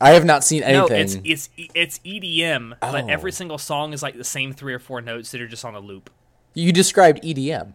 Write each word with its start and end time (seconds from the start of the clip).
I 0.00 0.10
have 0.10 0.24
not 0.24 0.44
seen 0.44 0.62
anything. 0.62 0.88
No, 0.96 0.96
it's 0.96 1.18
it's 1.24 1.48
it's 1.74 1.98
EDM, 2.00 2.74
but 2.80 3.04
Oh. 3.04 3.08
every 3.08 3.32
single 3.32 3.58
song 3.58 3.92
is 3.92 4.02
like 4.02 4.16
the 4.16 4.24
same 4.24 4.52
three 4.52 4.72
or 4.74 4.78
four 4.78 5.00
notes 5.00 5.30
that 5.32 5.40
are 5.40 5.48
just 5.48 5.64
on 5.64 5.74
a 5.74 5.80
loop. 5.80 6.10
You 6.54 6.72
described 6.72 7.22
EDM. 7.24 7.74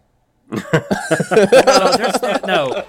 No, 1.34 1.96
no, 1.98 2.36
no. 2.46 2.84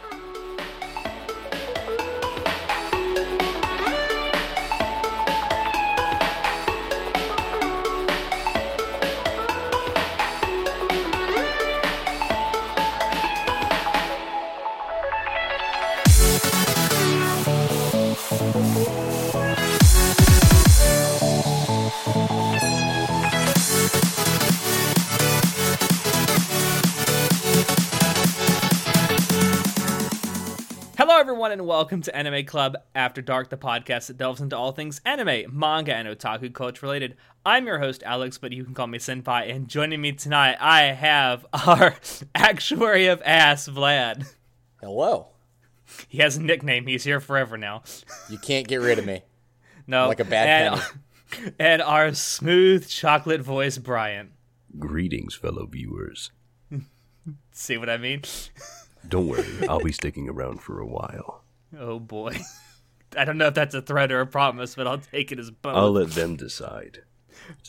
And 31.55 31.65
welcome 31.65 32.01
to 32.01 32.13
Anime 32.13 32.45
Club 32.45 32.75
After 32.93 33.21
Dark, 33.21 33.49
the 33.49 33.55
podcast 33.55 34.07
that 34.07 34.17
delves 34.17 34.41
into 34.41 34.57
all 34.57 34.73
things 34.73 34.99
anime, 35.05 35.57
manga, 35.57 35.95
and 35.95 36.05
otaku 36.05 36.53
culture 36.53 36.85
related. 36.85 37.15
I'm 37.45 37.65
your 37.65 37.79
host, 37.79 38.03
Alex, 38.03 38.37
but 38.37 38.51
you 38.51 38.65
can 38.65 38.73
call 38.73 38.87
me 38.87 38.97
Senpai, 38.97 39.49
and 39.49 39.69
joining 39.69 40.01
me 40.01 40.11
tonight, 40.11 40.57
I 40.59 40.81
have 40.87 41.45
our 41.53 41.95
actuary 42.35 43.07
of 43.07 43.21
ass, 43.23 43.69
Vlad. 43.69 44.33
Hello. 44.81 45.27
He 46.09 46.17
has 46.17 46.35
a 46.35 46.41
nickname, 46.41 46.87
he's 46.87 47.05
here 47.05 47.21
forever 47.21 47.57
now. 47.57 47.83
You 48.29 48.37
can't 48.37 48.67
get 48.67 48.81
rid 48.81 48.99
of 48.99 49.05
me. 49.05 49.21
No. 49.87 50.07
Like 50.09 50.19
a 50.19 50.25
bad 50.25 50.81
and, 51.37 51.53
and 51.59 51.81
our 51.81 52.13
smooth 52.13 52.89
chocolate 52.89 53.41
voice, 53.41 53.77
Brian. 53.77 54.31
Greetings, 54.77 55.35
fellow 55.35 55.67
viewers. 55.67 56.31
See 57.51 57.77
what 57.77 57.89
I 57.89 57.95
mean? 57.95 58.23
Don't 59.07 59.27
worry, 59.27 59.45
I'll 59.69 59.79
be 59.79 59.91
sticking 59.93 60.27
around 60.27 60.61
for 60.61 60.81
a 60.81 60.87
while. 60.87 61.44
Oh 61.79 61.99
boy. 61.99 62.37
I 63.17 63.23
don't 63.25 63.37
know 63.37 63.47
if 63.47 63.53
that's 63.53 63.73
a 63.75 63.81
threat 63.81 64.11
or 64.11 64.19
a 64.21 64.27
promise, 64.27 64.75
but 64.75 64.87
I'll 64.87 64.97
take 64.97 65.31
it 65.31 65.39
as 65.39 65.49
both. 65.51 65.75
I'll 65.75 65.91
let 65.91 66.11
them 66.11 66.35
decide. 66.35 66.99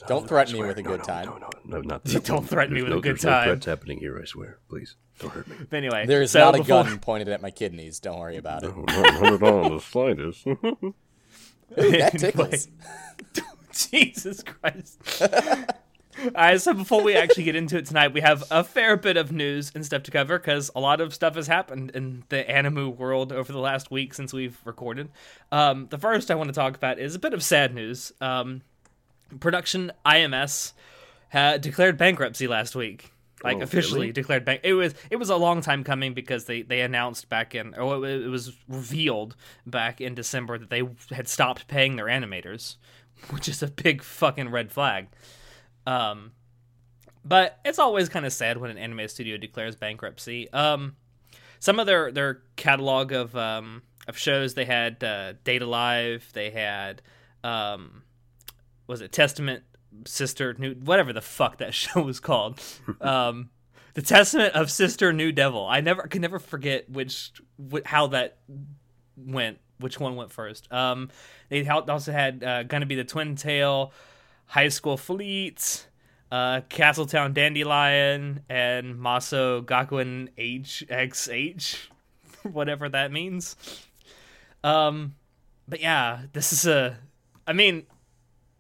Don't 0.08 0.26
threaten 0.26 0.54
me 0.54 0.64
with 0.66 0.78
a 0.78 0.82
No, 0.82 0.90
good 0.90 1.00
no, 1.00 1.04
time. 1.04 1.26
No, 1.26 1.36
no, 1.38 1.48
no, 1.64 1.80
not 1.82 2.04
Don't 2.24 2.48
threaten 2.48 2.74
me 2.74 2.80
There's 2.80 2.84
with 2.84 2.92
a 2.92 2.96
no- 2.96 3.00
good 3.02 3.12
there's 3.16 3.24
no 3.24 3.30
time. 3.30 3.44
threats 3.48 3.66
happening 3.66 3.98
here. 3.98 4.18
I 4.20 4.24
swear. 4.24 4.58
Please 4.68 4.96
don't 5.18 5.32
hurt 5.32 5.46
me. 5.48 5.56
But 5.68 5.76
anyway, 5.76 6.06
There 6.06 6.22
is 6.22 6.30
so 6.32 6.40
not 6.40 6.54
a 6.54 6.58
before- 6.58 6.84
gun 6.84 6.98
pointed 6.98 7.28
at 7.28 7.42
my 7.42 7.50
kidneys. 7.50 8.00
Don't 8.00 8.18
worry 8.18 8.36
about 8.38 8.64
it. 8.64 8.76
not, 8.76 8.86
not 8.86 9.32
at 9.34 9.42
all 9.42 9.70
the 9.70 9.80
slightest. 9.80 10.46
Ooh, 10.46 10.94
that 11.76 12.18
tickles. 12.18 12.68
Jesus 13.72 14.42
Christ. 14.42 14.98
All 16.18 16.30
right, 16.34 16.60
so 16.60 16.72
before 16.72 17.02
we 17.02 17.14
actually 17.14 17.44
get 17.44 17.56
into 17.56 17.76
it 17.76 17.86
tonight, 17.86 18.12
we 18.12 18.20
have 18.22 18.44
a 18.50 18.64
fair 18.64 18.96
bit 18.96 19.16
of 19.16 19.32
news 19.32 19.70
and 19.74 19.84
stuff 19.84 20.02
to 20.04 20.10
cover 20.10 20.38
because 20.38 20.70
a 20.74 20.80
lot 20.80 21.00
of 21.00 21.12
stuff 21.12 21.34
has 21.34 21.46
happened 21.46 21.90
in 21.94 22.24
the 22.30 22.48
anime 22.50 22.96
world 22.96 23.32
over 23.32 23.52
the 23.52 23.58
last 23.58 23.90
week 23.90 24.14
since 24.14 24.32
we've 24.32 24.58
recorded. 24.64 25.10
Um, 25.52 25.88
the 25.90 25.98
first 25.98 26.30
I 26.30 26.34
want 26.34 26.48
to 26.48 26.54
talk 26.54 26.74
about 26.74 26.98
is 26.98 27.14
a 27.14 27.18
bit 27.18 27.34
of 27.34 27.42
sad 27.42 27.74
news. 27.74 28.12
Um, 28.20 28.62
production 29.40 29.92
IMS 30.06 30.72
had 31.28 31.60
declared 31.60 31.98
bankruptcy 31.98 32.46
last 32.46 32.74
week. 32.74 33.12
Like 33.44 33.58
Oh, 33.58 33.62
officially 33.62 34.00
really? 34.00 34.12
declared 34.12 34.46
bank. 34.46 34.62
It 34.64 34.72
was 34.72 34.94
it 35.10 35.16
was 35.16 35.28
a 35.28 35.36
long 35.36 35.60
time 35.60 35.84
coming 35.84 36.14
because 36.14 36.46
they 36.46 36.62
they 36.62 36.80
announced 36.80 37.28
back 37.28 37.54
in 37.54 37.74
or 37.74 38.06
it 38.08 38.28
was 38.28 38.56
revealed 38.66 39.36
back 39.66 40.00
in 40.00 40.14
December 40.14 40.56
that 40.56 40.70
they 40.70 40.82
had 41.10 41.28
stopped 41.28 41.68
paying 41.68 41.96
their 41.96 42.06
animators, 42.06 42.76
which 43.28 43.46
is 43.46 43.62
a 43.62 43.66
big 43.66 44.02
fucking 44.02 44.48
red 44.48 44.72
flag. 44.72 45.08
Um, 45.86 46.32
but 47.24 47.58
it's 47.64 47.78
always 47.78 48.08
kind 48.08 48.24
of 48.26 48.32
sad 48.32 48.58
when 48.58 48.70
an 48.70 48.78
anime 48.78 49.08
studio 49.08 49.36
declares 49.36 49.76
bankruptcy. 49.76 50.50
Um, 50.52 50.96
some 51.58 51.80
of 51.80 51.86
their 51.86 52.12
their 52.12 52.42
catalog 52.56 53.12
of 53.12 53.34
um 53.36 53.82
of 54.06 54.16
shows 54.16 54.54
they 54.54 54.64
had 54.64 55.02
uh, 55.02 55.32
Date 55.44 55.62
A 55.62 55.66
Live, 55.66 56.30
they 56.32 56.50
had 56.50 57.02
um, 57.42 58.02
was 58.86 59.00
it 59.00 59.12
Testament 59.12 59.64
Sister 60.04 60.54
New 60.58 60.74
whatever 60.74 61.12
the 61.12 61.20
fuck 61.22 61.58
that 61.58 61.74
show 61.82 62.02
was 62.02 62.20
called. 62.20 62.60
um, 63.00 63.50
the 63.94 64.02
Testament 64.02 64.54
of 64.54 64.70
Sister 64.70 65.12
New 65.12 65.32
Devil. 65.32 65.66
I 65.66 65.80
never 65.80 66.04
I 66.04 66.08
can 66.08 66.22
never 66.22 66.38
forget 66.38 66.88
which 66.90 67.32
wh- 67.72 67.84
how 67.84 68.08
that 68.08 68.38
went. 69.16 69.58
Which 69.78 70.00
one 70.00 70.16
went 70.16 70.32
first? 70.32 70.72
Um, 70.72 71.10
they 71.50 71.66
also 71.66 72.10
had 72.12 72.42
uh, 72.42 72.62
gonna 72.62 72.86
be 72.86 72.94
the 72.94 73.04
Twin 73.04 73.36
Tail, 73.36 73.92
High 74.46 74.68
School 74.68 74.96
Fleet, 74.96 75.86
uh, 76.30 76.62
Castletown 76.68 77.32
Dandelion, 77.32 78.40
and 78.48 78.96
Masou 78.96 79.64
Gakuen 79.64 80.28
HXH, 80.38 81.78
whatever 82.42 82.88
that 82.88 83.12
means. 83.12 83.56
Um, 84.64 85.14
but 85.68 85.80
yeah, 85.80 86.22
this 86.32 86.52
is 86.52 86.66
a. 86.66 86.98
I 87.46 87.52
mean, 87.52 87.86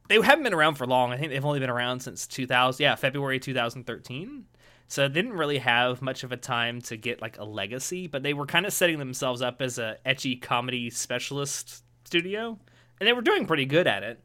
they 0.08 0.20
haven't 0.20 0.44
been 0.44 0.54
around 0.54 0.74
for 0.74 0.86
long. 0.86 1.12
I 1.12 1.16
think 1.16 1.32
they've 1.32 1.44
only 1.44 1.60
been 1.60 1.70
around 1.70 2.00
since 2.00 2.26
2000. 2.26 2.82
Yeah, 2.82 2.94
February 2.94 3.40
2013. 3.40 4.44
So 4.88 5.08
they 5.08 5.14
didn't 5.14 5.32
really 5.32 5.58
have 5.58 6.00
much 6.00 6.22
of 6.22 6.30
a 6.30 6.36
time 6.36 6.80
to 6.82 6.96
get 6.96 7.20
like 7.20 7.38
a 7.38 7.44
legacy, 7.44 8.06
but 8.06 8.22
they 8.22 8.34
were 8.34 8.46
kind 8.46 8.66
of 8.66 8.72
setting 8.72 8.98
themselves 8.98 9.42
up 9.42 9.60
as 9.60 9.78
a 9.78 9.98
ecchi 10.06 10.40
comedy 10.40 10.90
specialist 10.90 11.82
studio, 12.04 12.58
and 13.00 13.08
they 13.08 13.12
were 13.12 13.22
doing 13.22 13.46
pretty 13.46 13.64
good 13.64 13.88
at 13.88 14.04
it. 14.04 14.20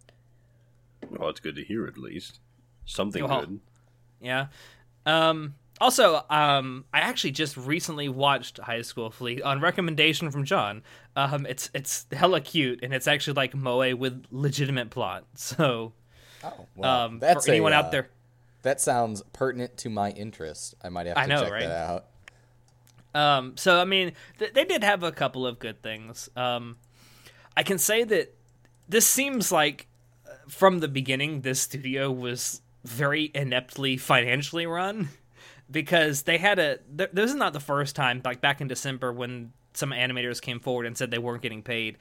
Well, 1.10 1.30
it's 1.30 1.40
good 1.40 1.56
to 1.56 1.64
hear 1.64 1.88
at 1.88 1.98
least 1.98 2.40
something 2.86 3.24
Well, 3.28 3.42
good. 3.42 3.60
Yeah. 4.22 4.48
Um, 5.06 5.56
also, 5.80 6.24
um, 6.30 6.86
I 6.94 7.00
actually 7.00 7.32
just 7.32 7.58
recently 7.58 8.08
watched 8.08 8.60
High 8.60 8.84
School 8.84 9.10
Fleet 9.10 9.42
on 9.42 9.60
recommendation 9.62 10.30
from 10.30 10.46
John. 10.46 10.84
Um, 11.16 11.46
it's 11.48 11.72
it's 11.74 12.06
hella 12.12 12.40
cute, 12.42 12.82
and 12.84 12.94
it's 12.94 13.08
actually 13.08 13.34
like 13.34 13.56
moe 13.56 13.96
with 13.96 14.24
legitimate 14.32 14.92
plot. 14.92 15.26
So, 15.36 15.94
Oh, 16.44 16.68
well, 16.76 17.06
um, 17.06 17.20
that's 17.20 17.46
for 17.46 17.52
anyone 17.52 17.72
a, 17.74 17.76
out 17.76 17.86
uh, 17.86 17.90
there, 17.90 18.10
That 18.64 18.80
sounds 18.82 19.22
pertinent 19.34 19.78
to 19.78 19.90
my 19.90 20.12
interest. 20.12 20.76
I 20.84 20.90
might 20.90 21.06
have 21.08 21.16
to 21.16 21.22
I 21.22 21.26
know, 21.26 21.42
check 21.44 21.52
right? 21.52 21.62
that 21.68 21.90
out. 21.90 22.06
Um, 23.14 23.58
so 23.58 23.80
I 23.80 23.86
mean, 23.86 24.14
th- 24.40 24.54
they 24.54 24.66
did 24.66 24.84
have 24.84 25.04
a 25.04 25.12
couple 25.12 25.46
of 25.46 25.60
good 25.60 25.82
things. 25.82 26.30
Um, 26.36 26.78
I 27.58 27.64
can 27.64 27.78
say 27.78 28.04
that 28.04 28.34
this 28.88 29.06
seems 29.06 29.52
like 29.52 29.88
from 30.52 30.80
the 30.80 30.88
beginning, 30.88 31.42
this 31.42 31.62
studio 31.62 32.12
was 32.12 32.62
very 32.84 33.32
ineptly 33.34 33.98
financially 33.98 34.66
run 34.66 35.10
because 35.72 36.24
they 36.24 36.38
had 36.38 36.60
a. 36.60 36.78
Th- 36.96 37.10
this 37.14 37.30
is 37.30 37.36
not 37.36 37.54
the 37.54 37.60
first 37.60 37.96
time. 37.96 38.22
Like 38.24 38.42
back 38.42 38.60
in 38.62 38.68
December 38.68 39.14
when 39.14 39.54
some 39.74 39.92
animators 39.92 40.42
came 40.42 40.60
forward 40.60 40.86
and 40.86 40.98
said 40.98 41.10
they 41.10 41.18
weren't 41.18 41.42
getting 41.42 41.64
paid. 41.64 41.98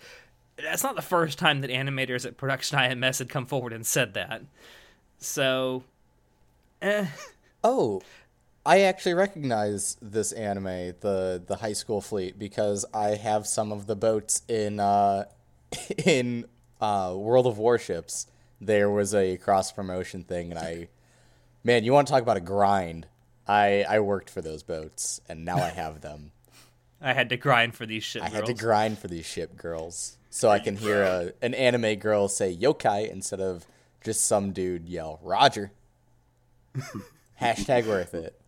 That's 0.56 0.82
not 0.82 0.96
the 0.96 1.02
first 1.02 1.38
time 1.38 1.60
that 1.60 1.70
animators 1.70 2.26
at 2.26 2.36
Production 2.36 2.78
IMS 2.78 3.20
had 3.20 3.28
come 3.28 3.46
forward 3.46 3.72
and 3.72 3.86
said 3.86 4.14
that. 4.14 4.42
So, 5.18 5.84
eh. 6.82 7.06
Oh, 7.62 8.02
I 8.66 8.80
actually 8.80 9.14
recognize 9.14 9.96
this 10.02 10.32
anime, 10.32 10.94
the 11.00 11.40
the 11.46 11.56
High 11.56 11.72
School 11.72 12.00
Fleet, 12.00 12.36
because 12.38 12.84
I 12.92 13.10
have 13.10 13.46
some 13.46 13.70
of 13.70 13.86
the 13.86 13.96
boats 13.96 14.42
in 14.48 14.80
uh, 14.80 15.26
in 16.04 16.46
uh, 16.80 17.14
World 17.16 17.46
of 17.46 17.58
Warships. 17.58 18.26
There 18.60 18.91
was 18.91 19.15
a 19.15 19.37
cross 19.37 19.72
promotion 19.72 20.22
thing, 20.22 20.50
and 20.50 20.59
I, 20.59 20.88
man, 21.65 21.84
you 21.84 21.93
want 21.93 22.09
to 22.09 22.12
talk 22.12 22.22
about 22.22 22.37
a 22.37 22.41
grind? 22.41 23.06
I 23.47 23.84
I 23.88 24.00
worked 24.00 24.31
for 24.31 24.43
those 24.43 24.62
boats, 24.62 25.21
and 25.28 25.44
now 25.44 25.56
I 25.56 25.69
have 25.71 26.00
them. 26.00 26.32
I 27.00 27.15
had 27.15 27.31
to 27.31 27.37
grind 27.37 27.75
for 27.75 27.87
these 27.87 28.04
shit. 28.04 28.22
I 28.22 28.28
had 28.28 28.47
to 28.47 28.54
grind 28.54 28.98
for 28.98 29.09
these 29.09 29.25
ship 29.25 29.56
girls, 29.56 30.19
so 30.28 30.50
I 30.50 30.59
can 30.59 30.76
hear 30.76 31.03
a, 31.03 31.32
an 31.41 31.54
anime 31.54 31.97
girl 31.97 32.28
say 32.28 32.54
yokai 32.54 33.10
instead 33.10 33.41
of 33.41 33.66
just 34.04 34.27
some 34.27 34.53
dude 34.53 34.89
yell 34.89 35.18
Roger. 35.22 35.72
Hashtag 37.41 37.86
worth 37.86 38.15
it. 38.15 38.39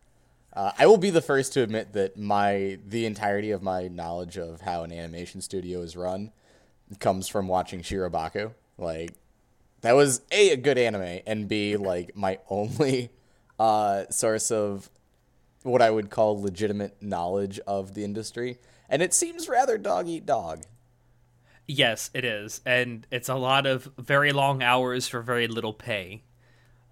Uh, 0.55 0.71
I 0.77 0.85
will 0.85 0.97
be 0.97 1.09
the 1.09 1.21
first 1.21 1.53
to 1.53 1.63
admit 1.63 1.93
that 1.93 2.17
my 2.17 2.77
the 2.85 3.07
entirety 3.07 3.51
of 3.51 3.63
my 3.63 3.87
knowledge 3.87 4.37
of 4.37 4.61
how 4.61 4.83
an 4.83 4.91
animation 4.91 5.41
studio 5.41 5.81
is 5.81 5.97
run 5.97 6.31
comes 6.99 7.27
from 7.27 7.47
watching 7.47 7.81
Shirobako. 7.81 8.53
Like 8.77 9.13
that 9.83 9.93
was 9.95 10.21
a 10.31 10.51
a 10.51 10.57
good 10.57 10.77
anime, 10.77 11.19
and 11.27 11.47
b 11.47 11.77
like 11.77 12.15
my 12.15 12.39
only 12.49 13.11
uh, 13.59 14.05
source 14.09 14.49
of 14.51 14.89
what 15.61 15.81
I 15.81 15.89
would 15.91 16.09
call 16.09 16.41
legitimate 16.41 17.01
knowledge 17.01 17.59
of 17.67 17.93
the 17.93 18.03
industry, 18.03 18.57
and 18.89 19.01
it 19.01 19.13
seems 19.13 19.47
rather 19.47 19.77
dog 19.77 20.07
eat 20.07 20.25
dog. 20.25 20.63
Yes, 21.67 22.09
it 22.13 22.25
is, 22.25 22.59
and 22.65 23.07
it's 23.11 23.29
a 23.29 23.35
lot 23.35 23.65
of 23.65 23.89
very 23.97 24.33
long 24.33 24.61
hours 24.61 25.07
for 25.07 25.21
very 25.21 25.47
little 25.47 25.71
pay, 25.73 26.23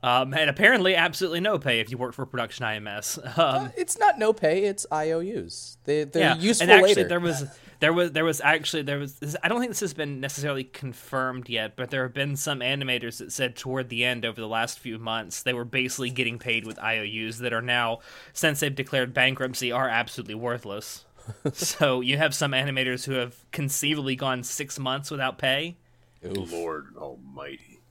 um, 0.02 0.34
and 0.34 0.50
apparently 0.50 0.96
absolutely 0.96 1.42
no 1.42 1.60
pay 1.60 1.82
if 1.82 1.92
you 1.92 1.98
work 1.98 2.14
for 2.14 2.26
Production 2.26 2.66
IMS. 2.66 3.20
Um, 3.38 3.72
It's 3.76 3.98
not 4.00 4.18
no 4.18 4.32
pay; 4.32 4.64
it's 4.64 4.86
IOUs. 4.92 5.78
They 5.84 6.06
they're 6.06 6.22
yeah, 6.22 6.36
useful 6.38 6.64
and 6.64 6.72
actually 6.72 6.96
later. 6.96 7.10
there 7.10 7.20
was 7.20 7.44
There 7.82 7.92
was 7.92 8.12
there 8.12 8.24
was 8.24 8.40
actually 8.42 8.84
there 8.84 9.00
was 9.00 9.16
this, 9.16 9.36
I 9.44 9.48
don't 9.48 9.60
think 9.60 9.72
this 9.72 9.80
has 9.80 9.96
been 9.96 10.20
necessarily 10.20 10.64
confirmed 10.64 11.50
yet, 11.50 11.76
but 11.76 11.90
there 11.90 12.04
have 12.04 12.14
been 12.14 12.36
some 12.36 12.60
animators 12.60 13.18
that 13.18 13.32
said 13.32 13.56
toward 13.56 13.90
the 13.90 14.06
end 14.06 14.24
over 14.24 14.40
the 14.40 14.48
last 14.48 14.80
few 14.80 15.00
months 15.00 15.42
they 15.42 15.54
were 15.54 15.66
basically 15.66 16.12
getting 16.12 16.38
paid 16.38 16.66
with 16.66 16.78
IOUs 16.78 17.40
that 17.40 17.54
are 17.54 17.62
now 17.62 18.00
since 18.34 18.60
they've 18.60 18.74
declared 18.74 19.16
bankruptcy 19.16 19.72
are 19.72 19.90
absolutely 19.90 20.36
worthless. 20.36 21.06
so 21.54 22.02
you 22.02 22.18
have 22.18 22.36
some 22.36 22.52
animators 22.52 23.06
who 23.06 23.14
have 23.14 23.36
conceivably 23.52 24.16
gone 24.16 24.44
6 24.44 24.80
months 24.80 25.10
without 25.10 25.40
pay. 25.40 25.78
Oof. 26.24 26.52
Lord 26.52 26.96
Almighty. 26.96 27.82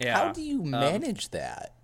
Yeah. 0.00 0.18
How 0.18 0.32
do 0.32 0.42
you 0.42 0.62
um, 0.62 0.70
manage 0.70 1.30
that? 1.30 1.74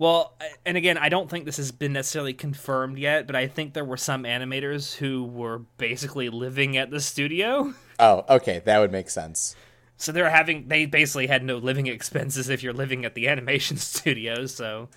Well, 0.00 0.34
and 0.64 0.78
again, 0.78 0.96
I 0.96 1.10
don't 1.10 1.28
think 1.28 1.44
this 1.44 1.58
has 1.58 1.72
been 1.72 1.92
necessarily 1.92 2.32
confirmed 2.32 2.98
yet, 2.98 3.26
but 3.26 3.36
I 3.36 3.46
think 3.46 3.74
there 3.74 3.84
were 3.84 3.98
some 3.98 4.22
animators 4.22 4.96
who 4.96 5.26
were 5.26 5.58
basically 5.76 6.30
living 6.30 6.78
at 6.78 6.90
the 6.90 7.00
studio. 7.00 7.74
Oh, 7.98 8.24
okay, 8.30 8.62
that 8.64 8.78
would 8.78 8.92
make 8.92 9.10
sense. 9.10 9.54
So 9.98 10.10
they're 10.10 10.30
having 10.30 10.68
they 10.68 10.86
basically 10.86 11.26
had 11.26 11.44
no 11.44 11.58
living 11.58 11.86
expenses 11.86 12.48
if 12.48 12.62
you're 12.62 12.72
living 12.72 13.04
at 13.04 13.14
the 13.14 13.28
animation 13.28 13.76
studio, 13.76 14.46
so 14.46 14.88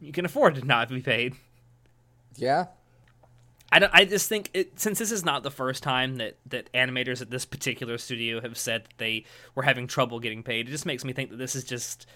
you 0.00 0.12
can 0.12 0.26
afford 0.26 0.56
to 0.56 0.66
not 0.66 0.90
be 0.90 1.00
paid. 1.00 1.34
Yeah. 2.34 2.66
I, 3.72 3.78
don't, 3.78 3.94
I 3.94 4.04
just 4.04 4.28
think 4.28 4.50
it, 4.52 4.78
since 4.78 4.98
this 4.98 5.12
is 5.12 5.24
not 5.24 5.44
the 5.44 5.50
first 5.50 5.82
time 5.82 6.16
that, 6.16 6.36
that 6.44 6.70
animators 6.74 7.22
at 7.22 7.30
this 7.30 7.46
particular 7.46 7.96
studio 7.96 8.42
have 8.42 8.58
said 8.58 8.84
that 8.84 8.98
they 8.98 9.24
were 9.54 9.62
having 9.62 9.86
trouble 9.86 10.20
getting 10.20 10.42
paid, 10.42 10.68
it 10.68 10.72
just 10.72 10.84
makes 10.84 11.06
me 11.06 11.14
think 11.14 11.30
that 11.30 11.38
this 11.38 11.56
is 11.56 11.64
just 11.64 12.06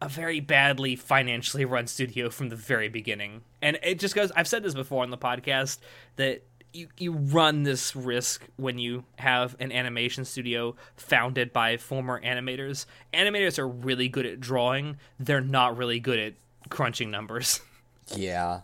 a 0.00 0.08
very 0.08 0.40
badly 0.40 0.96
financially 0.96 1.64
run 1.64 1.86
studio 1.86 2.30
from 2.30 2.48
the 2.48 2.56
very 2.56 2.88
beginning. 2.88 3.42
And 3.60 3.78
it 3.82 3.98
just 3.98 4.14
goes 4.14 4.32
I've 4.32 4.48
said 4.48 4.62
this 4.62 4.74
before 4.74 5.02
on 5.02 5.10
the 5.10 5.18
podcast 5.18 5.78
that 6.16 6.42
you, 6.72 6.88
you 6.98 7.12
run 7.12 7.64
this 7.64 7.96
risk 7.96 8.44
when 8.56 8.78
you 8.78 9.04
have 9.16 9.56
an 9.58 9.72
animation 9.72 10.24
studio 10.24 10.76
founded 10.96 11.52
by 11.52 11.76
former 11.76 12.20
animators. 12.22 12.86
Animators 13.12 13.58
are 13.58 13.66
really 13.66 14.08
good 14.08 14.24
at 14.26 14.40
drawing, 14.40 14.96
they're 15.18 15.40
not 15.40 15.76
really 15.76 16.00
good 16.00 16.18
at 16.18 16.34
crunching 16.68 17.10
numbers. 17.10 17.60
Yeah. 18.16 18.62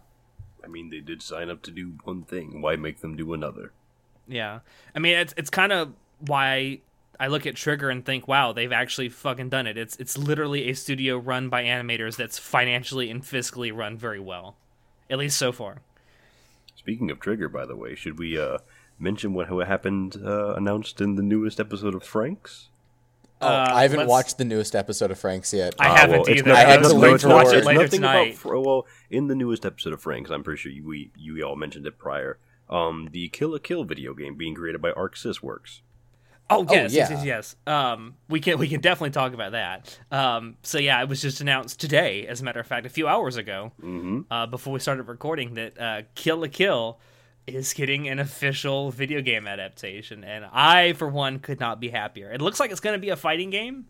I 0.64 0.66
mean, 0.66 0.90
they 0.90 0.98
did 0.98 1.22
sign 1.22 1.50
up 1.50 1.62
to 1.62 1.70
do 1.70 1.92
one 2.02 2.22
thing. 2.22 2.60
Why 2.60 2.74
make 2.74 3.00
them 3.00 3.14
do 3.14 3.32
another? 3.32 3.70
Yeah, 4.26 4.60
I 4.94 4.98
mean 4.98 5.16
it's 5.16 5.34
it's 5.36 5.50
kind 5.50 5.72
of 5.72 5.92
why 6.18 6.80
I 7.18 7.28
look 7.28 7.46
at 7.46 7.56
Trigger 7.56 7.88
and 7.90 8.04
think, 8.04 8.28
wow, 8.28 8.52
they've 8.52 8.72
actually 8.72 9.08
fucking 9.08 9.48
done 9.48 9.66
it. 9.66 9.76
It's 9.78 9.96
it's 9.96 10.18
literally 10.18 10.68
a 10.68 10.74
studio 10.74 11.16
run 11.18 11.48
by 11.48 11.64
animators 11.64 12.16
that's 12.16 12.38
financially 12.38 13.10
and 13.10 13.22
fiscally 13.22 13.74
run 13.74 13.96
very 13.96 14.20
well, 14.20 14.56
at 15.08 15.18
least 15.18 15.38
so 15.38 15.52
far. 15.52 15.78
Speaking 16.74 17.10
of 17.10 17.18
Trigger, 17.20 17.48
by 17.48 17.64
the 17.66 17.74
way, 17.76 17.94
should 17.94 18.18
we 18.18 18.38
uh, 18.38 18.58
mention 18.98 19.34
what, 19.34 19.50
what 19.50 19.66
happened 19.66 20.16
uh, 20.24 20.54
announced 20.54 21.00
in 21.00 21.14
the 21.16 21.22
newest 21.22 21.58
episode 21.58 21.94
of 21.94 22.02
FRANXX? 22.02 22.66
Oh, 23.40 23.46
Uh, 23.48 23.70
I 23.72 23.82
haven't 23.82 23.98
let's- 24.00 24.08
watched 24.10 24.38
the 24.38 24.44
newest 24.44 24.74
episode 24.76 25.10
of 25.10 25.18
FRANXX 25.20 25.52
yet. 25.56 25.74
I 25.78 25.88
Ah, 25.88 25.94
haven't 25.96 26.20
well, 26.20 26.28
it's 26.28 26.38
either. 26.40 26.48
not- 26.50 26.56
I 26.58 26.60
had 26.70 26.82
to 26.82 26.88
not- 26.92 27.00
wait 27.00 27.12
it's 27.14 27.22
for 27.22 27.28
not- 27.28 27.46
it 27.54 27.64
later 27.64 27.82
nothing 27.82 28.00
about 28.00 28.24
tonight. 28.24 28.44
Well, 28.44 28.86
in 29.10 29.26
the 29.28 29.34
newest 29.34 29.64
episode 29.66 29.92
of 29.92 30.02
FRANXX, 30.02 30.30
I'm 30.30 30.42
pretty 30.44 30.60
sure 30.60 30.72
you, 30.72 30.84
we 30.84 31.10
you 31.16 31.42
all 31.42 31.56
mentioned 31.56 31.86
it 31.86 31.98
prior. 31.98 32.38
Um, 32.70 33.08
the 33.12 33.28
Kill 33.28 33.50
la 33.50 33.58
Kill 33.58 33.84
video 33.84 34.14
game 34.14 34.36
being 34.36 34.54
created 34.54 34.80
by 34.82 34.90
Arc 34.92 35.16
Sys 35.16 35.42
Works. 35.42 35.82
Oh 36.48 36.64
yes, 36.70 36.92
yes, 36.92 37.10
yeah. 37.10 37.16
yes, 37.16 37.24
yes. 37.24 37.56
Um, 37.66 38.14
we 38.28 38.40
can 38.40 38.58
we 38.58 38.68
can 38.68 38.80
definitely 38.80 39.10
talk 39.10 39.32
about 39.34 39.52
that. 39.52 39.98
Um, 40.12 40.56
so 40.62 40.78
yeah, 40.78 41.02
it 41.02 41.08
was 41.08 41.20
just 41.20 41.40
announced 41.40 41.80
today, 41.80 42.26
as 42.26 42.40
a 42.40 42.44
matter 42.44 42.60
of 42.60 42.66
fact, 42.66 42.86
a 42.86 42.88
few 42.88 43.08
hours 43.08 43.36
ago, 43.36 43.72
Mm-hmm. 43.82 44.20
uh, 44.30 44.46
before 44.46 44.72
we 44.72 44.78
started 44.80 45.04
recording, 45.08 45.54
that 45.54 45.80
uh, 45.80 46.02
Kill 46.14 46.38
la 46.38 46.46
Kill 46.48 47.00
is 47.46 47.72
getting 47.74 48.08
an 48.08 48.18
official 48.18 48.90
video 48.90 49.20
game 49.22 49.46
adaptation, 49.46 50.22
and 50.24 50.44
I, 50.52 50.92
for 50.94 51.08
one, 51.08 51.38
could 51.40 51.60
not 51.60 51.80
be 51.80 51.88
happier. 51.90 52.30
It 52.32 52.40
looks 52.40 52.58
like 52.60 52.70
it's 52.70 52.80
going 52.80 52.94
to 52.94 53.00
be 53.00 53.10
a 53.10 53.16
fighting 53.16 53.50
game. 53.50 53.86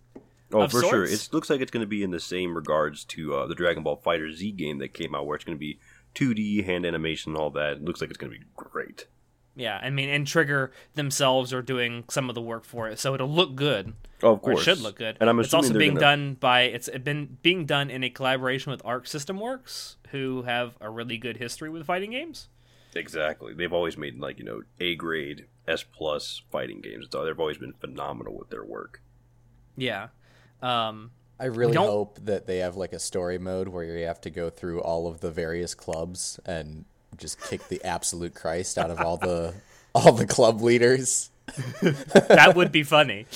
Oh, 0.52 0.68
for 0.68 0.80
sure. 0.82 1.04
It 1.04 1.28
looks 1.32 1.50
like 1.50 1.60
it's 1.60 1.70
going 1.70 1.80
to 1.82 1.86
be 1.88 2.02
in 2.02 2.10
the 2.10 2.20
same 2.20 2.54
regards 2.54 3.04
to 3.06 3.34
uh, 3.34 3.46
the 3.46 3.54
Dragon 3.54 3.82
Ball 3.82 4.00
FighterZ 4.04 4.54
game 4.56 4.78
that 4.78 4.94
came 4.94 5.14
out, 5.14 5.26
where 5.26 5.34
it's 5.36 5.44
going 5.44 5.56
to 5.56 5.60
be 5.60 5.78
2D 6.14 6.64
hand 6.64 6.86
animation, 6.86 7.32
and 7.32 7.40
all 7.40 7.50
that. 7.50 7.78
It 7.78 7.84
looks 7.84 8.00
like 8.00 8.10
it's 8.10 8.18
going 8.18 8.32
to 8.32 8.38
be 8.38 8.44
great. 8.54 9.06
Yeah, 9.58 9.80
I 9.82 9.88
mean, 9.88 10.10
and 10.10 10.26
Trigger 10.26 10.70
themselves 10.94 11.52
are 11.54 11.62
doing 11.62 12.04
some 12.10 12.28
of 12.28 12.34
the 12.34 12.42
work 12.42 12.64
for 12.64 12.88
it, 12.88 12.98
so 12.98 13.14
it'll 13.14 13.30
look 13.30 13.54
good. 13.56 13.94
Oh, 14.22 14.32
of 14.32 14.38
Or 14.40 14.52
course, 14.52 14.60
it 14.60 14.64
should 14.64 14.80
look 14.80 14.96
good. 14.96 15.16
And 15.18 15.30
I'm 15.30 15.40
it's 15.40 15.54
also 15.54 15.72
being 15.72 15.94
gonna- 15.94 16.00
done 16.00 16.34
by 16.34 16.62
it's 16.62 16.90
been 16.90 17.38
being 17.42 17.64
done 17.64 17.88
in 17.90 18.04
a 18.04 18.10
collaboration 18.10 18.70
with 18.70 18.82
Arc 18.84 19.06
System 19.06 19.40
Works, 19.40 19.96
who 20.10 20.42
have 20.42 20.76
a 20.80 20.90
really 20.90 21.16
good 21.16 21.38
history 21.38 21.70
with 21.70 21.86
fighting 21.86 22.10
games. 22.10 22.48
Exactly. 22.94 23.54
They've 23.54 23.72
always 23.72 23.96
made 23.96 24.18
like 24.20 24.38
you 24.38 24.44
know 24.44 24.62
A 24.78 24.94
grade, 24.94 25.46
S 25.66 25.82
plus 25.82 26.42
fighting 26.52 26.80
games. 26.82 27.06
So 27.10 27.24
they've 27.24 27.40
always 27.40 27.58
been 27.58 27.72
phenomenal 27.74 28.36
with 28.36 28.50
their 28.50 28.64
work. 28.64 29.00
Yeah. 29.76 30.08
Um, 30.62 31.12
I 31.40 31.46
really 31.46 31.72
don't- 31.74 31.86
hope 31.88 32.18
that 32.24 32.46
they 32.46 32.58
have 32.58 32.76
like 32.76 32.92
a 32.92 32.98
story 32.98 33.38
mode 33.38 33.68
where 33.68 33.84
you 33.84 34.06
have 34.06 34.20
to 34.22 34.30
go 34.30 34.48
through 34.50 34.80
all 34.82 35.06
of 35.06 35.20
the 35.20 35.30
various 35.30 35.74
clubs 35.74 36.40
and 36.46 36.84
just 37.16 37.40
kick 37.40 37.68
the 37.68 37.82
absolute 37.84 38.34
Christ 38.34 38.78
out 38.78 38.90
of 38.90 39.00
all 39.00 39.16
the 39.16 39.54
all 39.94 40.12
the 40.12 40.26
club 40.26 40.60
leaders. 40.60 41.30
that 41.82 42.54
would 42.56 42.72
be 42.72 42.82
funny. 42.82 43.26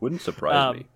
Wouldn't 0.00 0.20
surprise 0.22 0.54
Um, 0.54 0.76
me. 0.78 0.86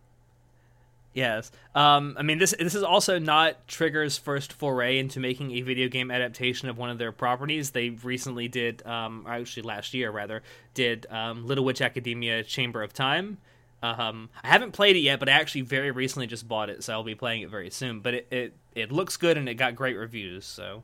Yes. 1.14 1.52
Um, 1.74 2.16
I 2.18 2.22
mean, 2.22 2.38
this 2.38 2.54
this 2.58 2.74
is 2.74 2.82
also 2.82 3.18
not 3.18 3.66
Trigger's 3.68 4.16
first 4.16 4.52
foray 4.52 4.98
into 4.98 5.20
making 5.20 5.50
a 5.52 5.60
video 5.60 5.88
game 5.88 6.10
adaptation 6.10 6.68
of 6.70 6.78
one 6.78 6.88
of 6.88 6.96
their 6.98 7.12
properties. 7.12 7.70
They 7.70 7.90
recently 7.90 8.48
did, 8.48 8.84
um, 8.86 9.24
or 9.26 9.32
actually 9.34 9.64
last 9.64 9.92
year 9.92 10.10
rather, 10.10 10.42
did 10.72 11.06
um, 11.10 11.46
Little 11.46 11.64
Witch 11.64 11.82
Academia: 11.82 12.42
Chamber 12.44 12.82
of 12.82 12.94
Time. 12.94 13.38
Um, 13.82 14.30
I 14.42 14.48
haven't 14.48 14.72
played 14.72 14.94
it 14.96 15.00
yet, 15.00 15.18
but 15.18 15.28
I 15.28 15.32
actually 15.32 15.62
very 15.62 15.90
recently 15.90 16.28
just 16.28 16.46
bought 16.46 16.70
it, 16.70 16.84
so 16.84 16.92
I'll 16.92 17.02
be 17.02 17.16
playing 17.16 17.42
it 17.42 17.50
very 17.50 17.68
soon. 17.68 17.98
But 18.00 18.14
it, 18.14 18.26
it, 18.30 18.52
it 18.74 18.92
looks 18.92 19.16
good 19.16 19.36
and 19.36 19.48
it 19.48 19.54
got 19.54 19.74
great 19.74 19.96
reviews. 19.96 20.46
So 20.46 20.82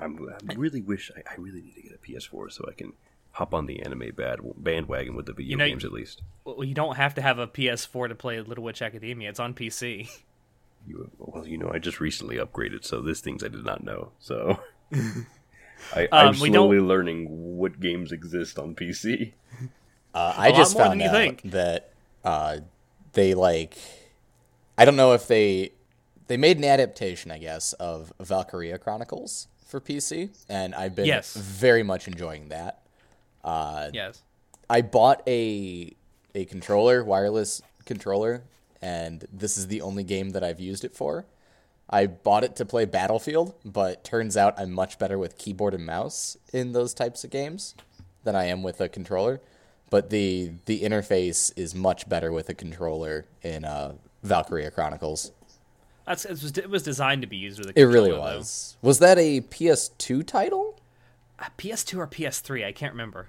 I'm, 0.00 0.28
I 0.50 0.54
really 0.54 0.80
wish 0.82 1.10
I, 1.16 1.20
I 1.30 1.34
really 1.38 1.62
need 1.62 1.74
to 1.76 1.82
get 1.82 1.92
a 1.92 1.98
PS4 1.98 2.52
so 2.52 2.64
I 2.68 2.72
can 2.72 2.92
hop 3.32 3.52
on 3.54 3.66
the 3.66 3.82
anime 3.82 4.12
bad 4.16 4.40
bandwagon 4.56 5.14
with 5.14 5.26
the 5.26 5.32
video 5.32 5.50
You 5.50 5.56
know- 5.56 5.66
games 5.68 5.84
at 5.84 5.92
least. 5.92 6.22
well, 6.44 6.64
you 6.64 6.74
don't 6.74 6.96
have 6.96 7.14
to 7.14 7.22
have 7.22 7.38
a 7.38 7.46
PS4 7.46 8.08
to 8.08 8.14
play 8.14 8.40
Little 8.40 8.64
Witch 8.64 8.80
Academia. 8.82 9.28
It's 9.28 9.40
on 9.40 9.52
PC. 9.54 10.08
You, 10.88 11.10
well, 11.18 11.46
you 11.46 11.58
know, 11.58 11.70
I 11.72 11.78
just 11.80 11.98
recently 12.00 12.36
upgraded, 12.36 12.84
so 12.84 13.00
there's 13.00 13.20
things 13.20 13.42
I 13.42 13.48
did 13.48 13.64
not 13.64 13.82
know. 13.82 14.12
So 14.20 14.60
I, 15.94 16.08
I'm 16.12 16.28
Um, 16.28 16.34
slowly 16.34 16.78
learning 16.80 17.26
what 17.58 17.80
games 17.80 18.12
exist 18.12 18.58
on 18.58 18.74
PC. 18.74 19.32
Uh, 20.14 20.32
I 20.36 20.48
A 20.48 20.50
lot 20.50 20.56
just 20.56 20.74
more 20.74 20.84
than 20.84 20.90
found 20.92 21.00
you 21.02 21.06
out 21.08 21.12
think. 21.12 21.42
that 21.52 21.92
uh, 22.24 22.58
they 23.12 23.34
like. 23.34 23.76
I 24.78 24.84
don't 24.84 24.96
know 24.96 25.12
if 25.12 25.26
they 25.28 25.72
they 26.28 26.36
made 26.36 26.56
an 26.58 26.64
adaptation, 26.64 27.30
I 27.30 27.38
guess, 27.38 27.72
of 27.74 28.12
Valkyria 28.20 28.78
Chronicles 28.78 29.48
for 29.66 29.80
PC, 29.80 30.30
and 30.48 30.74
I've 30.74 30.94
been 30.94 31.06
Yes. 31.06 31.34
very 31.34 31.82
much 31.82 32.06
enjoying 32.06 32.48
that. 32.48 32.82
Uh, 33.44 33.90
yes. 33.92 34.22
I 34.70 34.80
bought 34.80 35.22
a 35.28 35.94
a 36.34 36.44
controller, 36.44 37.02
wireless 37.02 37.62
controller, 37.86 38.42
and 38.82 39.26
this 39.32 39.56
is 39.56 39.68
the 39.68 39.80
only 39.80 40.04
game 40.04 40.30
that 40.30 40.44
I've 40.44 40.60
used 40.60 40.84
it 40.84 40.94
for. 40.94 41.24
I 41.88 42.06
bought 42.06 42.44
it 42.44 42.56
to 42.56 42.64
play 42.66 42.84
Battlefield, 42.84 43.54
but 43.64 44.04
turns 44.04 44.36
out 44.36 44.58
I'm 44.58 44.72
much 44.72 44.98
better 44.98 45.18
with 45.18 45.38
keyboard 45.38 45.72
and 45.72 45.86
mouse 45.86 46.36
in 46.52 46.72
those 46.72 46.92
types 46.92 47.24
of 47.24 47.30
games 47.30 47.74
than 48.24 48.34
I 48.36 48.46
am 48.46 48.62
with 48.62 48.80
a 48.80 48.88
controller. 48.88 49.40
But 49.88 50.10
the 50.10 50.52
the 50.66 50.82
interface 50.82 51.52
is 51.56 51.74
much 51.74 52.08
better 52.08 52.32
with 52.32 52.48
a 52.48 52.54
controller 52.54 53.24
in 53.42 53.64
uh, 53.64 53.94
Valkyria 54.22 54.70
Chronicles. 54.72 55.30
That's 56.06 56.24
it 56.24 56.30
was, 56.30 56.56
it 56.58 56.70
was 56.70 56.82
designed 56.82 57.22
to 57.22 57.28
be 57.28 57.36
used 57.36 57.58
with 57.58 57.68
a 57.68 57.72
controller. 57.72 57.88
It 57.90 57.92
really 57.92 58.10
controller, 58.10 58.30
though. 58.32 58.38
was. 58.38 58.76
Was 58.82 58.98
that 59.00 59.18
a 59.18 59.40
PS2 59.40 60.24
title? 60.26 60.78
Uh, 61.38 61.46
PS2 61.58 61.98
or 61.98 62.06
PS3, 62.06 62.64
I 62.64 62.72
can't 62.72 62.92
remember. 62.92 63.28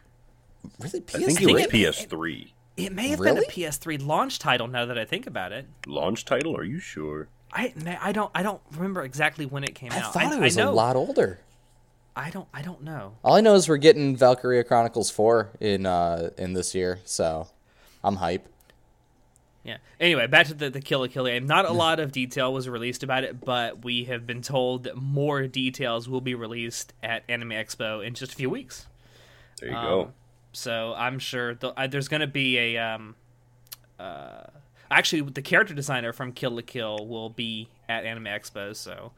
Really, 0.80 1.02
PS3? 1.02 1.16
I 1.16 1.26
think 1.26 1.42
it 1.42 1.54
was 1.54 1.64
it- 1.64 1.72
PS3 1.72 2.48
It 2.78 2.92
may 2.94 3.08
have 3.10 3.20
Really? 3.20 3.42
been 3.42 3.50
a 3.50 3.52
PS3 3.52 4.06
launch 4.06 4.38
title. 4.40 4.68
Now 4.68 4.86
that 4.86 4.98
I 4.98 5.06
think 5.06 5.26
about 5.28 5.52
it, 5.52 5.66
launch 5.88 6.24
title. 6.26 6.56
Are 6.56 6.64
you 6.64 6.80
sure? 6.80 7.28
I 7.52 7.74
I 8.02 8.12
don't 8.12 8.30
I 8.36 8.44
don't 8.44 8.62
remember 8.74 9.04
exactly 9.04 9.46
when 9.46 9.64
it 9.64 9.74
came 9.74 9.92
I 9.92 9.98
out. 10.00 10.16
I 10.16 10.26
thought 10.30 10.34
it 10.34 10.40
was 10.42 10.58
a 10.58 10.66
know, 10.66 10.74
lot 10.74 10.96
older. 10.96 11.40
I 12.16 12.30
don't 12.30 12.48
I 12.54 12.62
don't 12.62 12.84
know. 12.84 13.14
All 13.24 13.36
I 13.36 13.42
know 13.42 13.56
is 13.56 13.68
we're 13.70 13.78
getting 13.78 14.16
Valkyria 14.18 14.64
Chronicles 14.64 15.10
4 15.10 15.50
in 15.62 15.86
uh 15.86 16.30
in 16.38 16.54
this 16.54 16.76
year, 16.76 17.00
so 17.06 17.48
I'm 18.04 18.18
hype. 18.18 18.48
Yeah. 19.68 19.78
Anyway, 20.00 20.26
back 20.28 20.48
to 20.48 20.54
the 20.54 20.70
the 20.70 20.80
Kill 20.82 21.02
la 21.02 21.08
Kill 21.08 21.26
game. 21.26 21.46
Not 21.46 21.66
a 21.66 21.74
lot 21.74 22.00
of 22.00 22.12
detail 22.14 22.54
was 22.54 22.70
released 22.70 23.04
about 23.04 23.24
it, 23.26 23.44
but 23.44 23.84
we 23.84 24.06
have 24.06 24.26
been 24.26 24.42
told 24.42 24.86
that 24.86 24.96
more 24.96 25.46
details 25.46 26.08
will 26.08 26.22
be 26.22 26.34
released 26.36 26.94
at 27.04 27.24
Anime 27.28 27.50
Expo 27.50 28.04
in 28.06 28.14
just 28.16 28.32
a 28.32 28.36
few 28.36 28.50
weeks. 28.50 28.88
There 29.60 29.70
you 29.70 29.76
Um, 29.76 29.84
go. 29.86 30.14
So 30.54 30.94
I'm 30.98 31.20
sure 31.20 31.54
th- 31.56 31.74
uh, 31.76 31.86
there's 31.88 32.08
going 32.08 32.22
to 32.22 32.28
be 32.28 32.58
a. 32.58 32.78
Um, 32.78 33.16
uh, 34.00 34.44
actually, 34.90 35.22
the 35.24 35.42
character 35.42 35.74
designer 35.74 36.14
from 36.14 36.32
Kill 36.32 36.52
la 36.52 36.62
Kill 36.66 37.06
will 37.06 37.30
be 37.30 37.68
at 37.90 38.06
Anime 38.06 38.24
Expo, 38.26 38.74
so 38.74 39.12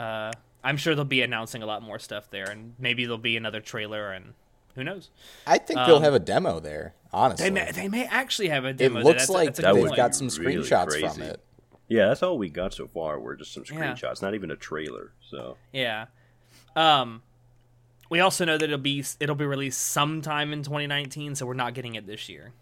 uh, 0.00 0.32
I'm 0.64 0.76
sure 0.78 0.96
they'll 0.96 1.04
be 1.04 1.22
announcing 1.22 1.62
a 1.62 1.66
lot 1.66 1.82
more 1.82 1.98
stuff 2.00 2.28
there, 2.30 2.50
and 2.50 2.74
maybe 2.78 3.04
there'll 3.04 3.18
be 3.18 3.36
another 3.36 3.60
trailer 3.60 4.10
and 4.10 4.34
who 4.74 4.84
knows? 4.84 5.10
I 5.46 5.58
think 5.58 5.78
Um, 5.80 5.86
they'll 5.88 6.00
have 6.00 6.14
a 6.14 6.18
demo 6.18 6.60
there. 6.60 6.94
Honestly, 7.12 7.44
They 7.44 7.50
may, 7.50 7.70
they 7.72 7.88
may 7.88 8.04
actually 8.06 8.48
have 8.48 8.64
a 8.64 8.72
demo. 8.72 9.00
it 9.00 9.04
looks 9.04 9.18
that's 9.22 9.30
like 9.30 9.46
that's 9.48 9.58
a 9.58 9.62
That 9.62 9.72
good 9.72 9.76
they've 9.82 9.86
point. 9.88 9.96
got 9.96 10.14
some 10.14 10.28
really 10.44 10.56
screenshots 10.58 11.14
from 11.14 11.22
it. 11.22 11.40
Yeah, 11.88 12.06
that's 12.06 12.22
all 12.22 12.38
we 12.38 12.48
got 12.50 12.72
so 12.72 12.86
far. 12.86 13.18
Were 13.18 13.34
just 13.34 13.52
some 13.52 13.64
Yeah. 13.66 13.74
screenshots, 13.94 14.22
not 14.22 14.34
even 14.34 14.50
a 14.50 14.56
trailer. 14.56 15.12
So 15.28 15.56
Yeah. 15.72 16.06
Um, 16.76 17.22
we 18.08 18.20
also 18.20 18.44
know 18.44 18.56
that 18.58 18.64
it'll 18.64 18.78
be 18.78 19.04
it'll 19.18 19.34
be 19.34 19.44
released 19.44 19.80
sometime 19.80 20.52
in 20.52 20.62
2019, 20.62 21.34
so 21.34 21.46
we're 21.46 21.54
not 21.54 21.74
getting 21.74 21.94
it 21.96 22.06
this 22.06 22.28
year. 22.28 22.52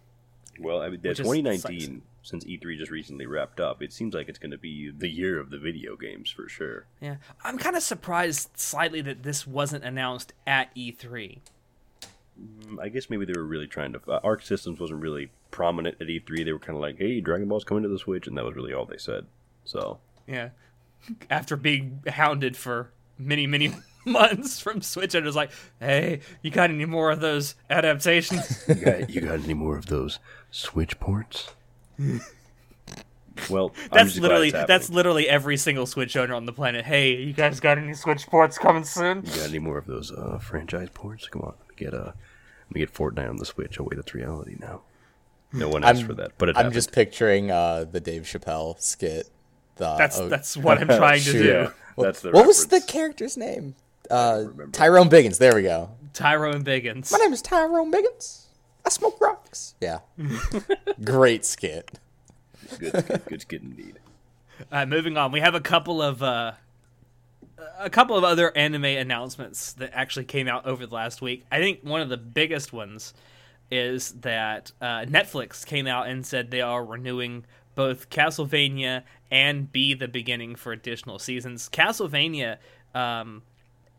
Well, 0.60 0.80
I 0.80 0.88
mean, 0.88 1.00
the 1.02 1.10
Which 1.10 1.20
is 1.20 1.26
2019, 1.26 2.02
since 2.22 2.44
E3 2.44 2.76
just 2.78 2.90
recently 2.90 3.26
wrapped 3.26 3.60
up, 3.60 3.80
it 3.82 3.92
seems 3.92 4.12
like 4.14 4.28
it's 4.28 4.38
going 4.38 4.50
to 4.50 4.58
be 4.58 4.90
the 4.90 5.08
year 5.08 5.38
of 5.38 5.50
the 5.50 5.58
video 5.58 5.94
games 5.96 6.30
for 6.30 6.48
sure. 6.48 6.86
Yeah, 7.00 7.16
I'm 7.44 7.58
kind 7.58 7.76
of 7.76 7.82
surprised 7.82 8.50
slightly 8.56 9.00
that 9.02 9.22
this 9.22 9.46
wasn't 9.46 9.84
announced 9.84 10.32
at 10.46 10.70
E 10.74 10.90
E3. 10.92 11.38
Mm, 12.40 12.80
I 12.80 12.88
guess 12.88 13.10
maybe 13.10 13.24
they 13.24 13.32
were 13.32 13.44
really 13.44 13.66
trying 13.66 13.92
to. 13.94 14.00
Uh, 14.08 14.20
Arc 14.22 14.42
Systems 14.42 14.78
wasn't 14.80 15.00
really 15.00 15.30
prominent 15.50 15.96
at 16.00 16.06
E3. 16.08 16.44
They 16.44 16.52
were 16.52 16.58
kind 16.58 16.76
of 16.76 16.82
like, 16.82 16.98
"Hey, 16.98 17.20
Dragon 17.20 17.48
Ball's 17.48 17.64
coming 17.64 17.82
to 17.82 17.88
the 17.88 17.98
Switch," 17.98 18.26
and 18.26 18.36
that 18.36 18.44
was 18.44 18.54
really 18.54 18.72
all 18.72 18.84
they 18.84 18.98
said. 18.98 19.26
So 19.64 19.98
Yeah, 20.26 20.50
after 21.30 21.56
being 21.56 22.02
hounded 22.06 22.56
for 22.56 22.90
many 23.18 23.46
many 23.46 23.74
months 24.04 24.60
from 24.60 24.82
Switch, 24.82 25.14
I 25.14 25.20
was 25.20 25.36
like, 25.36 25.50
"Hey, 25.80 26.20
you 26.42 26.50
got 26.50 26.70
any 26.70 26.84
more 26.84 27.10
of 27.10 27.20
those 27.20 27.54
adaptations?" 27.70 28.64
you 28.68 28.74
got, 28.76 29.10
you 29.10 29.20
got 29.20 29.40
any 29.40 29.54
more 29.54 29.76
of 29.76 29.86
those 29.86 30.18
Switch 30.50 30.98
ports? 31.00 31.50
well, 33.50 33.72
I'm 33.90 34.06
that's 34.06 34.18
literally 34.18 34.50
that's 34.50 34.90
literally 34.90 35.28
every 35.28 35.56
single 35.56 35.86
Switch 35.86 36.16
owner 36.16 36.34
on 36.34 36.46
the 36.46 36.52
planet. 36.52 36.84
Hey, 36.84 37.16
you 37.16 37.32
guys 37.32 37.60
got 37.60 37.78
any 37.78 37.94
Switch 37.94 38.26
ports 38.26 38.58
coming 38.58 38.84
soon? 38.84 39.24
You 39.24 39.36
got 39.36 39.48
any 39.48 39.58
more 39.58 39.78
of 39.78 39.86
those 39.86 40.12
uh, 40.12 40.38
franchise 40.38 40.88
ports? 40.92 41.26
Come 41.28 41.42
on, 41.42 41.54
let 41.58 41.68
me 41.68 41.74
get 41.76 41.94
uh, 41.94 42.12
let 42.68 42.74
me 42.74 42.80
get 42.80 42.92
Fortnite 42.92 43.28
on 43.28 43.36
the 43.36 43.46
Switch. 43.46 43.78
Oh 43.80 43.84
wait, 43.84 43.96
that's 43.96 44.14
reality 44.14 44.56
now. 44.58 44.82
No 45.52 45.68
one 45.68 45.82
asked 45.84 45.98
I'm- 46.00 46.06
for 46.06 46.14
that, 46.14 46.32
but 46.38 46.48
it 46.50 46.52
I'm 46.56 46.64
happened. 46.64 46.74
just 46.74 46.92
picturing 46.92 47.50
uh, 47.50 47.84
the 47.90 48.00
Dave 48.00 48.22
Chappelle 48.22 48.80
skit. 48.80 49.28
The, 49.76 49.94
That's 49.98 50.18
oh, 50.18 50.28
that's 50.28 50.56
what 50.56 50.78
I'm 50.78 50.88
trying 50.88 51.20
to 51.22 51.32
do. 51.32 51.44
yeah, 51.44 51.70
that's 51.96 52.20
the 52.20 52.32
what 52.32 52.46
was 52.46 52.66
the 52.66 52.80
character's 52.80 53.36
name? 53.36 53.76
Uh. 54.10 54.44
Tyrone 54.72 55.08
Biggins. 55.08 55.38
There 55.38 55.54
we 55.54 55.62
go. 55.62 55.90
Tyrone 56.14 56.64
Biggins. 56.64 57.12
My 57.12 57.18
name 57.18 57.32
is 57.32 57.40
Tyrone 57.42 57.92
Biggins. 57.92 58.46
I 58.84 58.88
smoke 58.88 59.20
rocks. 59.20 59.74
Yeah. 59.80 60.00
Great 61.04 61.44
skit. 61.44 61.92
good, 62.78 62.92
good, 62.92 63.22
good 63.26 63.40
skit 63.42 63.62
indeed. 63.62 63.98
All 64.60 64.66
right, 64.80 64.88
moving 64.88 65.16
on, 65.16 65.30
we 65.30 65.38
have 65.40 65.54
a 65.54 65.60
couple 65.60 66.02
of 66.02 66.22
uh, 66.22 66.52
a 67.78 67.90
couple 67.90 68.16
of 68.16 68.24
other 68.24 68.56
anime 68.56 68.84
announcements 68.84 69.72
that 69.74 69.90
actually 69.92 70.24
came 70.24 70.48
out 70.48 70.66
over 70.66 70.86
the 70.86 70.94
last 70.94 71.22
week. 71.22 71.44
I 71.50 71.58
think 71.58 71.80
one 71.82 72.00
of 72.00 72.08
the 72.08 72.16
biggest 72.16 72.72
ones 72.72 73.14
is 73.70 74.12
that 74.20 74.72
uh, 74.80 75.04
Netflix 75.04 75.64
came 75.64 75.86
out 75.86 76.08
and 76.08 76.24
said 76.24 76.50
they 76.50 76.60
are 76.60 76.84
renewing 76.84 77.44
both 77.74 78.10
Castlevania 78.10 79.02
and 79.30 79.70
Be 79.70 79.94
the 79.94 80.08
Beginning 80.08 80.56
for 80.56 80.72
additional 80.72 81.18
seasons. 81.18 81.68
Castlevania 81.68 82.56
um, 82.94 83.42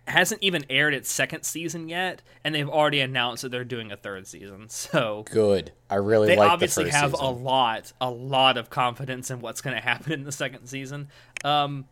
hasn't 0.07 0.41
even 0.43 0.65
aired 0.69 0.93
its 0.93 1.09
second 1.09 1.43
season 1.43 1.87
yet, 1.87 2.21
and 2.43 2.53
they've 2.53 2.67
already 2.67 2.99
announced 2.99 3.43
that 3.43 3.49
they're 3.49 3.63
doing 3.63 3.91
a 3.91 3.97
third 3.97 4.27
season. 4.27 4.67
So 4.89 5.23
Good. 5.29 5.71
I 5.89 5.95
really 5.95 6.27
they 6.27 6.35
like 6.35 6.49
obviously 6.49 6.85
the 6.85 6.91
have 6.91 7.11
season. 7.11 7.25
a 7.25 7.29
lot, 7.29 7.93
a 8.01 8.09
lot 8.09 8.57
of 8.57 8.69
confidence 8.69 9.29
in 9.29 9.39
what's 9.39 9.61
going 9.61 9.75
to 9.75 9.81
happen 9.81 10.11
in 10.13 10.23
the 10.23 10.31
second 10.31 10.67
season. 10.67 11.09
Um, 11.43 11.85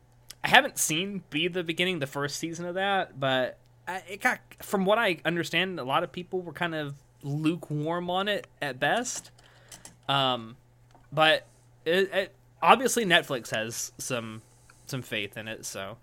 I 0.44 0.50
haven't 0.50 0.78
seen 0.78 1.24
be 1.30 1.48
the 1.48 1.64
beginning, 1.64 2.00
the 2.00 2.08
first 2.08 2.38
season 2.38 2.66
of 2.66 2.76
that, 2.76 3.20
but 3.20 3.58
I, 3.88 4.04
it 4.10 4.22
got 4.22 4.40
from 4.62 4.86
what 4.86 4.98
I 4.98 5.20
understand, 5.26 5.80
a 5.80 5.84
lot 5.84 6.04
of 6.04 6.12
people 6.12 6.42
were 6.42 6.54
kind 6.54 6.76
of 6.76 6.96
lukewarm 7.24 8.10
on 8.10 8.28
it 8.28 8.48
at 8.62 8.80
best. 8.80 9.32
Um, 10.08 10.56
but 11.12 11.46
it, 11.86 12.14
it, 12.14 12.36
obviously 12.62 13.06
Netflix 13.06 13.54
has 13.56 13.92
some 13.98 14.42
some 14.86 15.02
faith 15.02 15.38
in 15.38 15.48
it, 15.48 15.66
so 15.66 15.98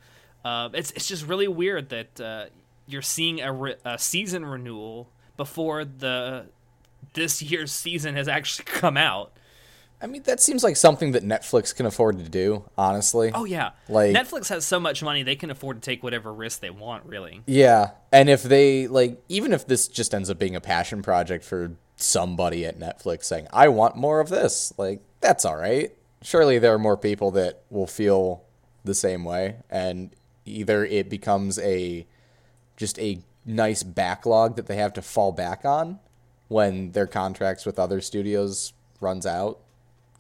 uh, 0.44 0.68
it's 0.74 0.90
it's 0.92 1.08
just 1.08 1.26
really 1.26 1.48
weird 1.48 1.88
that 1.90 2.20
uh, 2.20 2.46
you're 2.86 3.02
seeing 3.02 3.40
a, 3.40 3.52
re- 3.52 3.76
a 3.84 3.98
season 3.98 4.44
renewal 4.44 5.08
before 5.36 5.84
the 5.84 6.46
this 7.14 7.42
year's 7.42 7.72
season 7.72 8.16
has 8.16 8.28
actually 8.28 8.64
come 8.66 8.96
out. 8.96 9.32
I 10.02 10.06
mean, 10.06 10.22
that 10.24 10.40
seems 10.40 10.62
like 10.62 10.76
something 10.76 11.12
that 11.12 11.24
Netflix 11.24 11.74
can 11.74 11.86
afford 11.86 12.18
to 12.18 12.28
do, 12.28 12.64
honestly. 12.76 13.30
Oh 13.34 13.44
yeah, 13.44 13.70
Like- 13.88 14.14
Netflix 14.14 14.48
has 14.48 14.66
so 14.66 14.78
much 14.78 15.02
money 15.02 15.22
they 15.22 15.36
can 15.36 15.50
afford 15.50 15.80
to 15.80 15.84
take 15.84 16.02
whatever 16.02 16.32
risk 16.32 16.60
they 16.60 16.70
want. 16.70 17.06
Really, 17.06 17.42
Yeah, 17.46 17.92
and 18.12 18.28
if 18.28 18.42
they 18.42 18.86
like, 18.86 19.22
even 19.28 19.52
if 19.52 19.66
this 19.66 19.88
just 19.88 20.14
ends 20.14 20.28
up 20.28 20.38
being 20.38 20.56
a 20.56 20.60
passion 20.60 21.00
project 21.02 21.44
for 21.44 21.72
somebody 21.96 22.66
at 22.66 22.78
Netflix 22.78 23.24
saying, 23.24 23.46
"I 23.52 23.68
want 23.68 23.96
more 23.96 24.20
of 24.20 24.28
this," 24.28 24.72
like 24.76 25.00
that's 25.20 25.44
all 25.44 25.56
right. 25.56 25.94
Surely 26.22 26.58
there 26.58 26.74
are 26.74 26.78
more 26.78 26.96
people 26.96 27.30
that 27.32 27.62
will 27.70 27.86
feel 27.86 28.42
the 28.84 28.94
same 28.94 29.24
way, 29.24 29.56
and 29.70 30.10
either 30.44 30.84
it 30.84 31.08
becomes 31.08 31.58
a 31.60 32.06
just 32.76 32.98
a 32.98 33.22
nice 33.46 33.82
backlog 33.82 34.56
that 34.56 34.66
they 34.66 34.76
have 34.76 34.92
to 34.94 35.02
fall 35.02 35.32
back 35.32 35.64
on 35.64 36.00
when 36.48 36.92
their 36.92 37.06
contracts 37.06 37.64
with 37.64 37.78
other 37.78 38.00
studios 38.00 38.72
runs 39.00 39.24
out, 39.26 39.60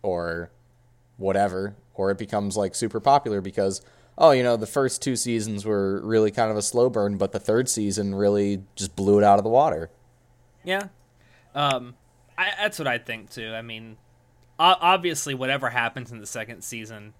or 0.04 0.50
whatever, 1.16 1.74
or 1.94 2.10
it 2.10 2.18
becomes 2.18 2.56
like 2.56 2.74
super 2.74 3.00
popular 3.00 3.40
because 3.40 3.80
oh, 4.16 4.30
you 4.30 4.42
know, 4.42 4.56
the 4.56 4.66
first 4.66 5.02
two 5.02 5.16
seasons 5.16 5.64
were 5.64 6.00
really 6.02 6.30
kind 6.30 6.50
of 6.50 6.56
a 6.56 6.62
slow 6.62 6.88
burn, 6.88 7.16
but 7.16 7.32
the 7.32 7.40
third 7.40 7.68
season 7.68 8.14
really 8.14 8.62
just 8.76 8.94
blew 8.94 9.18
it 9.18 9.24
out 9.24 9.38
of 9.38 9.44
the 9.44 9.50
water. 9.50 9.90
yeah. 10.62 10.88
Um, 11.54 11.94
I, 12.36 12.52
that's 12.58 12.78
what 12.78 12.88
I 12.88 12.98
think 12.98 13.30
too. 13.30 13.52
I 13.52 13.62
mean, 13.62 13.96
obviously, 14.58 15.34
whatever 15.34 15.70
happens 15.70 16.10
in 16.10 16.18
the 16.18 16.26
second 16.26 16.62
season, 16.62 17.14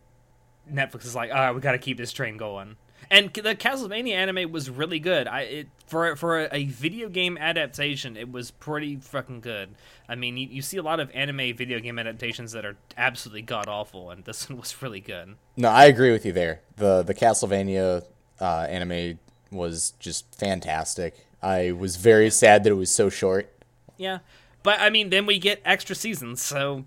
Netflix 0.70 1.04
is 1.04 1.14
like, 1.14 1.30
all 1.30 1.36
right, 1.36 1.52
we 1.52 1.60
got 1.60 1.72
to 1.72 1.78
keep 1.78 1.96
this 1.96 2.12
train 2.12 2.36
going. 2.36 2.76
And 3.10 3.32
the 3.32 3.54
Castlevania 3.54 4.14
anime 4.14 4.50
was 4.50 4.70
really 4.70 4.98
good. 4.98 5.26
I 5.26 5.40
it 5.42 5.68
for 5.86 6.16
for 6.16 6.48
a 6.50 6.64
video 6.64 7.08
game 7.08 7.36
adaptation, 7.38 8.16
it 8.16 8.30
was 8.30 8.50
pretty 8.50 8.96
fucking 8.96 9.40
good. 9.40 9.70
I 10.08 10.14
mean, 10.14 10.36
you, 10.36 10.48
you 10.48 10.62
see 10.62 10.76
a 10.76 10.82
lot 10.82 11.00
of 11.00 11.10
anime 11.14 11.56
video 11.56 11.80
game 11.80 11.98
adaptations 11.98 12.52
that 12.52 12.64
are 12.64 12.76
absolutely 12.96 13.42
god 13.42 13.68
awful, 13.68 14.10
and 14.10 14.24
this 14.24 14.48
one 14.48 14.58
was 14.58 14.80
really 14.82 15.00
good. 15.00 15.36
No, 15.56 15.68
I 15.68 15.84
agree 15.84 16.12
with 16.12 16.24
you 16.26 16.32
there. 16.32 16.60
The 16.76 17.02
the 17.02 17.14
Castlevania 17.14 18.04
uh, 18.40 18.66
anime 18.68 19.18
was 19.50 19.92
just 19.98 20.34
fantastic. 20.34 21.26
I 21.42 21.72
was 21.72 21.96
very 21.96 22.30
sad 22.30 22.64
that 22.64 22.70
it 22.70 22.74
was 22.74 22.90
so 22.90 23.10
short. 23.10 23.52
Yeah, 23.96 24.20
but 24.62 24.80
I 24.80 24.90
mean, 24.90 25.10
then 25.10 25.26
we 25.26 25.38
get 25.38 25.60
extra 25.64 25.94
seasons, 25.94 26.42
so 26.42 26.84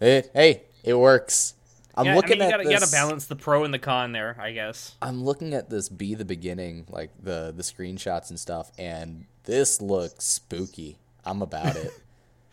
It, 0.00 0.30
hey, 0.34 0.62
it 0.82 0.94
works. 0.94 1.54
I'm 2.00 2.06
yeah, 2.06 2.16
looking 2.16 2.32
I 2.32 2.34
mean, 2.34 2.40
you 2.40 2.46
at 2.46 2.50
gotta, 2.50 2.62
this. 2.64 2.72
you 2.72 2.78
gotta 2.78 2.92
balance 2.92 3.26
the 3.26 3.36
pro 3.36 3.64
and 3.64 3.74
the 3.74 3.78
con 3.78 4.12
there, 4.12 4.34
I 4.40 4.52
guess. 4.52 4.96
I'm 5.02 5.22
looking 5.22 5.52
at 5.52 5.68
this 5.68 5.90
be 5.90 6.14
the 6.14 6.24
beginning, 6.24 6.86
like 6.88 7.10
the 7.22 7.52
the 7.54 7.62
screenshots 7.62 8.30
and 8.30 8.40
stuff, 8.40 8.72
and 8.78 9.26
this 9.44 9.82
looks 9.82 10.24
spooky. 10.24 10.96
I'm 11.26 11.42
about 11.42 11.76
it. 11.76 11.92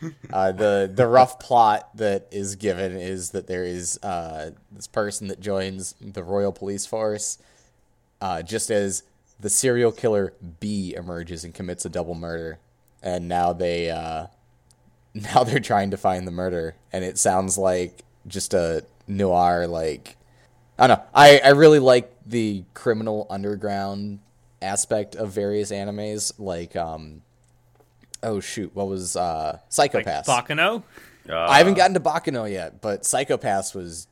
uh, 0.34 0.52
the 0.52 0.92
the 0.94 1.08
rough 1.08 1.40
plot 1.40 1.96
that 1.96 2.28
is 2.30 2.58
given 2.58 2.98
is 2.98 3.30
that 3.30 3.48
there 3.48 3.64
is 3.64 3.98
uh, 4.04 4.52
this 4.70 4.88
person 4.88 5.30
that 5.30 5.40
joins 5.40 5.96
the 6.02 6.24
Royal 6.24 6.52
Police 6.52 6.86
Force, 6.86 7.38
uh, 8.20 8.42
just 8.42 8.70
as 8.70 9.04
the 9.40 9.50
serial 9.50 9.94
killer 9.94 10.34
B 10.60 10.94
emerges 10.94 11.46
and 11.46 11.54
commits 11.54 11.86
a 11.86 11.90
double 11.90 12.16
murder, 12.16 12.60
and 13.02 13.30
now 13.30 13.54
they 13.54 13.90
uh, 13.90 14.28
now 15.14 15.46
they're 15.46 15.62
trying 15.62 15.92
to 15.92 15.98
find 15.98 16.28
the 16.28 16.32
murder, 16.32 16.76
and 16.92 17.06
it 17.06 17.18
sounds 17.18 17.58
like 17.58 18.04
just 18.28 18.54
a 18.54 18.84
noir 19.08 19.68
like 19.68 20.18
I 20.80 20.88
don't 20.88 21.00
know. 21.00 21.06
I, 21.14 21.42
I 21.44 21.50
really 21.50 21.80
like 21.80 22.14
the 22.26 22.64
criminal 22.74 23.26
underground 23.30 24.20
aspect 24.62 25.16
of 25.16 25.32
various 25.32 25.72
animes. 25.72 26.34
Like, 26.38 26.76
um, 26.76 27.22
oh 28.22 28.40
shoot, 28.40 28.76
what 28.76 28.88
was 28.88 29.16
uh, 29.16 29.60
Psycho-Pass? 29.70 30.28
Baccano? 30.28 30.84
I 31.30 31.58
haven't 31.58 31.74
gotten 31.74 31.94
to 31.96 32.00
Baccano 32.00 32.50
yet, 32.50 32.80
but 32.80 33.06
Psycho-Pass 33.06 33.74
was 33.74 34.08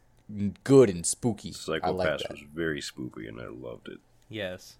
good 0.63 0.89
and 0.89 1.05
spooky. 1.05 1.53
I 1.67 1.71
like 1.71 1.83
Psycho-Pass 1.83 2.29
was 2.29 2.39
very 2.53 2.81
spooky, 2.81 3.27
and 3.27 3.39
I 3.39 3.47
loved 3.47 3.87
it. 3.87 3.99
Yes. 4.27 4.77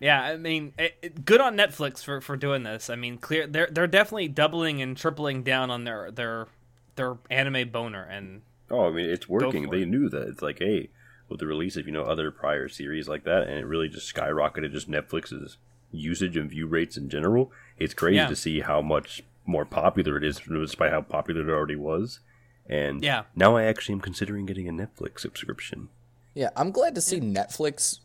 Yeah, 0.00 0.22
I 0.22 0.36
mean, 0.36 0.74
it, 0.78 0.96
it- 1.02 1.24
good 1.24 1.40
on 1.40 1.56
Netflix 1.56 2.04
for, 2.04 2.20
for 2.20 2.36
doing 2.36 2.62
this. 2.62 2.88
I 2.88 2.94
mean, 2.94 3.18
clear 3.18 3.48
they're 3.48 3.68
they're 3.70 3.88
definitely 3.88 4.28
doubling 4.28 4.80
and 4.80 4.96
tripling 4.96 5.42
down 5.42 5.72
on 5.72 5.82
their 5.82 6.12
their 6.12 6.46
their 6.94 7.16
anime 7.30 7.68
boner, 7.70 8.04
and 8.04 8.42
Oh, 8.70 8.86
I 8.86 8.90
mean, 8.90 9.08
it's 9.08 9.28
working. 9.28 9.70
They 9.70 9.82
it. 9.82 9.88
knew 9.88 10.08
that. 10.08 10.28
It's 10.28 10.42
like, 10.42 10.58
hey, 10.58 10.90
with 11.28 11.40
the 11.40 11.46
release 11.46 11.76
of 11.76 11.86
you 11.86 11.92
know 11.92 12.04
other 12.04 12.30
prior 12.30 12.68
series 12.68 13.08
like 13.08 13.24
that, 13.24 13.44
and 13.48 13.58
it 13.58 13.66
really 13.66 13.88
just 13.88 14.14
skyrocketed 14.14 14.72
just 14.72 14.90
Netflix's 14.90 15.56
usage 15.90 16.36
and 16.36 16.50
view 16.50 16.66
rates 16.66 16.96
in 16.96 17.08
general. 17.08 17.50
It's 17.78 17.94
crazy 17.94 18.16
Yeah. 18.16 18.26
to 18.28 18.36
see 18.36 18.60
how 18.60 18.82
much 18.82 19.22
more 19.46 19.64
popular 19.64 20.16
it 20.18 20.24
is, 20.24 20.38
despite 20.40 20.90
how 20.92 21.00
popular 21.00 21.48
it 21.48 21.52
already 21.52 21.76
was. 21.76 22.20
And 22.68 23.02
Yeah. 23.02 23.22
now 23.34 23.56
I 23.56 23.64
actually 23.64 23.94
am 23.94 24.00
considering 24.00 24.44
getting 24.44 24.68
a 24.68 24.72
Netflix 24.72 25.20
subscription. 25.20 25.88
Yeah, 26.34 26.50
I'm 26.56 26.70
glad 26.70 26.94
to 26.96 27.00
see 27.00 27.18
Netflix 27.20 28.00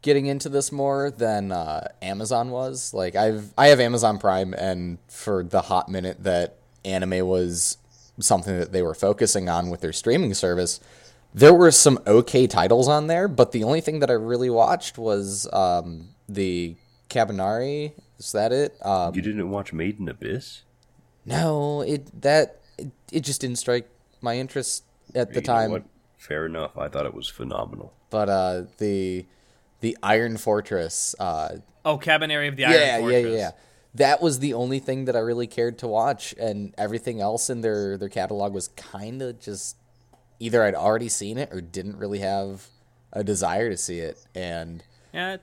getting 0.00 0.24
into 0.26 0.48
this 0.48 0.72
more 0.72 1.10
than 1.10 1.52
uh, 1.52 1.88
Amazon 2.00 2.50
was. 2.50 2.94
Like 2.94 3.14
I've 3.14 3.52
I 3.58 3.66
have 3.68 3.80
Amazon 3.80 4.18
Prime, 4.18 4.54
and 4.54 4.96
for 5.08 5.42
the 5.44 5.62
hot 5.62 5.90
minute 5.90 6.22
that 6.24 6.56
anime 6.84 7.26
was 7.26 7.76
something 8.20 8.58
that 8.58 8.72
they 8.72 8.82
were 8.82 8.94
focusing 8.94 9.48
on 9.48 9.70
with 9.70 9.80
their 9.80 9.92
streaming 9.92 10.34
service, 10.34 10.80
there 11.34 11.52
were 11.54 11.70
some 11.70 11.98
okay 12.06 12.46
titles 12.46 12.88
on 12.88 13.06
there. 13.08 13.28
But 13.28 13.52
the 13.52 13.64
only 13.64 13.80
thing 13.80 14.00
that 14.00 14.10
I 14.10 14.14
really 14.14 14.50
watched 14.50 14.98
was 14.98 15.48
um, 15.52 16.08
the 16.28 16.76
Kabaneri. 17.10 17.92
Is 18.18 18.32
that 18.32 18.52
it? 18.52 18.76
Um, 18.84 19.14
You 19.14 19.22
didn't 19.22 19.50
watch 19.50 19.72
Made 19.72 19.98
in 20.00 20.08
Abyss? 20.08 20.62
no, 21.24 21.80
it 21.82 22.22
that 22.22 22.60
it, 22.78 22.90
it 23.12 23.20
just 23.20 23.40
didn't 23.40 23.56
strike 23.56 23.88
my 24.20 24.36
interest 24.38 24.84
at 25.14 25.28
the 25.30 25.36
You 25.36 25.40
know 25.42 25.46
time. 25.52 25.70
what? 25.72 25.84
Fair 26.16 26.46
enough. 26.46 26.76
I 26.78 26.88
thought 26.88 27.04
it 27.06 27.14
was 27.14 27.28
phenomenal. 27.28 27.92
But 28.10 28.28
uh, 28.28 28.62
the 28.78 29.26
the 29.80 29.96
Iron 30.02 30.36
Fortress. 30.36 31.14
Uh, 31.18 31.56
Oh, 31.84 31.98
Kabaneri 31.98 32.48
of 32.48 32.56
the 32.56 32.64
Iron 32.64 32.74
yeah, 32.74 32.98
yeah, 32.98 33.18
yeah, 33.18 33.36
yeah. 33.36 33.50
That 33.96 34.20
was 34.20 34.40
the 34.40 34.54
only 34.54 34.78
thing 34.78 35.06
that 35.06 35.16
I 35.16 35.20
really 35.20 35.46
cared 35.46 35.78
to 35.78 35.88
watch, 35.88 36.34
and 36.38 36.74
everything 36.76 37.20
else 37.20 37.48
in 37.50 37.60
their 37.62 37.96
their 37.96 38.08
catalog 38.08 38.52
was 38.52 38.68
kind 38.68 39.22
of 39.22 39.40
just 39.40 39.76
either 40.38 40.62
I'd 40.62 40.74
already 40.74 41.08
seen 41.08 41.38
it 41.38 41.52
or 41.52 41.60
didn't 41.60 41.96
really 41.96 42.18
have 42.18 42.66
a 43.12 43.24
desire 43.24 43.70
to 43.70 43.76
see 43.76 43.98
it, 44.00 44.26
and 44.34 44.82
Yeah, 45.14 45.38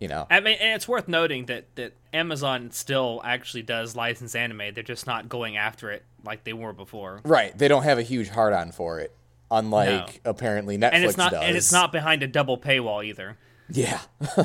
you 0.00 0.08
know, 0.08 0.26
I 0.30 0.40
mean, 0.40 0.56
it's 0.60 0.88
worth 0.88 1.06
noting 1.06 1.46
that 1.46 1.66
that 1.76 1.92
Amazon 2.12 2.72
still 2.72 3.20
actually 3.24 3.62
does 3.62 3.94
license 3.94 4.34
anime. 4.34 4.74
They're 4.74 4.82
just 4.82 5.06
not 5.06 5.28
going 5.28 5.56
after 5.56 5.90
it 5.90 6.04
like 6.24 6.44
they 6.44 6.52
were 6.52 6.72
before. 6.72 7.20
right? 7.24 7.56
They 7.56 7.68
don't 7.68 7.84
have 7.84 7.98
a 7.98 8.02
huge 8.02 8.28
hard 8.30 8.52
on 8.52 8.72
for 8.72 8.98
it, 8.98 9.14
unlike 9.50 10.20
apparently 10.24 10.76
Netflix 10.76 10.90
And 10.92 11.04
it's 11.04 11.16
not 11.16 11.30
does. 11.32 11.42
and 11.44 11.56
it's 11.56 11.72
not 11.72 11.92
behind 11.92 12.24
a 12.24 12.26
double 12.26 12.58
paywall 12.58 13.04
either, 13.04 13.38
yeah. 13.70 14.00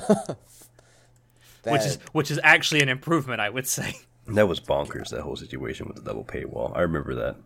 which 1.64 1.82
That- 1.82 1.86
is 1.88 2.00
which 2.12 2.32
is 2.32 2.40
actually 2.44 2.82
an 2.82 2.90
improvement, 2.90 3.42
I 3.42 3.50
would 3.50 3.68
say. 3.68 3.96
That 4.30 4.50
was 4.50 4.60
bonkers, 4.60 5.08
that 5.12 5.22
whole 5.22 5.38
situation 5.38 5.88
with 5.88 5.96
the 5.96 6.02
double 6.02 6.26
paywall. 6.26 6.76
I 6.76 6.82
remember 6.82 7.16
that. 7.16 7.38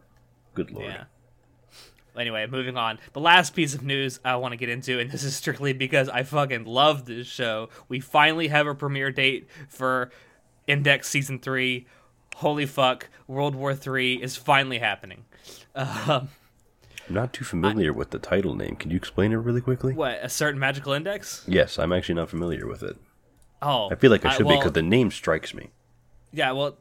Good 0.56 0.72
lord. 0.72 0.88
Yeah. 0.88 1.04
Anyway, 2.18 2.48
moving 2.48 2.76
on. 2.76 2.98
The 3.14 3.20
last 3.20 3.54
piece 3.56 3.76
of 3.76 3.84
news 3.84 4.20
I 4.26 4.36
want 4.38 4.54
to 4.54 4.58
get 4.58 4.68
into, 4.68 4.98
and 5.00 5.12
this 5.12 5.24
is 5.24 5.36
strictly 5.36 5.74
because 5.74 6.10
I 6.10 6.24
fucking 6.24 6.66
love 6.66 7.06
this 7.06 7.28
show. 7.28 7.70
We 7.88 8.00
finally 8.00 8.48
have 8.48 8.66
a 8.66 8.74
premiere 8.74 9.12
date 9.12 9.48
for 9.70 10.10
Index 10.66 11.08
Season 11.08 11.38
3. 11.38 11.86
Holy 12.38 12.66
fuck, 12.66 13.10
World 13.28 13.54
War 13.54 13.76
3 13.76 14.16
is 14.16 14.36
finally 14.36 14.80
happening. 14.80 15.26
Um, 15.76 16.30
I'm 17.08 17.16
not 17.16 17.32
too 17.32 17.46
familiar 17.46 17.94
with 17.94 18.10
the 18.10 18.18
title 18.20 18.56
name. 18.56 18.76
Can 18.76 18.90
you 18.90 18.98
explain 18.98 19.32
it 19.34 19.38
really 19.38 19.62
quickly? 19.62 19.94
what, 19.94 20.18
a 20.24 20.30
certain 20.30 20.60
magical 20.60 20.94
index? 20.94 21.46
Yes, 21.48 21.78
I'm 21.78 21.94
actually 21.94 22.16
not 22.16 22.30
familiar 22.32 22.66
with 22.66 22.82
it. 22.82 22.98
Oh. 23.62 23.90
I 23.92 23.96
feel 23.96 24.12
like 24.12 24.26
I 24.26 24.32
should 24.32 24.40
be 24.40 24.46
well, 24.46 24.58
because 24.58 24.74
the 24.74 24.82
name 24.82 25.12
strikes 25.12 25.54
me. 25.54 25.70
Yeah, 26.34 26.54
well, 26.54 26.78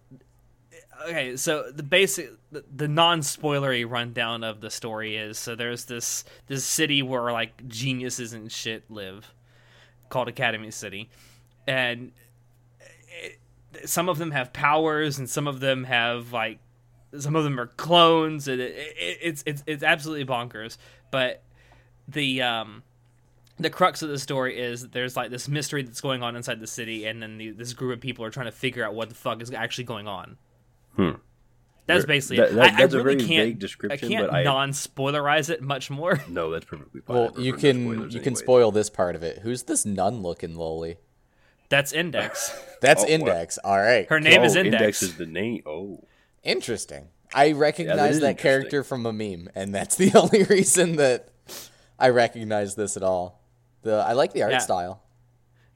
okay. 1.08 1.36
So 1.36 1.70
the 1.70 1.82
basic, 1.82 2.30
the, 2.50 2.64
the 2.74 2.88
non-spoilery 2.88 3.88
rundown 3.88 4.44
of 4.44 4.60
the 4.60 4.70
story 4.70 5.16
is: 5.16 5.38
so 5.38 5.54
there's 5.54 5.84
this 5.84 6.24
this 6.46 6.64
city 6.64 7.02
where 7.02 7.32
like 7.32 7.66
geniuses 7.68 8.32
and 8.32 8.50
shit 8.50 8.90
live, 8.90 9.34
called 10.08 10.28
Academy 10.28 10.70
City, 10.70 11.10
and 11.66 12.12
it, 13.22 13.40
some 13.88 14.08
of 14.08 14.18
them 14.18 14.30
have 14.30 14.52
powers, 14.52 15.18
and 15.18 15.28
some 15.28 15.46
of 15.46 15.60
them 15.60 15.84
have 15.84 16.32
like, 16.32 16.60
some 17.18 17.36
of 17.36 17.44
them 17.44 17.58
are 17.60 17.66
clones, 17.66 18.48
and 18.48 18.60
it, 18.60 18.74
it, 18.74 19.18
it's 19.20 19.42
it's 19.44 19.62
it's 19.66 19.82
absolutely 19.82 20.24
bonkers. 20.24 20.78
But 21.10 21.42
the 22.08 22.40
um 22.42 22.84
the 23.60 23.70
crux 23.70 24.02
of 24.02 24.08
the 24.08 24.18
story 24.18 24.58
is 24.58 24.82
that 24.82 24.92
there's 24.92 25.16
like 25.16 25.30
this 25.30 25.48
mystery 25.48 25.82
that's 25.82 26.00
going 26.00 26.22
on 26.22 26.36
inside 26.36 26.60
the 26.60 26.66
city, 26.66 27.04
and 27.06 27.22
then 27.22 27.38
the, 27.38 27.50
this 27.50 27.72
group 27.72 27.94
of 27.96 28.00
people 28.00 28.24
are 28.24 28.30
trying 28.30 28.46
to 28.46 28.52
figure 28.52 28.84
out 28.84 28.94
what 28.94 29.08
the 29.08 29.14
fuck 29.14 29.40
is 29.42 29.52
actually 29.52 29.84
going 29.84 30.08
on. 30.08 30.36
Hmm. 30.96 31.10
That's 31.86 32.04
basically 32.04 32.36
That- 32.38 32.54
that- 32.54 32.74
I, 32.74 32.76
that's 32.82 32.94
I 32.94 32.98
a 32.98 33.02
really 33.02 33.16
very 33.16 33.28
can't. 33.28 33.48
vague 33.48 33.58
description, 33.58 34.06
I 34.06 34.08
can't 34.08 34.30
but 34.30 34.42
non-spoilerize 34.44 35.50
it 35.50 35.60
much 35.60 35.90
more. 35.90 36.20
No, 36.28 36.50
that's 36.50 36.64
perfectly 36.64 37.00
fine. 37.00 37.16
Well, 37.16 37.32
you 37.36 37.52
can 37.54 37.82
spoilers 37.84 38.14
you 38.14 38.20
can 38.20 38.28
anyways. 38.28 38.38
spoil 38.38 38.70
this 38.72 38.90
part 38.90 39.16
of 39.16 39.22
it. 39.22 39.38
Who's 39.38 39.64
this 39.64 39.84
nun 39.84 40.22
looking 40.22 40.54
loli? 40.54 40.96
That's 41.68 41.92
Index. 41.92 42.56
That's 42.80 43.02
Oh, 43.02 43.06
wow. 43.06 43.12
Index. 43.12 43.58
All 43.58 43.76
right. 43.78 44.08
Her 44.08 44.20
name 44.20 44.40
oh, 44.40 44.44
is 44.44 44.56
Index. 44.56 44.74
Index 44.74 45.02
is 45.02 45.16
the 45.16 45.26
name. 45.26 45.62
Oh, 45.66 46.04
Interesting. 46.42 47.08
I 47.34 47.52
recognize 47.52 48.14
is 48.16 48.20
that 48.20 48.30
interesting. 48.30 48.36
character 48.36 48.82
from 48.84 49.04
a 49.06 49.12
meme, 49.12 49.48
and 49.54 49.74
that's 49.74 49.96
the 49.96 50.12
only 50.18 50.44
reason 50.44 50.96
that 50.96 51.28
I 51.98 52.08
recognize 52.08 52.74
this 52.76 52.96
at 52.96 53.02
all. 53.02 53.39
The 53.82 53.94
I 54.06 54.12
like 54.12 54.32
the 54.32 54.42
art 54.42 54.52
Yeah. 54.52 54.58
style. 54.58 55.02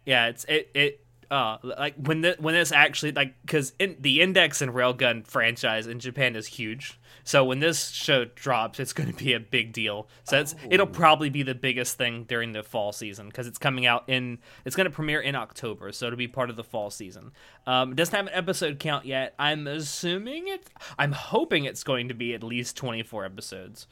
Yeah, 0.05 0.27
it's 0.27 0.45
it 0.45 0.71
it 0.75 1.01
uh 1.31 1.57
like 1.63 1.95
when 1.97 2.21
the 2.21 2.37
when 2.39 2.55
this 2.55 2.71
actually 2.71 3.13
like 3.13 3.35
because 3.43 3.73
in, 3.79 3.97
the 3.99 4.21
Index 4.21 4.61
and 4.61 4.73
Railgun 4.73 5.27
franchise 5.27 5.87
in 5.87 5.99
Japan 5.99 6.37
is 6.37 6.47
huge. 6.47 7.01
So 7.27 7.43
when 7.43 7.61
this 7.61 7.89
show 7.89 8.27
drops, 8.27 8.79
it's 8.79 8.93
going 8.93 9.11
to 9.11 9.17
be 9.17 9.33
a 9.33 9.41
big 9.41 9.73
deal. 9.73 10.09
So 10.25 10.39
it's 10.39 10.55
it'll 10.69 10.87
probably 10.87 11.31
be 11.31 11.43
the 11.43 11.55
biggest 11.55 11.97
thing 11.97 12.25
during 12.25 12.53
the 12.53 12.63
fall 12.63 12.93
season 12.93 13.29
because 13.29 13.47
it's 13.47 13.57
coming 13.57 13.87
out 13.87 14.05
in 14.09 14.39
it's 14.67 14.77
going 14.77 14.85
to 14.85 14.91
premiere 14.91 15.23
in 15.23 15.35
October, 15.35 15.91
so 15.93 16.07
it'll 16.07 16.19
be 16.19 16.29
part 16.29 16.51
of 16.51 16.57
the 16.57 16.65
fall 16.65 16.91
season. 16.91 17.33
Um, 17.67 17.93
it 17.93 17.95
doesn't 17.95 18.15
have 18.15 18.27
an 18.27 18.35
episode 18.35 18.79
count 18.79 19.07
yet. 19.07 19.35
I'm 19.39 19.67
assuming 19.67 20.49
it. 20.49 20.69
I'm 20.99 21.13
hoping 21.13 21.65
it's 21.65 21.83
going 21.83 22.09
to 22.09 22.15
be 22.15 22.35
at 22.35 22.43
least 22.43 22.77
24 22.77 23.25
episodes. 23.25 23.87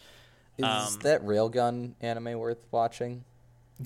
Is 0.59 0.66
Um, 0.66 0.98
that 1.01 1.25
Railgun 1.25 1.94
anime 2.03 2.38
worth 2.38 2.66
watching? 2.70 3.25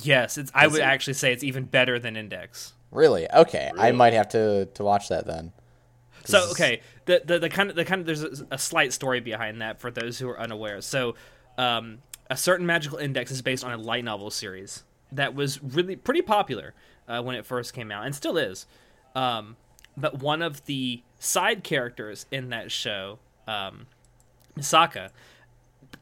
Yes, 0.02 0.38
it's. 0.38 0.50
I 0.54 0.66
would 0.66 0.80
it? 0.80 0.84
actually 0.84 1.14
say 1.14 1.32
it's 1.32 1.44
even 1.44 1.64
better 1.64 1.98
than 1.98 2.16
Index. 2.16 2.74
Really? 2.90 3.30
Okay, 3.30 3.70
I 3.76 3.92
might 3.92 4.12
have 4.12 4.28
to 4.30 4.66
to 4.66 4.84
watch 4.84 5.08
that 5.08 5.26
then. 5.26 5.52
So 6.24 6.50
okay, 6.50 6.80
the, 7.04 7.22
the 7.24 7.38
the 7.38 7.48
kind 7.48 7.70
of 7.70 7.76
the 7.76 7.84
kind 7.84 8.00
of 8.00 8.06
there's 8.06 8.22
a, 8.22 8.46
a 8.52 8.58
slight 8.58 8.92
story 8.92 9.20
behind 9.20 9.60
that 9.60 9.80
for 9.80 9.90
those 9.90 10.18
who 10.18 10.28
are 10.28 10.38
unaware. 10.38 10.80
So, 10.80 11.14
um, 11.56 11.98
a 12.28 12.36
certain 12.36 12.66
magical 12.66 12.98
index 12.98 13.30
is 13.30 13.42
based 13.42 13.64
on 13.64 13.72
a 13.72 13.76
light 13.76 14.04
novel 14.04 14.30
series 14.30 14.84
that 15.12 15.34
was 15.34 15.62
really 15.62 15.96
pretty 15.96 16.22
popular 16.22 16.74
uh, 17.08 17.22
when 17.22 17.36
it 17.36 17.46
first 17.46 17.72
came 17.72 17.92
out 17.92 18.04
and 18.04 18.14
still 18.14 18.36
is. 18.36 18.66
Um, 19.14 19.56
but 19.96 20.18
one 20.18 20.42
of 20.42 20.64
the 20.66 21.02
side 21.18 21.62
characters 21.64 22.26
in 22.30 22.50
that 22.50 22.70
show, 22.70 23.18
um, 23.46 23.86
Misaka, 24.58 25.10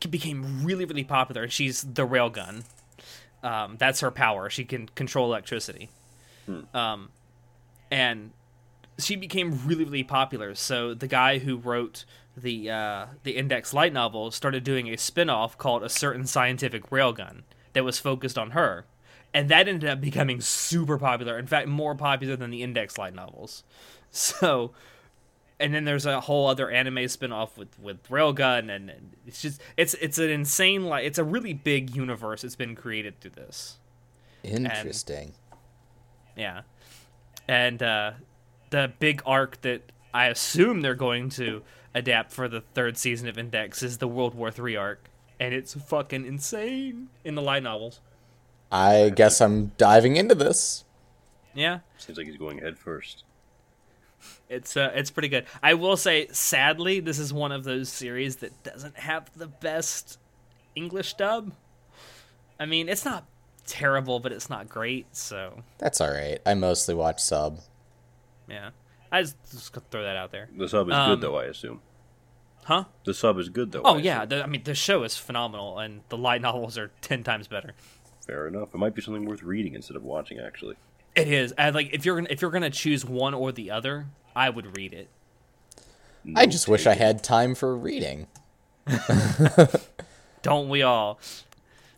became 0.09 0.64
really 0.64 0.85
really 0.85 1.05
popular. 1.05 1.42
and 1.44 1.53
She's 1.53 1.83
the 1.83 2.07
railgun. 2.07 2.64
Um, 3.44 3.76
that's 3.78 4.00
her 4.00 4.11
power. 4.11 4.50
She 4.50 4.64
can 4.64 4.88
control 4.94 5.26
electricity. 5.26 5.90
Um, 6.74 7.11
and 7.90 8.33
she 8.98 9.16
became 9.16 9.61
really 9.66 9.85
really 9.85 10.02
popular. 10.02 10.54
So 10.54 10.94
the 10.94 11.07
guy 11.07 11.38
who 11.38 11.57
wrote 11.57 12.04
the 12.37 12.70
uh, 12.70 13.07
the 13.22 13.37
index 13.37 13.72
light 13.72 13.92
novel 13.92 14.30
started 14.30 14.64
doing 14.64 14.88
a 14.88 14.96
spin-off 14.96 15.57
called 15.59 15.83
a 15.83 15.88
certain 15.88 16.26
scientific 16.26 16.90
railgun 16.90 17.42
that 17.74 17.85
was 17.85 17.98
focused 17.98 18.38
on 18.38 18.50
her. 18.50 18.87
And 19.33 19.48
that 19.48 19.68
ended 19.68 19.88
up 19.88 20.00
becoming 20.00 20.40
super 20.40 20.96
popular. 20.96 21.38
In 21.38 21.46
fact 21.46 21.68
more 21.68 21.94
popular 21.94 22.37
than 22.37 22.50
the 22.50 22.62
index 22.62 22.98
light 22.98 23.14
novels. 23.14 23.62
So 24.16 24.70
and 25.64 25.74
then 25.74 25.85
there's 25.85 26.07
a 26.07 26.20
whole 26.20 26.46
other 26.46 26.70
anime 26.70 27.09
spin-off 27.09 27.57
with 27.59 27.79
with 27.79 28.03
railgun 28.09 28.70
and, 28.74 28.90
and 28.90 29.12
it's 29.27 29.42
just 29.42 29.61
it's 29.77 29.94
it's 29.94 30.18
an 30.18 30.31
insane 30.31 30.85
like 30.85 31.05
it's 31.05 31.18
a 31.18 31.24
really 31.24 31.53
big 31.53 31.94
universe 31.96 32.42
that's 32.42 32.57
been 32.57 32.74
created 32.74 33.20
through 33.20 33.33
this 33.33 33.79
Interesting. 34.44 35.33
yeah. 36.37 36.62
And 37.48 37.83
uh, 37.83 38.12
the 38.70 38.92
big 38.98 39.22
arc 39.24 39.61
that 39.62 39.92
I 40.12 40.27
assume 40.27 40.83
they're 40.83 40.94
going 40.94 41.31
to 41.31 41.62
adapt 41.94 42.33
for 42.33 42.48
the 42.48 42.61
third 42.61 42.96
season 42.98 43.29
of 43.29 43.38
Index 43.38 43.83
is 43.83 43.98
the 43.98 44.09
World 44.09 44.35
War 44.35 44.53
III 44.57 44.77
arc. 44.77 45.11
And 45.40 45.53
it's 45.55 45.74
fucking 45.74 46.27
insane 46.27 47.09
in 47.24 47.35
the 47.35 47.42
light 47.42 47.62
novels. 47.62 48.00
I 48.70 49.12
guess 49.14 49.40
I'm 49.40 49.72
diving 49.79 50.16
into 50.16 50.35
this. 50.35 50.85
Yeah. 51.55 51.81
seems 51.98 52.18
like 52.18 52.27
he's 52.27 52.37
going 52.37 52.59
head 52.59 52.79
first. 52.79 53.24
It's 54.48 54.76
uh, 54.76 54.92
it's 54.94 55.11
pretty 55.11 55.28
good. 55.28 55.46
I 55.62 55.74
will 55.74 55.96
say, 55.96 56.28
sadly, 56.33 57.00
this 57.00 57.18
is 57.18 57.33
one 57.33 57.50
of 57.52 57.64
those 57.64 57.88
series 57.88 58.37
that 58.37 58.62
doesn't 58.62 58.96
have 58.98 59.30
the 59.37 59.46
best 59.46 60.18
English 60.74 61.14
dub. 61.14 61.52
I 62.61 62.66
mean, 62.66 62.88
it's 62.88 63.04
not 63.04 63.24
terrible, 63.66 64.20
but 64.20 64.33
it's 64.33 64.50
not 64.50 64.68
great. 64.68 65.07
So 65.16 65.62
That's 65.78 66.00
all 66.00 66.11
right. 66.11 66.38
I 66.44 66.54
mostly 66.54 66.94
watch 66.94 67.20
sub. 67.20 67.61
yeah, 68.48 68.70
I 69.11 69.22
just, 69.22 69.37
just 69.50 69.74
throw 69.90 70.02
that 70.02 70.16
out 70.16 70.30
there. 70.30 70.48
The 70.57 70.68
sub 70.68 70.88
is 70.88 70.94
Um, 70.94 71.11
good 71.11 71.20
though, 71.22 71.37
I 71.37 71.44
assume. 71.46 71.80
Huh? 72.64 72.85
The 73.04 73.14
sub 73.14 73.38
is 73.38 73.48
good 73.48 73.72
though. 73.72 73.83
Oh 73.85 73.96
I 73.96 73.98
yeah, 73.98 74.24
the, 74.24 74.42
I 74.42 74.46
mean 74.46 74.62
the 74.64 74.74
show 74.74 75.02
is 75.04 75.16
phenomenal, 75.16 75.78
and 75.78 76.02
the 76.11 76.16
light 76.18 76.42
novels 76.42 76.76
are 76.78 76.90
ten 77.00 77.22
times 77.24 77.48
better. 77.48 77.72
Fair 78.26 78.46
enough. 78.46 78.74
It 78.74 78.78
might 78.78 78.94
be 78.94 79.02
something 79.02 79.24
worth 79.26 79.42
reading 79.42 79.74
instead 79.74 79.96
of 79.96 80.02
watching. 80.04 80.38
Actually, 80.38 80.76
It 81.14 81.28
is. 81.28 81.52
And 81.52 81.74
like 81.74 81.92
if 81.94 82.04
you're 82.04 82.18
if 82.20 82.40
you're 82.42 82.50
gonna 82.50 82.70
choose 82.70 83.04
one 83.04 83.35
or 83.35 83.52
the 83.52 83.70
other, 83.70 84.07
I 84.35 84.51
would 84.51 84.77
read 84.77 84.92
it. 84.92 85.09
I 86.35 86.47
just 86.47 86.68
wish 86.68 86.87
I 86.87 86.94
had 86.94 87.23
time 87.23 87.55
for 87.55 87.77
reading. 87.77 88.27
Don't 90.42 90.68
we 90.68 90.83
all? 90.83 91.18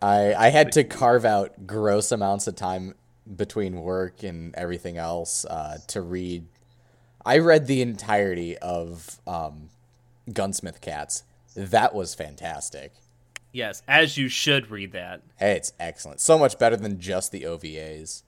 I 0.02 0.34
I 0.34 0.48
had 0.48 0.72
to 0.72 0.84
carve 0.84 1.24
out 1.24 1.66
gross 1.66 2.12
amounts 2.12 2.46
of 2.46 2.56
time 2.56 2.94
between 3.34 3.80
work 3.80 4.22
and 4.22 4.54
everything 4.54 4.98
else 4.98 5.44
uh, 5.44 5.78
to 5.88 6.00
read. 6.00 6.46
I 7.24 7.38
read 7.38 7.66
the 7.66 7.82
entirety 7.82 8.56
of 8.58 9.20
um, 9.26 9.70
Gunsmith 10.32 10.80
Cats. 10.80 11.24
That 11.56 11.94
was 11.94 12.14
fantastic. 12.14 12.92
Yes, 13.52 13.82
as 13.88 14.16
you 14.16 14.28
should 14.28 14.70
read 14.70 14.92
that. 14.92 15.22
Hey, 15.36 15.56
it's 15.56 15.72
excellent. 15.80 16.20
So 16.20 16.38
much 16.38 16.58
better 16.58 16.76
than 16.76 17.00
just 17.00 17.32
the 17.32 17.42
OVAs. 17.42 18.22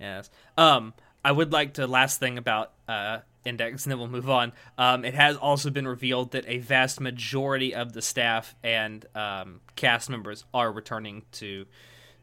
Yes. 0.00 0.30
Um, 0.56 0.94
I 1.24 1.32
would 1.32 1.52
like 1.52 1.74
to 1.74 1.86
last 1.86 2.18
thing 2.18 2.38
about 2.38 2.72
uh, 2.88 3.18
Index, 3.44 3.84
and 3.84 3.90
then 3.92 3.98
we'll 3.98 4.08
move 4.08 4.28
on. 4.30 4.52
Um, 4.78 5.04
it 5.04 5.14
has 5.14 5.36
also 5.36 5.70
been 5.70 5.86
revealed 5.86 6.32
that 6.32 6.44
a 6.48 6.58
vast 6.58 7.00
majority 7.00 7.74
of 7.74 7.92
the 7.92 8.00
staff 8.02 8.54
and 8.62 9.04
um, 9.14 9.60
cast 9.76 10.08
members 10.08 10.44
are 10.54 10.72
returning 10.72 11.22
to 11.32 11.66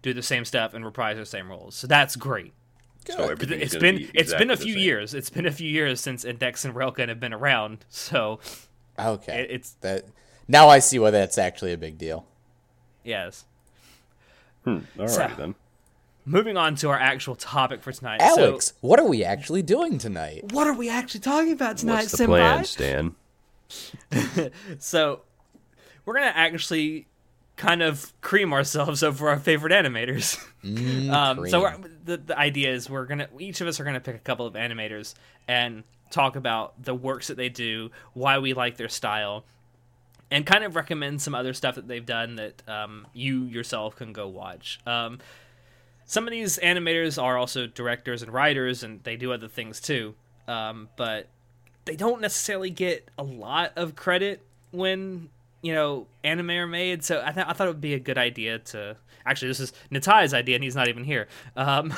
do 0.01 0.13
the 0.13 0.23
same 0.23 0.45
stuff 0.45 0.73
and 0.73 0.83
reprise 0.83 1.15
their 1.17 1.25
same 1.25 1.49
roles. 1.49 1.75
So 1.75 1.85
that's 1.87 2.15
great. 2.15 2.53
So 3.07 3.29
everything's 3.29 3.61
It's 3.63 3.73
gonna 3.73 3.81
been 3.81 3.95
be 3.97 4.11
it's 4.13 4.33
been 4.33 4.51
a 4.51 4.57
few 4.57 4.75
years. 4.75 5.13
It's 5.13 5.29
been 5.29 5.45
a 5.47 5.51
few 5.51 5.69
years 5.69 6.01
since 6.01 6.23
Index 6.25 6.65
and 6.65 6.73
Railgun 6.75 7.07
have 7.09 7.19
been 7.19 7.33
around. 7.33 7.85
So 7.89 8.39
Okay. 8.99 9.41
It- 9.41 9.49
it's- 9.51 9.75
that. 9.81 10.05
Now 10.47 10.69
I 10.69 10.79
see 10.79 10.99
why 10.99 11.11
that's 11.11 11.37
actually 11.37 11.73
a 11.73 11.77
big 11.77 11.97
deal. 11.97 12.25
yes. 13.03 13.45
Alrighty 14.65 15.07
So- 15.09 15.31
then. 15.37 15.55
Moving 16.25 16.55
on 16.55 16.75
to 16.75 16.89
our 16.89 16.99
actual 16.99 17.35
topic 17.35 17.81
for 17.81 17.91
tonight. 17.91 18.21
Alex, 18.21 18.73
what 18.81 18.99
are 18.99 19.07
we 19.07 19.23
actually 19.23 19.63
doing 19.63 19.97
tonight? 19.97 20.51
what 20.51 20.67
are 20.67 20.73
we 20.73 20.89
actually 20.89 21.21
talking 21.21 21.51
about 21.51 21.77
tonight, 21.77 22.03
What's 22.03 22.11
the 22.11 22.25
Senpai? 22.25 22.27
plan, 22.27 22.63
Stan? 22.65 23.15
So, 24.79 25.21
we're 26.05 26.13
gonna 26.15 26.33
actually 26.35 27.07
kind 27.55 27.81
of 27.81 28.13
cream 28.21 28.53
ourselves 28.53 29.03
over 29.03 29.29
our 29.29 29.39
favorite 29.39 29.71
animators. 29.71 30.37
um, 31.09 31.47
so, 31.47 31.61
we're, 31.61 31.77
the 32.05 32.17
the 32.17 32.37
idea 32.37 32.73
is 32.73 32.89
we're 32.89 33.05
gonna 33.05 33.27
each 33.39 33.61
of 33.61 33.67
us 33.67 33.79
are 33.79 33.83
gonna 33.83 33.99
pick 33.99 34.15
a 34.15 34.19
couple 34.19 34.45
of 34.45 34.53
animators 34.53 35.13
and 35.47 35.83
talk 36.11 36.35
about 36.35 36.81
the 36.83 36.93
works 36.93 37.27
that 37.27 37.37
they 37.37 37.49
do, 37.49 37.89
why 38.13 38.37
we 38.37 38.53
like 38.53 38.77
their 38.77 38.89
style, 38.89 39.45
and 40.29 40.45
kind 40.45 40.63
of 40.63 40.75
recommend 40.75 41.21
some 41.21 41.33
other 41.33 41.53
stuff 41.53 41.75
that 41.75 41.87
they've 41.87 42.05
done 42.05 42.35
that 42.35 42.61
um, 42.67 43.07
you 43.13 43.43
yourself 43.45 43.95
can 43.95 44.11
go 44.13 44.27
watch. 44.27 44.79
Um, 44.85 45.19
some 46.11 46.27
of 46.27 46.31
these 46.31 46.59
animators 46.61 47.21
are 47.21 47.37
also 47.37 47.67
directors 47.67 48.21
and 48.21 48.33
writers, 48.33 48.83
and 48.83 49.01
they 49.05 49.15
do 49.15 49.31
other 49.31 49.47
things 49.47 49.79
too. 49.79 50.13
Um, 50.45 50.89
but 50.97 51.27
they 51.85 51.95
don't 51.95 52.19
necessarily 52.19 52.69
get 52.69 53.07
a 53.17 53.23
lot 53.23 53.71
of 53.77 53.95
credit 53.95 54.41
when 54.71 55.29
you 55.61 55.73
know 55.73 56.07
anime 56.21 56.49
are 56.49 56.67
made. 56.67 57.05
So 57.05 57.23
I, 57.25 57.31
th- 57.31 57.45
I 57.47 57.53
thought 57.53 57.67
it 57.67 57.69
would 57.69 57.79
be 57.79 57.93
a 57.93 57.99
good 57.99 58.17
idea 58.17 58.59
to 58.59 58.97
actually 59.25 59.47
this 59.47 59.61
is 59.61 59.71
Natai's 59.89 60.33
idea, 60.33 60.55
and 60.55 60.63
he's 60.65 60.75
not 60.75 60.89
even 60.89 61.05
here. 61.05 61.29
Um, 61.55 61.93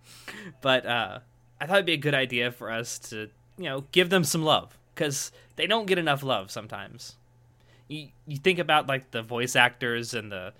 but 0.60 0.84
uh, 0.84 1.20
I 1.58 1.66
thought 1.66 1.76
it'd 1.76 1.86
be 1.86 1.94
a 1.94 1.96
good 1.96 2.14
idea 2.14 2.52
for 2.52 2.70
us 2.70 2.98
to 3.08 3.30
you 3.56 3.64
know 3.64 3.86
give 3.90 4.10
them 4.10 4.24
some 4.24 4.42
love 4.42 4.76
because 4.94 5.32
they 5.56 5.66
don't 5.66 5.86
get 5.86 5.96
enough 5.96 6.22
love 6.22 6.50
sometimes. 6.50 7.16
You 7.88 8.08
you 8.26 8.36
think 8.36 8.58
about 8.58 8.86
like 8.86 9.12
the 9.12 9.22
voice 9.22 9.56
actors 9.56 10.12
and 10.12 10.30
the 10.30 10.52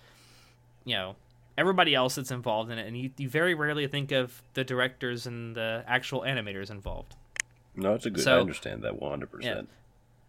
you 0.86 0.94
know 0.94 1.16
everybody 1.58 1.94
else 1.94 2.14
that's 2.16 2.30
involved 2.30 2.70
in 2.70 2.78
it, 2.78 2.86
and 2.86 2.96
you, 2.96 3.10
you 3.16 3.28
very 3.28 3.54
rarely 3.54 3.86
think 3.86 4.12
of 4.12 4.42
the 4.54 4.64
directors 4.64 5.26
and 5.26 5.54
the 5.54 5.84
actual 5.86 6.20
animators 6.22 6.70
involved. 6.70 7.14
No, 7.74 7.94
it's 7.94 8.06
a 8.06 8.10
good. 8.10 8.24
So- 8.24 8.36
I 8.36 8.40
understand 8.40 8.82
that 8.84 9.00
one 9.00 9.10
hundred 9.10 9.30
percent. 9.30 9.68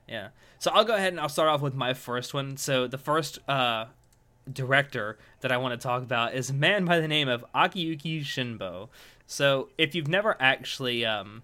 Yeah. 0.08 0.30
So 0.60 0.72
I'll 0.72 0.86
go 0.86 0.96
ahead 0.96 1.12
and 1.14 1.20
I'll 1.20 1.28
start 1.30 1.50
off 1.50 1.62
with 1.62 1.76
my 1.76 1.94
first 1.94 2.34
one. 2.34 2.56
So 2.58 2.88
the 2.88 2.98
first 2.98 3.40
uh, 3.50 3.86
director 4.52 5.18
that 5.42 5.52
I 5.52 5.58
want 5.58 5.80
to 5.80 5.86
talk 5.86 6.02
about 6.02 6.34
is 6.34 6.50
a 6.50 6.54
man 6.54 6.86
by 6.86 7.00
the 7.00 7.08
name 7.08 7.28
of 7.28 7.44
Akiyuki 7.54 8.22
Shinbo. 8.22 8.88
So 9.26 9.68
if 9.78 9.94
you've 9.94 10.08
never 10.08 10.38
actually, 10.40 11.06
um, 11.06 11.44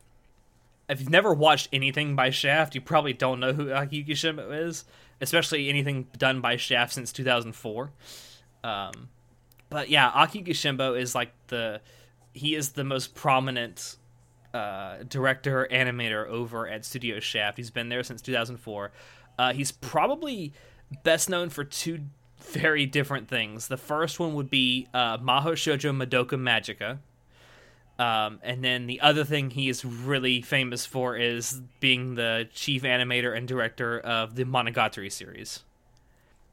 if 0.88 1.02
you've 1.02 1.10
never 1.10 1.34
watched 1.34 1.68
anything 1.74 2.16
by 2.16 2.30
Shaft, 2.30 2.74
you 2.76 2.80
probably 2.82 3.12
don't 3.14 3.42
know 3.42 3.52
who 3.52 3.66
Akiyuki 3.66 4.12
Shinbo 4.12 4.66
is, 4.68 4.86
especially 5.20 5.68
anything 5.68 6.08
done 6.18 6.40
by 6.40 6.56
Shaft 6.56 6.94
since 6.94 7.12
2004. 7.12 7.92
Um, 8.64 9.10
but 9.74 9.90
yeah, 9.90 10.12
Akiyuki 10.12 10.50
Shinbo 10.50 10.98
is 10.98 11.16
like 11.16 11.32
the 11.48 11.82
he 12.32 12.54
is 12.54 12.74
the 12.74 12.84
most 12.84 13.16
prominent 13.16 13.98
uh, 14.54 14.98
director 15.10 15.68
animator 15.72 16.28
over 16.28 16.68
at 16.68 16.86
Studio 16.86 17.20
Shaft. 17.20 17.58
He's 17.58 17.72
been 17.72 17.90
there 17.90 18.04
since 18.04 18.22
2004. 18.22 18.92
Uh, 19.40 19.54
he's 19.54 19.72
probably 19.72 20.54
best 21.02 21.28
known 21.28 21.50
for 21.50 21.64
two 21.64 22.02
very 22.40 22.86
different 22.86 23.28
things. 23.28 23.68
The 23.68 23.78
first 23.78 24.20
one 24.20 24.36
would 24.36 24.52
be 24.52 24.88
uh, 24.94 25.18
Maho 25.18 25.54
Shoujo 25.54 25.92
Madoka 25.92 26.38
Magica. 26.38 27.00
Um, 27.98 28.40
and 28.44 28.64
then 28.64 28.86
the 28.86 29.02
other 29.02 29.24
thing 29.24 29.50
he 29.50 29.70
is 29.70 29.84
really 29.84 30.44
famous 30.44 30.86
for 30.86 31.18
is 31.18 31.62
being 31.80 32.14
the 32.14 32.48
chief 32.54 32.84
animator 32.84 33.36
and 33.36 33.48
director 33.48 34.00
of 34.00 34.36
the 34.36 34.44
Monogatari 34.44 35.12
series. 35.12 35.64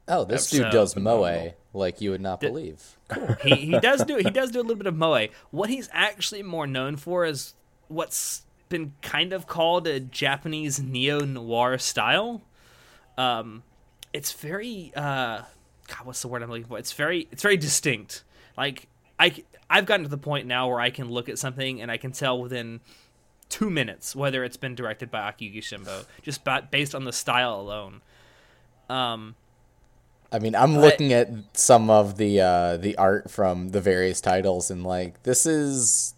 Oh, 0.07 0.23
this 0.25 0.47
So- 0.49 0.63
dude 0.63 0.71
does 0.71 0.95
moe 0.95 1.53
like 1.73 2.01
you 2.01 2.11
would 2.11 2.21
not 2.21 2.39
believe. 2.41 2.97
he 3.43 3.55
he 3.55 3.79
does 3.79 4.03
do 4.03 4.17
he 4.17 4.29
does 4.29 4.51
do 4.51 4.59
a 4.59 4.63
little 4.63 4.75
bit 4.75 4.87
of 4.87 4.95
moe. 4.95 5.27
What 5.51 5.69
he's 5.69 5.89
actually 5.93 6.43
more 6.43 6.67
known 6.67 6.95
for 6.97 7.25
is 7.25 7.53
what's 7.87 8.43
been 8.69 8.93
kind 9.01 9.33
of 9.33 9.47
called 9.47 9.85
a 9.87 9.99
Japanese 9.99 10.79
neo 10.81 11.19
noir 11.19 11.77
style. 11.77 12.41
Um, 13.17 13.63
it's 14.13 14.31
very 14.33 14.91
uh, 14.95 15.43
God, 15.87 16.05
what's 16.05 16.21
the 16.21 16.27
word 16.27 16.41
I'm 16.43 16.49
looking 16.49 16.65
for? 16.65 16.77
It's 16.77 16.93
very 16.93 17.27
it's 17.31 17.41
very 17.43 17.57
distinct. 17.57 18.23
Like 18.57 18.87
I 19.19 19.43
I've 19.69 19.85
gotten 19.85 20.03
to 20.03 20.09
the 20.09 20.17
point 20.17 20.47
now 20.47 20.67
where 20.69 20.79
I 20.79 20.89
can 20.89 21.09
look 21.09 21.29
at 21.29 21.37
something 21.39 21.81
and 21.81 21.89
I 21.91 21.97
can 21.97 22.11
tell 22.11 22.41
within 22.41 22.81
two 23.49 23.69
minutes 23.69 24.15
whether 24.15 24.43
it's 24.43 24.57
been 24.57 24.75
directed 24.75 25.11
by 25.11 25.19
Akiyuki 25.31 25.59
Shimbo 25.59 26.05
just 26.21 26.43
ba- 26.43 26.67
based 26.69 26.95
on 26.95 27.03
the 27.05 27.13
style 27.13 27.59
alone. 27.59 28.01
Um, 28.89 29.35
I 30.31 30.39
mean, 30.39 30.55
I'm 30.55 30.77
looking 30.77 31.11
at 31.11 31.29
some 31.53 31.89
of 31.89 32.17
the 32.17 32.39
uh, 32.41 32.77
the 32.77 32.97
art 32.97 33.29
from 33.29 33.69
the 33.69 33.81
various 33.81 34.21
titles, 34.21 34.71
and 34.71 34.83
like 34.83 35.23
this 35.23 35.45
is, 35.45 36.13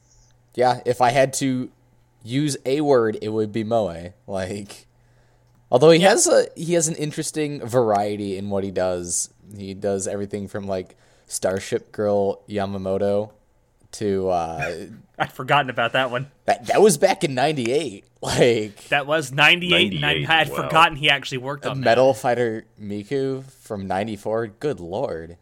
yeah. 0.53 0.81
If 0.85 1.01
I 1.01 1.09
had 1.09 1.33
to 1.35 1.71
use 2.23 2.55
a 2.65 2.81
word, 2.81 3.17
it 3.21 3.29
would 3.29 3.51
be 3.51 3.63
moe. 3.63 4.13
Like, 4.27 4.87
although 5.71 5.89
he 5.89 6.01
has 6.01 6.27
a 6.27 6.47
he 6.55 6.73
has 6.73 6.87
an 6.87 6.95
interesting 6.95 7.65
variety 7.65 8.37
in 8.37 8.49
what 8.49 8.63
he 8.63 8.71
does. 8.71 9.29
He 9.57 9.73
does 9.73 10.07
everything 10.07 10.47
from 10.47 10.67
like 10.67 10.95
Starship 11.27 11.91
Girl 11.91 12.41
Yamamoto 12.47 13.31
to 13.93 14.29
uh, 14.29 14.85
I'd 15.19 15.31
forgotten 15.31 15.69
about 15.69 15.93
that 15.93 16.11
one. 16.11 16.29
that 16.45 16.67
that 16.67 16.81
was 16.81 16.97
back 16.97 17.23
in 17.23 17.33
'98. 17.35 18.05
Like 18.23 18.87
That 18.87 19.05
was 19.05 19.33
98, 19.33 19.95
and 19.95 20.05
I 20.05 20.13
98, 20.13 20.25
had 20.29 20.49
wow. 20.49 20.55
forgotten 20.55 20.95
he 20.95 21.09
actually 21.09 21.39
worked 21.39 21.65
on 21.65 21.81
that. 21.81 21.85
Metal 21.85 22.13
Fighter 22.13 22.63
Miku 22.81 23.43
from 23.43 23.85
'94. 23.85 24.47
Good 24.47 24.79
lord, 24.79 25.35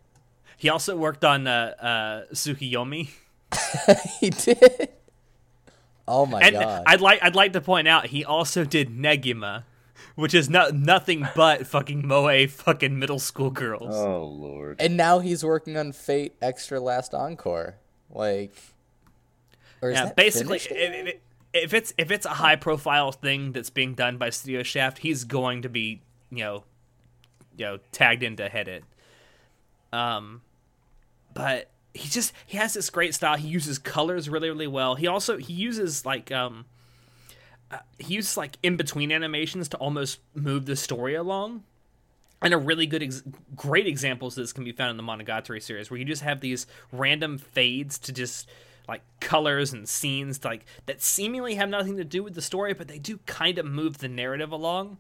He 0.58 0.68
also 0.68 0.98
worked 0.98 1.24
on 1.24 1.46
uh, 1.46 1.76
uh, 1.80 2.34
Tsukuyomi. 2.34 3.10
he 4.20 4.32
did. 4.32 4.90
Oh 6.08 6.26
my 6.26 6.42
And 6.42 6.56
god! 6.56 6.84
I'd 6.88 7.02
like 7.02 7.20
I'd 7.22 7.36
like 7.36 7.54
to 7.54 7.62
point 7.62 7.88
out 7.88 8.08
he 8.08 8.26
also 8.26 8.64
did 8.66 8.90
Negima, 8.90 9.64
which 10.16 10.34
is 10.34 10.50
no, 10.50 10.70
nothing 10.70 11.28
but 11.36 11.68
fucking 11.68 12.08
moe 12.08 12.48
fucking 12.48 12.98
middle 12.98 13.20
school 13.20 13.52
girls. 13.52 13.96
Oh 13.96 14.26
lord. 14.26 14.78
and 14.82 14.98
now 14.98 15.20
he's 15.20 15.44
working 15.46 15.78
on 15.78 15.92
Fate 15.92 16.34
Extra 16.42 16.80
Last 16.80 17.14
Encore. 17.14 17.76
Like, 18.12 18.54
yeah, 19.82 20.12
basically, 20.16 20.58
if, 20.58 20.72
if, 20.72 21.16
if 21.54 21.74
it's 21.74 21.94
if 21.98 22.12
it's 22.12 22.26
a 22.26 22.30
high 22.30 22.56
profile 22.56 23.12
thing 23.12 23.52
that's 23.52 23.70
being 23.70 23.94
done 23.94 24.18
by 24.18 24.30
Studio 24.30 24.64
Shaft, 24.64 25.00
he's 25.00 25.24
going 25.24 25.64
to 25.64 25.70
be 25.70 26.02
you 26.32 26.40
know, 26.40 26.64
you 27.58 27.66
know, 27.66 27.78
tagged 27.92 28.24
in 28.24 28.38
to 28.38 28.50
head 28.50 28.68
it. 28.68 28.84
Um, 29.94 30.42
but 31.34 31.70
he 31.94 32.10
just 32.10 32.34
he 32.46 32.58
has 32.58 32.74
this 32.74 32.90
great 32.90 33.14
style. 33.14 33.38
He 33.38 33.48
uses 33.48 33.78
colors 33.78 34.30
really 34.30 34.50
really 34.50 34.68
well. 34.68 34.96
He 34.96 35.08
also 35.08 35.38
he 35.38 35.54
uses 35.54 36.06
like 36.06 36.32
um. 36.32 36.66
Uh, 37.70 37.78
he 38.00 38.16
uses 38.16 38.36
like 38.36 38.58
in 38.62 38.76
between 38.76 39.14
animations 39.14 39.70
to 39.70 39.78
almost 39.78 40.20
move 40.36 40.66
the 40.66 40.76
story 40.76 41.16
along 41.16 41.64
and 42.42 42.54
a 42.54 42.58
really 42.58 42.86
good 42.86 43.04
ex- 43.04 43.24
great 43.56 43.88
examples 43.88 44.38
of 44.38 44.44
this 44.44 44.54
can 44.54 44.64
be 44.64 44.72
found 44.72 44.92
in 44.92 44.98
the 44.98 45.04
monogatari 45.04 45.62
series 45.62 45.92
where 45.92 46.00
you 46.00 46.06
just 46.06 46.24
have 46.24 46.42
these 46.42 46.66
random 46.92 47.38
fades 47.38 48.00
to 48.00 48.12
just 48.12 48.50
like 48.88 49.02
colors 49.20 49.72
and 49.72 49.88
scenes 49.88 50.44
like 50.44 50.66
that 50.86 51.02
seemingly 51.02 51.56
have 51.56 51.70
nothing 51.70 51.98
to 51.98 52.04
do 52.04 52.24
with 52.24 52.34
the 52.34 52.42
story 52.42 52.74
but 52.74 52.88
they 52.88 53.00
do 53.00 53.18
kind 53.26 53.58
of 53.58 53.66
move 53.66 54.00
the 54.00 54.10
narrative 54.10 54.52
along. 54.52 54.98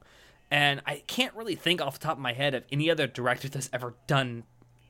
And 0.49 0.82
i 0.86 1.01
can't 1.08 1.34
really 1.36 1.56
think 1.56 1.82
off 1.82 1.99
the 1.99 2.06
top 2.06 2.17
of 2.17 2.21
my 2.21 2.34
head 2.34 2.54
of 2.54 2.63
any 2.71 2.91
other 2.91 3.08
director 3.08 3.49
that's 3.49 3.69
ever 3.73 3.95
done 4.08 4.43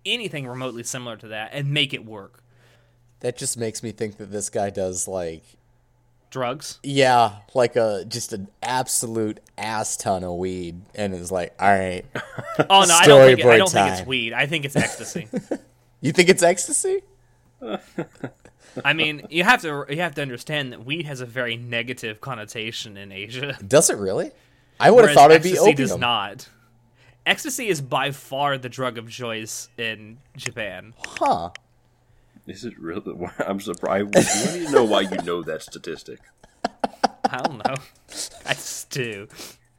anything 0.06 0.48
remotely 0.48 0.84
similar 0.84 1.16
to 1.18 1.28
that 1.30 1.52
and 1.54 1.72
make 1.72 1.94
it 1.94 2.06
work. 2.06 2.44
That 3.20 3.38
just 3.38 3.58
makes 3.58 3.84
me 3.84 3.92
think 3.92 4.18
that 4.18 4.32
this 4.32 4.50
guy 4.50 4.72
does 4.72 5.08
like, 5.08 5.44
drugs 6.32 6.80
yeah, 6.82 7.34
like 7.54 7.76
a 7.76 8.04
just 8.08 8.34
an 8.34 8.48
absolute 8.64 9.40
ass 9.58 9.96
ton 9.98 10.24
of 10.24 10.36
weed, 10.38 10.82
and 10.96 11.14
it's 11.14 11.32
like, 11.32 11.54
all 11.60 11.70
right, 11.70 12.04
oh 12.70 12.86
no 12.88 12.94
i 12.96 13.06
don't 13.06 13.28
think, 13.28 13.40
it, 13.40 13.46
I 13.46 13.58
don't 13.58 13.70
think 13.70 13.92
it's 13.92 14.08
weed 14.08 14.34
i 14.34 14.48
think 14.48 14.66
it's 14.66 14.76
ecstasy 14.76 15.28
you 16.02 16.12
think 16.12 16.30
it's 16.30 16.44
ecstasy? 16.44 17.04
I 18.86 18.94
mean, 18.94 19.28
you 19.30 19.44
have 19.44 19.62
to 19.62 19.86
you 19.90 19.98
have 19.98 20.16
to 20.16 20.22
understand 20.22 20.74
that 20.74 20.86
weed 20.86 21.06
has 21.06 21.22
a 21.22 21.26
very 21.26 21.58
negative 21.58 22.22
connotation 22.22 22.98
in 22.98 23.12
Asia. 23.12 23.58
Does 23.66 23.90
it 23.90 23.98
really? 23.98 24.32
I 24.80 24.90
would 24.90 25.06
have 25.06 25.14
thought 25.14 25.32
it'd 25.32 25.44
be 25.44 25.52
ecstasy 25.52 25.72
opium. 25.72 25.90
does 25.90 25.98
not. 25.98 26.50
Ecstasy 27.26 27.68
is 27.68 27.82
by 27.82 28.12
far 28.12 28.58
the 28.58 28.70
drug 28.70 28.98
of 28.98 29.10
choice 29.10 29.70
in 29.78 30.18
Japan. 30.36 30.94
Huh. 30.98 31.52
Is 32.48 32.66
it 32.66 32.78
really? 32.80 33.16
I'm 33.40 33.60
surprised. 33.60 34.16
I 34.16 34.58
need 34.58 34.68
to 34.68 34.72
know 34.72 34.84
why 34.84 35.02
you 35.02 35.18
know 35.24 35.42
that 35.44 35.62
statistic. 35.62 36.20
I 37.26 37.38
don't 37.44 37.58
know. 37.66 37.76
I 38.46 38.54
just 38.54 38.90
do. 38.90 39.28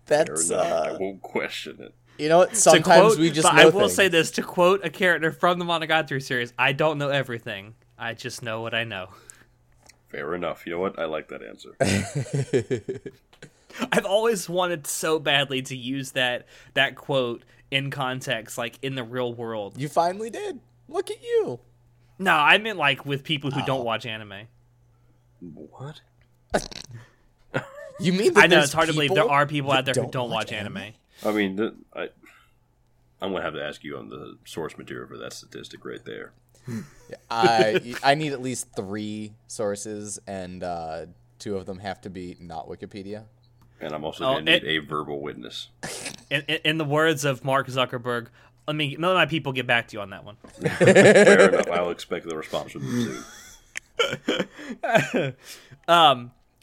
Fair 0.07 0.25
That's 0.25 0.51
enough. 0.51 0.67
I 0.67 0.89
uh, 0.91 0.99
won't 0.99 1.23
question 1.23 1.79
it. 1.81 1.95
you 2.19 2.29
know 2.29 2.39
what? 2.39 2.57
Sometimes 2.57 3.15
quote- 3.15 3.19
we 3.19 3.31
just 3.31 3.47
but 3.47 3.55
know 3.57 3.63
I 3.63 3.65
will 3.67 3.81
things. 3.81 3.95
say 3.95 4.09
this 4.09 4.31
to 4.33 4.43
quote 4.43 4.85
a 4.85 4.91
character 4.91 5.33
from 5.33 5.59
the 5.59 5.65
Monogatari 5.65 6.23
series: 6.23 6.53
"I 6.59 6.73
don't 6.73 6.99
know 6.99 7.09
everything. 7.09 7.75
I 7.99 8.15
just 8.15 8.43
know 8.43 8.61
what 8.63 8.75
I 8.75 8.85
know." 8.85 9.09
Fair 10.09 10.35
enough. 10.35 10.67
You 10.67 10.73
know 10.73 10.79
what? 10.81 10.99
I 10.99 11.07
like 11.07 11.29
that 11.29 11.43
answer. 11.43 11.71
I've 13.93 14.05
always 14.05 14.49
wanted 14.49 14.87
so 14.87 15.19
badly 15.19 15.63
to 15.63 15.77
use 15.77 16.13
that 16.13 16.47
that 16.75 16.95
quote 16.97 17.43
in 17.71 17.91
context, 17.91 18.59
like 18.59 18.79
in 18.83 18.95
the 18.95 19.05
real 19.05 19.33
world. 19.33 19.79
You 19.79 19.89
finally 19.89 20.31
did. 20.31 20.61
Look 20.89 21.11
at 21.11 21.23
you. 21.23 21.61
No, 22.19 22.33
I 22.33 22.59
meant 22.59 22.79
like 22.79 23.05
with 23.07 23.25
people 23.25 23.51
who 23.51 23.61
Oh. 23.63 23.67
don't 23.67 23.85
watch 23.85 24.07
anime. 24.07 24.47
what? 25.41 26.01
You 28.01 28.13
mean 28.13 28.33
that 28.35 28.45
I 28.45 28.47
know 28.49 28.59
it's 28.61 28.73
hard 28.73 28.89
to 28.89 28.95
believe 28.95 29.15
there 29.15 29.31
are 29.31 29.47
people 29.47 29.71
out 29.71 29.85
there 29.85 29.95
that 29.95 30.01
who 30.05 30.11
don't 30.11 30.31
watch 30.31 30.51
anime. 30.51 30.93
I 31.25 31.31
mean, 31.31 31.55
the, 31.55 31.75
I, 31.95 32.09
I'm 33.21 33.31
gonna 33.33 33.43
have 33.45 33.55
to 33.55 33.63
ask 33.63 33.85
you 33.85 33.97
on 33.97 34.09
the 34.09 34.39
source 34.45 34.77
material 34.77 35.07
for 35.07 35.17
that 35.19 35.33
statistic 35.33 35.85
right 35.85 36.05
there. 36.05 36.33
I 37.31 37.95
I 38.03 38.15
need 38.17 38.33
at 38.33 38.43
least 38.43 38.69
three 38.75 39.35
sources, 39.47 40.19
and 40.27 40.65
uh, 40.65 41.07
two 41.39 41.57
of 41.57 41.67
them 41.67 41.79
have 41.79 42.01
to 42.01 42.11
be 42.11 42.37
not 42.41 42.67
Wikipedia. 42.67 43.25
And 43.81 43.93
I'm 43.95 44.03
also 44.05 44.25
Oh, 44.25 44.33
gonna 44.35 44.45
need 44.47 44.65
it- 44.65 44.69
a 44.69 44.79
verbal 44.79 45.21
witness. 45.21 45.69
In, 46.31 46.41
in, 46.49 46.59
in 46.65 46.79
the 46.79 46.85
words 46.87 47.27
of 47.27 47.45
Mark 47.45 47.67
Zuckerberg, 47.69 48.29
let 48.67 48.77
me 48.77 48.97
let 48.97 49.15
my 49.15 49.27
people 49.27 49.53
get 49.53 49.67
back 49.67 49.89
to 49.89 49.97
you 49.97 50.01
on 50.01 50.11
that 50.11 50.25
one. 50.25 50.37
Fair 50.61 51.49
enough. 51.49 51.71
I'll 51.71 51.91
expect 51.91 52.29
the 52.29 52.37
response 52.37 52.73
from 52.73 52.85
you 52.85 53.23
soon. 55.13 55.35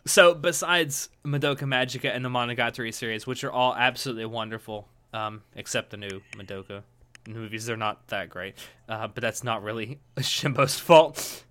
So 0.09 0.33
besides 0.33 1.09
Madoka 1.23 1.65
Magica 1.65 2.13
and 2.13 2.25
the 2.25 2.29
Monogatari 2.29 2.91
series, 2.91 3.27
which 3.27 3.43
are 3.43 3.51
all 3.51 3.75
absolutely 3.75 4.25
wonderful, 4.25 4.87
um, 5.13 5.43
except 5.55 5.91
the 5.91 5.97
new 5.97 6.21
Madoka 6.35 6.81
movies, 7.27 7.67
they're 7.67 7.77
not 7.77 8.07
that 8.07 8.29
great. 8.29 8.55
Uh, 8.87 9.07
but 9.07 9.21
that's 9.21 9.43
not 9.43 9.61
really 9.61 9.99
Shimbo's 10.17 10.79
fault. 10.79 11.43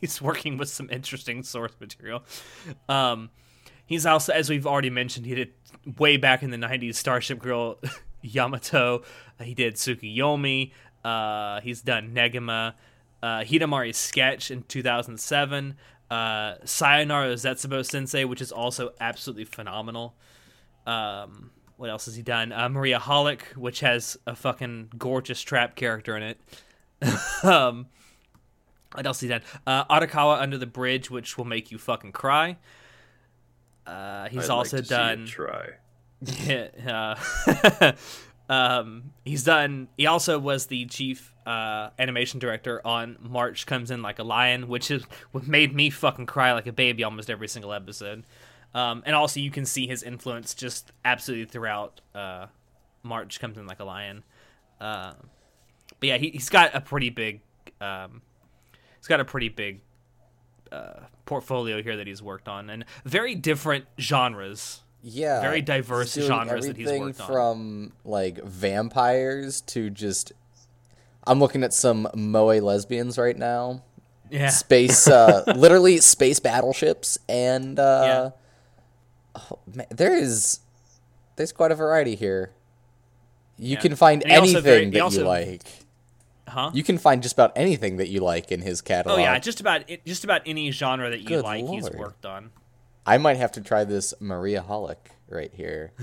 he's 0.00 0.20
working 0.20 0.56
with 0.56 0.68
some 0.68 0.88
interesting 0.90 1.44
source 1.44 1.72
material. 1.78 2.24
Um, 2.88 3.30
he's 3.86 4.06
also, 4.06 4.32
as 4.32 4.50
we've 4.50 4.66
already 4.66 4.90
mentioned, 4.90 5.26
he 5.26 5.36
did 5.36 5.52
way 5.98 6.16
back 6.16 6.42
in 6.42 6.50
the 6.50 6.56
'90s 6.56 6.96
Starship 6.96 7.38
Girl 7.38 7.78
Yamato. 8.22 9.02
He 9.42 9.54
did 9.54 9.74
Tsukuyomi. 9.74 10.72
Uh, 11.04 11.60
he's 11.60 11.82
done 11.82 12.14
Negima. 12.14 12.74
Uh, 13.22 13.40
Hidamari's 13.40 13.96
sketch 13.96 14.50
in 14.50 14.62
2007. 14.64 15.76
Uh, 16.10 16.54
Sayonara 16.64 17.34
Zetsubo 17.34 17.84
Sensei, 17.84 18.24
which 18.24 18.40
is 18.40 18.52
also 18.52 18.92
absolutely 19.00 19.44
phenomenal. 19.44 20.14
Um, 20.86 21.50
what 21.76 21.90
else 21.90 22.04
has 22.04 22.14
he 22.16 22.22
done? 22.22 22.52
Uh, 22.52 22.68
Maria 22.68 22.98
Holic, 23.00 23.56
which 23.56 23.80
has 23.80 24.16
a 24.26 24.36
fucking 24.36 24.90
gorgeous 24.96 25.40
trap 25.40 25.74
character 25.74 26.16
in 26.16 26.22
it. 26.22 26.40
um, 27.44 27.86
what 28.92 29.06
else 29.06 29.18
has 29.18 29.22
he 29.22 29.28
done? 29.28 29.42
Uh, 29.66 29.84
Arakawa 29.86 30.40
Under 30.40 30.56
the 30.56 30.66
Bridge, 30.66 31.10
which 31.10 31.36
will 31.36 31.44
make 31.44 31.72
you 31.72 31.78
fucking 31.78 32.12
cry. 32.12 32.58
Uh, 33.86 34.28
he's 34.28 34.44
I'd 34.44 34.50
also 34.50 34.76
like 34.78 34.86
done. 34.86 35.26
try. 35.26 35.70
Yeah, 36.46 37.16
uh, 37.46 37.92
um, 38.48 39.12
he's 39.24 39.44
done. 39.44 39.88
He 39.96 40.06
also 40.06 40.38
was 40.38 40.66
the 40.66 40.86
chief 40.86 41.34
uh, 41.46 41.90
animation 41.98 42.38
director 42.38 42.80
on 42.86 43.16
March 43.20 43.66
Comes 43.66 43.90
In 43.90 44.02
Like 44.02 44.18
a 44.18 44.22
Lion, 44.24 44.68
which 44.68 44.90
is 44.90 45.04
what 45.32 45.46
made 45.46 45.74
me 45.74 45.90
fucking 45.90 46.26
cry 46.26 46.52
like 46.52 46.66
a 46.66 46.72
baby 46.72 47.04
almost 47.04 47.30
every 47.30 47.48
single 47.48 47.72
episode. 47.72 48.24
Um, 48.74 49.02
and 49.06 49.14
also, 49.14 49.40
you 49.40 49.50
can 49.50 49.64
see 49.64 49.86
his 49.86 50.02
influence 50.02 50.52
just 50.54 50.92
absolutely 51.04 51.46
throughout 51.46 52.00
uh, 52.14 52.46
March 53.02 53.40
Comes 53.40 53.56
In 53.56 53.66
Like 53.66 53.80
a 53.80 53.84
Lion. 53.84 54.24
Uh, 54.80 55.12
but 56.00 56.08
yeah, 56.08 56.18
he, 56.18 56.30
he's 56.30 56.48
got 56.48 56.74
a 56.74 56.80
pretty 56.80 57.10
big. 57.10 57.40
Um, 57.80 58.20
he's 58.98 59.06
got 59.06 59.20
a 59.20 59.24
pretty 59.24 59.48
big 59.48 59.80
uh, 60.72 61.00
portfolio 61.24 61.82
here 61.82 61.96
that 61.96 62.06
he's 62.06 62.22
worked 62.22 62.48
on, 62.48 62.68
and 62.68 62.84
very 63.04 63.34
different 63.34 63.86
genres. 63.98 64.80
Yeah, 65.06 65.42
Very 65.42 65.60
diverse 65.60 66.14
genres 66.14 66.66
that 66.66 66.78
he's 66.78 66.88
worked 66.90 67.20
on. 67.20 67.26
from 67.26 67.92
like 68.04 68.42
vampires 68.42 69.60
to 69.62 69.90
just. 69.90 70.32
I'm 71.26 71.38
looking 71.40 71.62
at 71.62 71.74
some 71.74 72.08
moe 72.14 72.46
lesbians 72.58 73.18
right 73.18 73.36
now. 73.36 73.82
Yeah. 74.30 74.48
Space, 74.48 75.06
uh, 75.06 75.44
literally 75.56 75.98
space 75.98 76.40
battleships, 76.40 77.18
and 77.28 77.78
uh, 77.78 78.30
oh, 79.34 79.58
man, 79.74 79.86
there 79.90 80.14
is 80.16 80.60
there's 81.36 81.52
quite 81.52 81.70
a 81.70 81.74
variety 81.74 82.14
here. 82.14 82.52
You 83.58 83.74
Yeah. 83.74 83.80
can 83.80 83.96
find 83.96 84.22
anything 84.24 84.62
very- 84.62 84.90
that 84.90 85.00
also- 85.00 85.20
you 85.20 85.26
like. 85.26 85.62
Huh? 86.46 86.70
You 86.74 86.82
can 86.84 86.98
find 86.98 87.22
just 87.22 87.34
about 87.34 87.52
anything 87.56 87.96
that 87.96 88.08
you 88.08 88.20
like 88.20 88.52
in 88.52 88.60
his 88.60 88.80
catalog. 88.82 89.18
Oh 89.18 89.22
yeah, 89.22 89.38
just 89.38 89.60
about 89.60 89.84
just 90.06 90.24
about 90.24 90.42
any 90.46 90.70
genre 90.70 91.10
that 91.10 91.20
you 91.20 91.26
Good 91.28 91.42
like, 91.44 91.66
he's 91.66 91.90
worked 91.90 92.24
on. 92.26 92.50
I 93.06 93.18
might 93.18 93.36
have 93.36 93.52
to 93.52 93.60
try 93.60 93.84
this 93.84 94.14
Maria 94.20 94.64
Holic 94.66 94.96
right 95.28 95.52
here. 95.54 95.92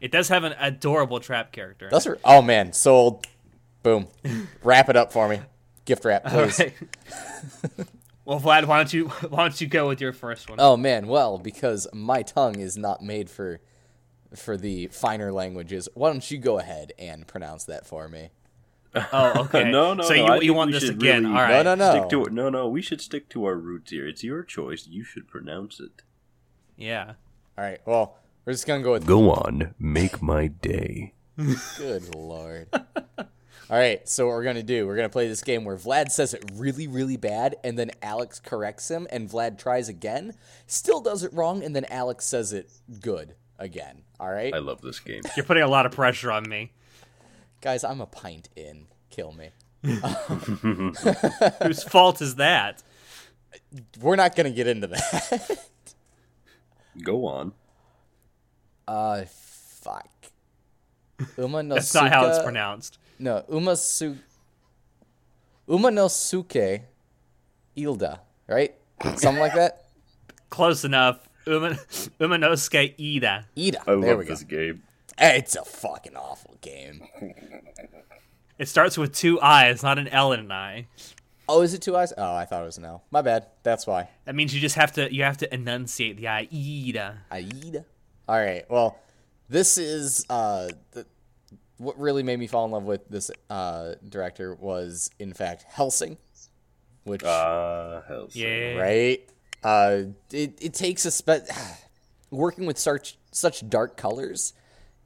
It 0.00 0.12
does 0.12 0.28
have 0.28 0.44
an 0.44 0.54
adorable 0.60 1.18
trap 1.20 1.52
character. 1.52 1.88
Those 1.90 2.06
are 2.06 2.18
oh 2.24 2.40
man, 2.40 2.72
sold. 2.72 3.26
Boom. 3.82 4.08
Wrap 4.62 4.88
it 4.88 4.96
up 4.96 5.12
for 5.12 5.28
me. 5.28 5.40
Gift 5.84 6.04
wrap, 6.04 6.24
please. 6.24 6.58
right. 6.58 6.74
well, 8.24 8.38
Vlad, 8.40 8.66
why 8.66 8.76
don't 8.76 8.92
you 8.92 9.08
why 9.28 9.38
don't 9.38 9.60
you 9.60 9.66
go 9.66 9.88
with 9.88 10.00
your 10.00 10.12
first 10.12 10.48
one? 10.48 10.58
Oh 10.60 10.76
man, 10.76 11.08
well, 11.08 11.38
because 11.38 11.88
my 11.92 12.22
tongue 12.22 12.60
is 12.60 12.76
not 12.76 13.02
made 13.02 13.28
for 13.30 13.60
for 14.36 14.56
the 14.56 14.88
finer 14.88 15.32
languages. 15.32 15.88
Why 15.94 16.10
don't 16.10 16.30
you 16.30 16.38
go 16.38 16.58
ahead 16.58 16.92
and 16.98 17.26
pronounce 17.26 17.64
that 17.64 17.86
for 17.86 18.08
me? 18.08 18.28
Oh, 19.12 19.42
okay. 19.44 19.70
no, 19.70 19.94
no. 19.94 20.02
So 20.02 20.14
no, 20.14 20.34
you 20.34 20.42
you 20.42 20.54
want 20.54 20.72
this 20.72 20.88
again? 20.88 21.24
really 21.24 21.36
All 21.36 21.42
right. 21.42 21.64
No, 21.64 21.74
no, 21.74 21.92
no. 21.92 21.98
Stick 21.98 22.10
to 22.10 22.24
it. 22.24 22.32
No, 22.32 22.48
no. 22.48 22.68
We 22.68 22.82
should 22.82 23.00
stick 23.00 23.28
to 23.30 23.44
our 23.44 23.56
roots 23.56 23.90
here. 23.90 24.06
It's 24.06 24.22
your 24.22 24.42
choice. 24.42 24.86
You 24.86 25.04
should 25.04 25.28
pronounce 25.28 25.80
it. 25.80 26.02
Yeah. 26.78 27.14
All 27.58 27.64
right. 27.64 27.80
Well, 27.84 28.16
we're 28.44 28.52
just 28.54 28.66
gonna 28.66 28.82
go 28.82 28.92
with 28.92 29.04
Go 29.06 29.30
on, 29.30 29.74
make 29.78 30.22
my 30.22 30.46
day. 30.46 31.12
good 31.76 32.14
lord. 32.14 32.68
All 32.72 33.76
right. 33.76 34.08
So 34.08 34.26
what 34.26 34.32
we're 34.32 34.44
gonna 34.44 34.62
do? 34.62 34.86
We're 34.86 34.96
gonna 34.96 35.08
play 35.10 35.28
this 35.28 35.42
game 35.42 35.64
where 35.64 35.76
Vlad 35.76 36.10
says 36.10 36.32
it 36.34 36.42
really, 36.54 36.86
really 36.86 37.16
bad, 37.16 37.56
and 37.64 37.78
then 37.78 37.90
Alex 38.00 38.40
corrects 38.40 38.90
him, 38.90 39.06
and 39.10 39.28
Vlad 39.28 39.58
tries 39.58 39.88
again, 39.88 40.34
still 40.66 41.00
does 41.00 41.22
it 41.24 41.32
wrong, 41.34 41.62
and 41.62 41.74
then 41.76 41.84
Alex 41.86 42.24
says 42.24 42.52
it 42.52 42.70
good 43.00 43.34
again. 43.58 44.02
All 44.20 44.30
right, 44.30 44.54
I 44.54 44.58
love 44.58 44.80
this 44.80 45.00
game. 45.00 45.22
You're 45.36 45.44
putting 45.46 45.62
a 45.64 45.68
lot 45.68 45.84
of 45.84 45.92
pressure 45.92 46.30
on 46.32 46.48
me. 46.48 46.72
guys. 47.60 47.84
I'm 47.84 48.00
a 48.00 48.06
pint 48.06 48.48
in. 48.56 48.86
Kill 49.10 49.32
me. 49.32 49.50
Whose 51.62 51.82
fault 51.84 52.20
is 52.22 52.36
that? 52.36 52.82
We're 54.00 54.16
not 54.16 54.34
gonna 54.36 54.50
get 54.50 54.66
into 54.66 54.86
that. 54.88 55.58
Go 57.02 57.26
on. 57.26 57.52
uh, 58.86 59.24
fuck. 59.26 60.08
Uma 61.36 61.62
no 61.62 61.74
That's 61.76 61.94
not 61.94 62.10
how 62.12 62.26
it's 62.26 62.38
pronounced. 62.38 62.98
No, 63.18 63.44
Umasu 63.50 64.16
Uma 65.68 65.90
no 65.90 66.08
Suke 66.08 66.82
Ilda, 67.76 68.20
right? 68.46 68.74
Something 69.16 69.38
like 69.38 69.54
that? 69.54 69.86
Close 70.50 70.84
enough. 70.84 71.28
Uma, 71.46 71.70
Umanosuke 72.20 72.96
Iida. 72.98 73.44
Ida. 73.56 73.80
I 73.82 73.84
there 73.86 73.96
love 73.96 74.18
we 74.18 74.24
go. 74.24 74.30
this 74.30 74.42
game. 74.44 74.82
It's 75.18 75.56
a 75.56 75.64
fucking 75.64 76.16
awful 76.16 76.56
game. 76.60 77.02
It 78.58 78.68
starts 78.68 78.96
with 78.98 79.14
two 79.14 79.40
I's, 79.40 79.82
not 79.82 79.98
an 79.98 80.08
L 80.08 80.32
and 80.32 80.44
an 80.44 80.52
I. 80.52 80.86
Oh, 81.48 81.62
is 81.62 81.72
it 81.74 81.80
two 81.82 81.96
eyes? 81.96 82.12
Oh, 82.16 82.34
I 82.34 82.44
thought 82.44 82.62
it 82.62 82.66
was 82.66 82.78
an 82.78 82.84
L. 82.84 83.02
My 83.10 83.22
bad. 83.22 83.46
That's 83.62 83.86
why. 83.86 84.08
That 84.26 84.34
means 84.34 84.54
you 84.54 84.60
just 84.60 84.74
have 84.76 84.92
to 84.92 85.12
you 85.12 85.22
have 85.22 85.38
to 85.38 85.52
enunciate 85.54 86.16
the 86.18 86.28
I. 86.28 86.48
Ida. 86.52 87.18
Aida. 87.32 87.84
All 88.28 88.36
right. 88.38 88.64
Well, 88.70 88.98
this 89.48 89.78
is 89.78 90.26
uh 90.28 90.68
the, 90.92 91.06
what 91.78 91.98
really 91.98 92.22
made 92.22 92.38
me 92.38 92.46
fall 92.48 92.64
in 92.66 92.70
love 92.72 92.84
with 92.84 93.08
this 93.08 93.30
uh 93.48 93.94
director 94.08 94.54
was 94.54 95.10
in 95.18 95.32
fact 95.32 95.64
Hellsing, 95.74 96.18
which 97.04 97.22
Ah, 97.24 98.02
hell. 98.06 98.28
Yeah. 98.32 98.74
right? 98.74 99.28
Uh, 99.64 100.02
it 100.32 100.58
it 100.60 100.74
takes 100.74 101.04
a 101.06 101.10
spe- 101.10 101.50
working 102.30 102.66
with 102.66 102.78
such 102.78 103.16
such 103.32 103.68
dark 103.68 103.96
colors 103.96 104.52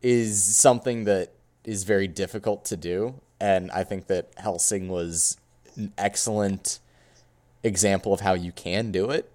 is 0.02 0.42
something 0.56 1.04
that 1.04 1.32
is 1.64 1.84
very 1.84 2.08
difficult 2.08 2.64
to 2.64 2.76
do, 2.76 3.14
and 3.40 3.70
I 3.70 3.84
think 3.84 4.08
that 4.08 4.32
Hellsing 4.36 4.88
was 4.88 5.36
an 5.76 5.92
excellent 5.98 6.78
example 7.62 8.12
of 8.12 8.20
how 8.20 8.34
you 8.34 8.52
can 8.52 8.90
do 8.90 9.10
it. 9.10 9.30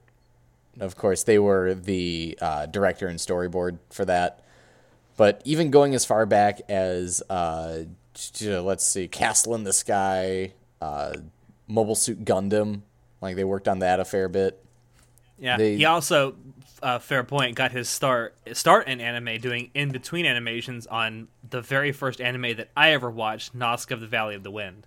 Of 0.80 0.95
course, 0.95 1.23
they 1.23 1.39
were 1.39 1.73
the 1.73 2.38
uh, 2.41 2.65
director 2.67 3.08
and 3.08 3.17
storyboard 3.19 3.80
for 3.89 4.06
that. 4.06 4.41
But 5.15 5.41
even 5.45 5.71
going 5.71 5.95
as 5.95 6.06
far 6.06 6.26
back 6.28 6.62
as, 6.69 7.23
uh, 7.30 7.84
let's 8.41 8.84
see, 8.84 9.08
Castle 9.08 9.56
in 9.56 9.63
the 9.63 9.73
Sky, 9.73 10.52
uh, 10.80 11.13
Mobile 11.67 11.95
Suit 11.95 12.23
Gundam, 12.23 12.82
like 13.21 13.36
they 13.36 13.43
worked 13.43 13.67
on 13.67 13.80
that 13.80 14.00
a 14.00 14.06
fair 14.06 14.30
bit. 14.30 14.63
Yeah, 15.39 15.58
They- 15.58 15.78
he 15.78 15.86
also, 15.86 16.36
uh, 16.84 17.00
fair 17.00 17.23
point, 17.23 17.56
got 17.56 17.71
his 17.71 17.89
start 17.89 18.36
start 18.54 18.88
in 18.88 19.02
anime 19.02 19.39
doing 19.41 19.71
in 19.73 19.89
between 19.89 20.26
animations 20.28 20.86
on 20.86 21.28
the 21.50 21.62
very 21.62 21.91
first 21.91 22.21
anime 22.21 22.56
that 22.58 22.69
I 22.78 22.91
ever 22.91 23.10
watched, 23.10 23.58
Nausicaä 23.58 23.91
of 23.93 24.02
the 24.02 24.08
Valley 24.08 24.36
of 24.36 24.43
the 24.43 24.52
Wind. 24.52 24.86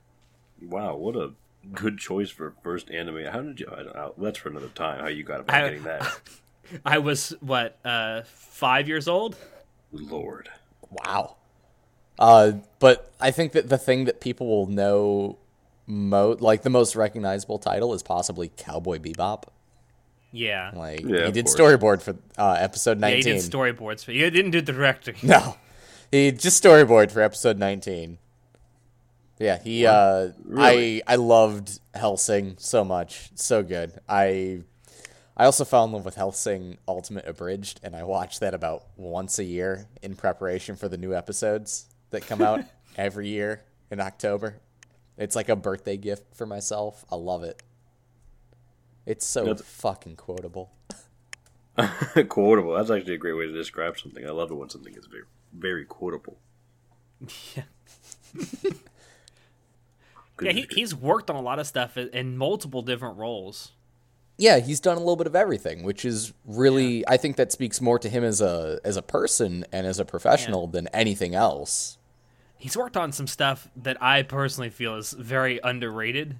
Wow, 0.63 0.97
what 0.97 1.17
a 1.17 1.33
good 1.73 1.99
choice 1.99 2.31
for 2.31 2.55
first 2.63 2.91
anime. 2.91 3.25
How 3.27 3.41
did 3.41 3.61
you? 3.61 3.69
I 3.71 3.83
don't 3.83 3.95
know. 3.95 4.15
That's 4.19 4.39
for 4.39 4.49
another 4.49 4.69
time. 4.69 5.01
How 5.01 5.09
you 5.09 5.23
got 5.23 5.41
about 5.41 5.57
I- 5.57 5.69
getting 5.69 5.83
that? 5.85 6.21
I 6.85 6.99
was 6.99 7.35
what 7.41 7.79
uh, 7.85 8.23
five 8.27 8.87
years 8.89 9.09
old. 9.09 9.37
Lord. 9.93 10.49
Wow. 10.91 11.37
Uh, 12.19 12.53
but 12.79 13.13
I 13.21 13.31
think 13.33 13.53
that 13.53 13.69
the 13.69 13.79
thing 13.79 14.05
that 14.05 14.21
people 14.21 14.47
will 14.47 14.67
know, 14.67 15.39
mo- 15.87 16.37
like 16.39 16.63
the 16.63 16.71
most 16.71 16.95
recognizable 16.95 17.59
title, 17.59 17.93
is 17.95 18.03
possibly 18.03 18.53
Cowboy 18.57 18.99
Bebop. 18.99 19.45
Yeah, 20.33 20.71
Like 20.77 21.01
Yeah, 21.05 21.27
he 21.27 21.33
did 21.33 21.47
course. 21.47 21.57
storyboard 21.59 22.03
for 22.03 22.17
uh, 22.39 22.53
episode 22.53 23.01
yeah, 23.01 23.09
he 23.09 23.15
nineteen. 23.17 23.35
did 23.41 23.51
storyboards, 23.51 24.07
but 24.07 24.15
he 24.15 24.31
didn't 24.31 24.53
do 24.53 24.61
directing. 24.61 25.17
no, 25.25 25.57
he 26.13 26.31
just 26.31 26.63
storyboard 26.63 27.11
for 27.11 27.21
episode 27.21 27.59
nineteen. 27.59 28.19
Yeah, 29.41 29.59
he. 29.61 29.87
Uh, 29.87 30.29
Really? 30.45 31.03
I 31.07 31.15
I 31.15 31.17
loved 31.17 31.81
Hellsing 31.95 32.57
so 32.61 32.85
much, 32.85 33.31
so 33.35 33.63
good. 33.63 33.99
I 34.09 34.63
I 35.37 35.47
also 35.47 35.65
fell 35.65 35.85
in 35.87 35.93
love 35.93 36.05
with 36.05 36.17
Hellsing 36.17 36.77
Ultimate 36.87 37.27
Abridged, 37.27 37.81
and 37.83 37.97
I 37.97 38.05
watch 38.05 38.39
that 38.41 38.53
about 38.55 38.85
once 38.97 39.39
a 39.39 39.45
year 39.45 39.87
in 40.03 40.15
preparation 40.15 40.77
for 40.77 40.89
the 40.89 40.99
new 40.99 41.15
episodes 41.15 41.87
that 42.11 42.27
come 42.27 42.43
out 42.43 42.61
every 42.97 43.29
year 43.29 43.63
in 43.91 43.99
October. 44.01 44.61
It's 45.17 45.35
like 45.35 45.49
a 45.49 45.57
birthday 45.57 45.97
gift 45.97 46.35
for 46.37 46.45
myself. 46.47 47.05
I 47.11 47.17
love 47.17 47.43
it. 47.43 47.63
It's 49.07 49.25
so 49.27 49.45
That's- 49.45 49.63
fucking 49.63 50.17
quotable. 50.17 50.73
quotable. 52.29 52.75
That's 52.75 52.91
actually 52.91 53.15
a 53.15 53.19
great 53.19 53.33
way 53.35 53.47
to 53.47 53.53
describe 53.53 53.99
something. 53.99 54.27
I 54.27 54.31
love 54.33 54.51
it 54.51 54.55
when 54.55 54.69
something 54.69 54.95
is 54.95 55.07
very, 55.07 55.25
very 55.55 55.87
quotable. 55.87 56.39
Yeah. 57.57 57.63
Yeah, 60.43 60.53
he, 60.53 60.67
he's 60.71 60.95
worked 60.95 61.31
on 61.31 61.37
a 61.37 61.41
lot 61.41 61.59
of 61.59 61.67
stuff 61.67 61.97
in, 61.97 62.37
multiple 62.37 62.83
different 62.83 63.17
roles. 63.19 63.73
Yeah, 64.39 64.59
he's 64.59 64.81
done 64.81 64.97
a 64.97 65.01
little 65.01 65.17
bit 65.17 65.27
of 65.27 65.37
everything, 65.37 65.83
which 65.83 66.05
is 66.05 66.33
really 66.47 67.07
I 67.07 67.19
think 67.19 67.37
that 67.37 67.53
speaks 67.53 67.81
more 67.81 67.99
to 67.99 68.09
him 68.09 68.25
as 68.25 68.41
a 68.41 68.81
as 68.85 68.97
a 68.97 69.03
person 69.03 69.67
and 69.71 69.87
as 69.87 69.99
a 69.99 70.05
professional 70.05 70.67
than 70.67 70.89
anything 70.89 71.35
else. 71.35 71.99
He's 72.57 72.77
worked 72.77 72.97
on 72.97 73.13
some 73.13 73.27
stuff 73.27 73.69
that 73.77 74.03
I 74.03 74.23
personally 74.23 74.71
feel 74.71 74.97
is 74.97 75.13
very 75.13 75.61
underrated. 75.63 76.39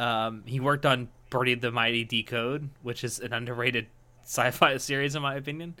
Um, 0.00 0.44
he 0.46 0.60
worked 0.60 0.86
on 0.86 1.08
Birdy 1.30 1.54
the 1.54 1.70
Mighty 1.70 2.04
Decode, 2.04 2.70
which 2.82 3.04
is 3.04 3.18
an 3.20 3.32
underrated 3.32 3.86
sci-fi 4.22 4.78
series 4.78 5.14
in 5.14 5.22
my 5.22 5.34
opinion. 5.34 5.74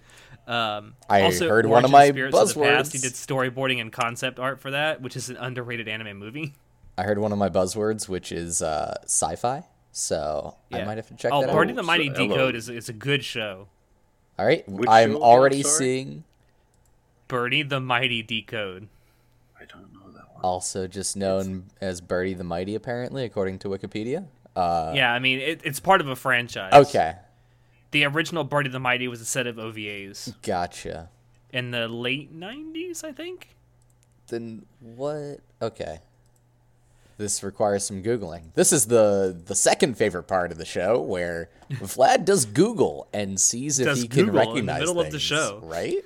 Um, 0.46 0.94
I 1.08 1.22
also, 1.22 1.48
heard 1.48 1.66
one 1.66 1.84
of 1.84 1.90
my 1.90 2.08
Spirits 2.08 2.36
of 2.36 2.54
the 2.54 2.60
Past, 2.60 2.92
He 2.92 2.98
did 2.98 3.12
storyboarding 3.12 3.80
and 3.80 3.92
concept 3.92 4.38
art 4.38 4.60
for 4.60 4.70
that, 4.70 5.02
which 5.02 5.16
is 5.16 5.28
an 5.28 5.36
underrated 5.36 5.88
anime 5.88 6.16
movie. 6.18 6.54
I 6.98 7.02
heard 7.02 7.18
one 7.18 7.32
of 7.32 7.38
my 7.38 7.48
buzzwords, 7.48 8.08
which 8.08 8.32
is 8.32 8.62
uh, 8.62 8.94
sci-fi. 9.04 9.64
So 9.92 10.56
I 10.72 10.84
might 10.84 10.96
have 10.98 11.08
to 11.08 11.14
check 11.14 11.30
that 11.30 11.34
out. 11.34 11.44
oh, 11.44 11.46
that 11.46 11.52
Birdy 11.54 11.70
out. 11.72 11.76
the 11.76 11.82
Mighty 11.82 12.08
So. 12.08 12.28
Decode 12.28 12.54
is 12.54 12.68
is 12.68 12.88
a 12.88 12.92
good 12.92 13.24
show. 13.24 13.68
All 14.38 14.44
right, 14.44 14.68
Which 14.68 14.88
I'm 14.88 15.10
show 15.12 15.16
again? 15.16 15.22
already 15.22 15.62
Sorry? 15.62 15.74
seeing. 15.78 16.24
Birdy 17.28 17.62
the 17.62 17.80
Mighty 17.80 18.22
Decode. 18.22 18.88
I 19.58 19.64
don't 19.64 19.92
know 19.94 20.10
that 20.12 20.32
one. 20.34 20.42
Also, 20.42 20.86
just 20.86 21.16
known 21.16 21.64
as 21.80 22.00
Birdy 22.02 22.34
the 22.34 22.44
Mighty, 22.44 22.74
apparently, 22.74 23.24
according 23.24 23.58
to 23.60 23.68
Wikipedia. 23.68 24.26
Uh, 24.54 24.92
yeah, 24.94 25.12
I 25.12 25.18
mean 25.18 25.40
it, 25.40 25.60
it's 25.64 25.80
part 25.80 26.00
of 26.02 26.08
a 26.08 26.16
franchise. 26.16 26.72
okay, 26.74 27.14
The 27.90 28.04
original 28.04 28.44
Birdy 28.44 28.68
the 28.70 28.78
Mighty 28.80 29.08
was 29.08 29.20
a 29.20 29.24
set 29.24 29.46
of 29.46 29.56
OVAs 29.56 30.34
gotcha. 30.42 31.08
in 31.52 31.70
the 31.70 31.88
late 31.88 32.38
'90s, 32.38 33.02
I 33.04 33.12
think. 33.12 33.48
Then 34.28 34.66
what? 34.80 35.40
Okay. 35.62 36.00
This 37.18 37.42
requires 37.42 37.84
some 37.84 38.02
googling. 38.02 38.52
This 38.54 38.72
is 38.72 38.86
the 38.86 39.34
the 39.46 39.54
second 39.54 39.96
favorite 39.96 40.24
part 40.24 40.52
of 40.52 40.58
the 40.58 40.66
show 40.66 41.00
where 41.00 41.48
Vlad 41.72 42.24
does 42.26 42.44
Google 42.44 43.08
and 43.12 43.40
sees 43.40 43.78
if 43.78 43.86
Does 43.86 44.02
he 44.02 44.08
can 44.08 44.26
Google 44.26 44.40
in 44.40 44.44
the 44.46 44.50
recognize 44.50 44.80
middle 44.80 45.00
of 45.00 45.10
the 45.10 45.18
show. 45.18 45.60
right? 45.62 45.96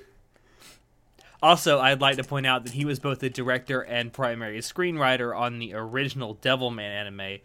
Also, 1.43 1.79
I'd 1.79 2.01
like 2.01 2.17
to 2.17 2.23
point 2.23 2.45
out 2.45 2.63
that 2.65 2.73
he 2.73 2.85
was 2.85 2.99
both 2.99 3.19
the 3.19 3.29
director 3.29 3.81
and 3.81 4.13
primary 4.13 4.59
screenwriter 4.59 5.35
on 5.37 5.57
the 5.59 5.73
original 5.73 6.35
Devilman 6.35 6.79
anime, 6.81 7.39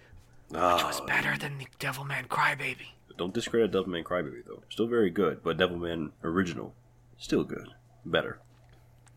Ah, 0.54 0.86
was 0.86 1.00
better 1.00 1.36
than 1.38 1.58
the 1.58 1.66
Devilman 1.80 2.28
Crybaby. 2.28 2.88
don't 3.16 3.32
discredit 3.34 3.72
Devilman 3.72 4.04
Crybaby 4.04 4.44
though. 4.46 4.62
Still 4.68 4.86
very 4.86 5.08
good, 5.10 5.42
but 5.42 5.56
Devilman 5.56 6.10
original, 6.22 6.74
still 7.18 7.42
good, 7.42 7.68
better. 8.04 8.38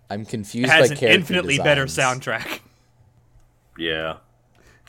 I'm 0.10 0.22
It 0.22 0.30
confused 0.30 0.72
has 0.72 0.88
by 0.90 0.94
an 0.94 1.00
character 1.00 1.20
infinitely 1.20 1.58
better 1.60 1.84
Uh, 1.84 1.86
soundtrack. 1.86 2.62
Yeah, 3.78 4.18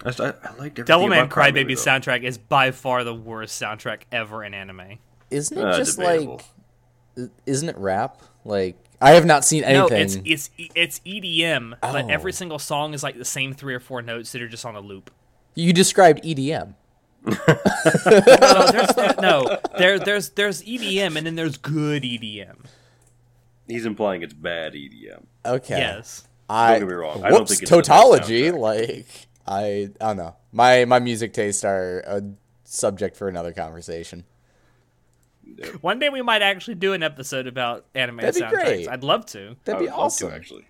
I, 0.04 0.08
I, 0.08 0.12
I 0.28 0.54
liked 0.58 0.78
everything 0.78 0.84
Devilman 0.84 1.28
Crybaby, 1.28 1.52
Crybaby 1.66 1.76
though. 1.84 1.90
soundtrack 1.90 2.22
is 2.22 2.38
by 2.38 2.70
far 2.70 3.04
the 3.04 3.14
worst 3.14 3.60
soundtrack 3.60 4.02
ever 4.10 4.42
in 4.44 4.54
anime. 4.54 4.98
Isn't 5.30 5.58
it 5.58 5.64
Uh, 5.64 5.76
just 5.76 5.98
debatable. 5.98 6.40
like? 7.16 7.30
Isn't 7.46 7.68
it 7.68 7.76
rap? 7.78 8.22
Like 8.44 8.76
I 9.02 9.10
have 9.12 9.26
not 9.26 9.44
seen 9.44 9.62
anything. 9.64 9.90
No, 9.90 9.96
it's 10.02 10.18
it's 10.24 10.50
it's 10.74 11.00
EDM, 11.00 11.74
but 11.80 12.04
Oh. 12.04 12.08
every 12.08 12.32
single 12.32 12.58
song 12.58 12.94
is 12.94 13.02
like 13.02 13.18
the 13.18 13.24
same 13.24 13.52
three 13.52 13.74
or 13.74 13.80
four 13.80 14.00
notes 14.02 14.32
that 14.32 14.40
are 14.42 14.48
just 14.48 14.64
on 14.64 14.74
a 14.76 14.80
loop. 14.80 15.10
You 15.54 15.72
described 15.72 16.22
EDM. 16.24 16.74
No, 17.84 18.66
there's 18.72 18.94
there, 18.94 19.14
no, 19.20 19.58
there 19.78 19.98
there's 19.98 20.30
there's 20.30 20.62
EDM 20.62 21.16
and 21.16 21.26
then 21.26 21.34
there's 21.34 21.56
good 21.58 22.02
EDM. 22.02 22.56
He's 23.66 23.86
implying 23.86 24.22
it's 24.22 24.34
bad 24.34 24.72
EDM. 24.74 25.24
Okay. 25.44 25.78
Yes. 25.78 26.26
I, 26.48 26.72
Don't 26.72 26.80
get 26.80 26.88
me 26.88 26.94
wrong, 26.94 27.24
I 27.24 27.30
don't 27.30 27.46
think 27.48 27.62
it's 27.62 27.70
tautology. 27.70 28.50
Like 28.50 29.06
I, 29.46 29.90
I 30.00 30.06
don't 30.08 30.16
know. 30.16 30.36
My 30.52 30.84
my 30.84 30.98
music 30.98 31.32
tastes 31.32 31.64
are 31.64 32.00
a 32.06 32.22
subject 32.64 33.16
for 33.16 33.28
another 33.28 33.52
conversation. 33.52 34.24
One 35.80 35.98
day 35.98 36.08
we 36.10 36.22
might 36.22 36.42
actually 36.42 36.76
do 36.76 36.92
an 36.92 37.02
episode 37.02 37.46
about 37.46 37.84
anime 37.94 38.18
That'd 38.18 38.42
soundtracks. 38.42 38.50
great. 38.64 38.88
I'd 38.88 39.02
love 39.02 39.26
to. 39.26 39.56
That'd 39.64 39.80
be 39.80 39.86
would 39.86 39.90
love 39.90 39.96
to, 39.96 40.26
awesome. 40.26 40.32
actually. 40.32 40.66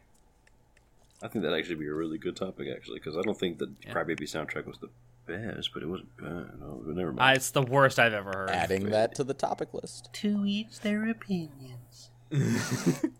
I 1.22 1.28
think 1.28 1.42
that'd 1.44 1.59
actually 1.59 1.74
be 1.74 1.87
a 1.88 1.92
really 1.92 2.16
good 2.16 2.35
topic, 2.37 2.68
actually, 2.74 2.98
because 2.98 3.14
I 3.16 3.20
don't 3.20 3.38
think 3.38 3.59
that 3.59 3.78
Crybaby 3.83 4.22
soundtrack 4.22 4.66
was 4.66 4.78
the 4.78 4.88
best, 5.26 5.74
but 5.74 5.83
it 5.83 5.87
wasn't 5.87 6.16
bad. 6.16 6.59
No, 6.59 6.80
but 6.83 6.96
never 6.96 7.11
Uh, 7.11 7.14
mind. 7.14 7.37
it's 7.37 7.50
the 7.50 7.61
worst 7.61 7.98
I've 7.98 8.14
ever 8.14 8.30
heard. 8.35 8.50
Adding 8.50 8.88
that 8.90 9.14
to 9.16 9.24
the 9.24 9.35
topic 9.35 9.74
list. 9.74 10.09
to 10.14 10.46
each 10.46 10.80
their 10.80 11.11
opinions. 11.11 12.11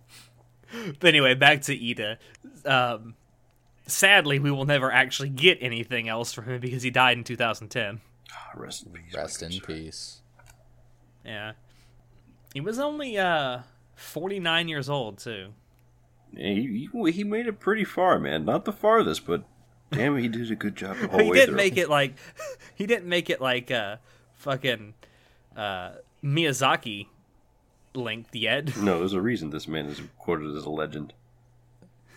But 1.01 1.09
anyway, 1.09 1.35
back 1.35 1.63
to 1.63 1.77
Iida. 1.77 2.17
Um, 2.65 3.17
sadly, 3.91 4.39
we 4.39 4.51
will 4.51 4.65
never 4.67 4.91
actually 4.93 5.29
get 5.29 5.59
anything 5.61 6.09
else 6.09 6.33
from 6.33 6.45
him 6.45 6.61
because 6.61 6.83
he 6.83 6.91
died 6.91 7.19
in 7.19 7.25
2010. 7.25 8.01
Ah, 8.33 8.51
Rest 8.55 8.87
in 8.87 8.93
peace. 8.93 9.15
Rest 9.15 9.43
in 9.43 9.61
peace. 9.61 10.21
Yeah, 11.25 11.53
he 12.55 12.61
was 12.61 12.79
only 12.79 13.19
uh 13.19 13.61
49 13.97 14.69
years 14.69 14.89
old 14.89 15.19
too. 15.19 15.49
Yeah, 16.33 16.49
he, 16.55 16.89
he, 16.93 17.11
he 17.13 17.25
made 17.25 17.47
it 17.47 17.59
pretty 17.61 17.85
far, 17.85 18.19
man. 18.19 18.45
Not 18.45 18.65
the 18.65 18.73
farthest, 18.73 19.27
but 19.27 19.45
damn, 19.91 20.17
he 20.17 20.29
did 20.29 20.51
a 20.51 20.55
good 20.55 20.77
job 20.77 20.97
the 20.99 21.09
whole 21.09 21.21
he 21.21 21.31
way 21.31 21.35
didn't 21.37 21.49
through. 21.49 21.57
make 21.57 21.77
it 21.77 21.89
like 21.91 22.15
he 22.75 22.87
didn't 22.87 23.09
make 23.09 23.29
it 23.31 23.41
like 23.41 23.71
uh 23.71 23.97
fucking 24.35 24.95
uh 25.57 25.93
Miyazaki 26.25 27.09
linked 27.95 28.35
yet. 28.35 28.77
No, 28.77 29.01
there's 29.01 29.13
a 29.13 29.21
reason 29.21 29.51
this 29.51 29.67
man 29.69 29.87
is 29.87 30.01
quoted 30.19 30.55
as 30.57 30.65
a 30.65 30.71
legend. 30.71 31.13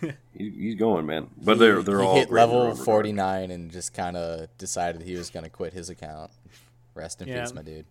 he, 0.00 0.50
he's 0.50 0.74
going, 0.76 1.06
man. 1.06 1.28
But 1.36 1.58
they're 1.58 1.82
they're 1.82 2.00
he 2.00 2.04
all 2.06 2.16
hit 2.16 2.28
great 2.28 2.42
in 2.44 2.48
their 2.50 2.58
level 2.58 2.74
49 2.84 3.50
and 3.50 3.70
just 3.70 3.94
kind 3.94 4.16
of 4.16 4.48
decided 4.58 5.02
he 5.02 5.14
was 5.16 5.30
going 5.30 5.44
to 5.44 5.50
quit 5.50 5.72
his 5.72 5.90
account. 5.90 6.30
Rest 6.94 7.20
in 7.22 7.28
Yeah. 7.28 7.42
peace, 7.42 7.54
my 7.54 7.62
dude. 7.62 7.86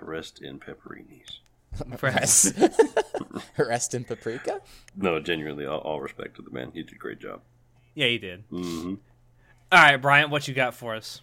Rest 0.00 0.42
in 0.42 0.58
pepperinis. 0.58 1.38
Perhaps. 1.98 2.52
Rest 3.58 3.94
in 3.94 4.04
paprika. 4.04 4.60
No, 4.96 5.20
genuinely, 5.20 5.66
all, 5.66 5.78
all 5.80 6.00
respect 6.00 6.36
to 6.36 6.42
the 6.42 6.50
man. 6.50 6.70
He 6.74 6.82
did 6.82 6.92
a 6.94 6.98
great 6.98 7.18
job. 7.18 7.40
yeah, 7.94 8.06
he 8.08 8.18
did. 8.18 8.44
hmm 8.50 8.94
All 9.72 9.82
right, 9.82 9.96
Brian, 9.96 10.30
what 10.30 10.46
you 10.48 10.54
got 10.54 10.74
for 10.74 10.94
us? 10.94 11.20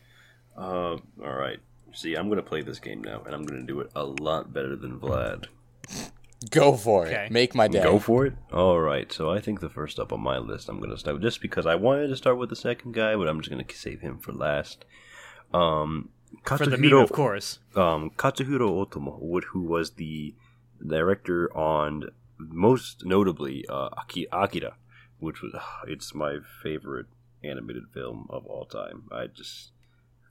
Uh, 0.58 0.98
all 0.98 1.00
right. 1.18 1.60
See, 1.94 2.16
I'm 2.16 2.30
gonna 2.30 2.42
play 2.44 2.62
this 2.62 2.80
game 2.80 3.04
now, 3.04 3.22
and 3.26 3.34
I'm 3.36 3.44
gonna 3.46 3.64
do 3.64 3.80
it 3.80 3.92
a 3.96 4.04
lot 4.04 4.52
better 4.54 4.76
than 4.76 5.00
Vlad. 5.00 5.46
Go 6.50 6.74
for 6.78 7.06
Okay. 7.08 7.26
it. 7.26 7.32
Make 7.32 7.54
my 7.56 7.68
day. 7.68 7.82
Go 7.84 8.00
for 8.00 8.26
it. 8.26 8.34
All 8.52 8.80
right. 8.80 9.12
So 9.12 9.30
I 9.32 9.40
think 9.40 9.60
the 9.60 9.70
first 9.70 10.00
up 10.00 10.12
on 10.14 10.22
my 10.22 10.38
list, 10.38 10.70
I'm 10.70 10.80
gonna 10.80 10.98
start 10.98 11.22
just 11.22 11.42
because 11.42 11.66
I 11.66 11.76
wanted 11.76 12.08
to 12.08 12.16
start 12.16 12.38
with 12.38 12.50
the 12.50 12.56
second 12.56 12.94
guy, 12.94 13.16
but 13.16 13.28
I'm 13.28 13.40
just 13.40 13.50
gonna 13.50 13.66
save 13.74 14.02
him 14.02 14.18
for 14.20 14.32
last. 14.32 14.86
Um, 15.54 16.10
for 16.46 16.66
the 16.66 16.78
meme, 16.78 16.94
of 16.94 17.12
course. 17.12 17.60
um, 17.76 18.10
Katsuhiro 18.18 18.70
Otomo, 18.88 19.20
who 19.52 19.62
was 19.64 19.92
the 19.92 20.36
director 20.86 21.56
on 21.56 22.06
most 22.38 23.06
notably 23.06 23.66
uh, 23.70 23.90
Akira, 24.32 24.76
which 25.20 25.42
was 25.42 25.54
it's 25.88 26.14
my 26.16 26.40
favorite 26.64 27.06
animated 27.44 27.84
film 27.94 28.28
of 28.30 28.46
all 28.48 28.66
time. 28.66 29.04
I 29.12 29.28
just 29.28 29.72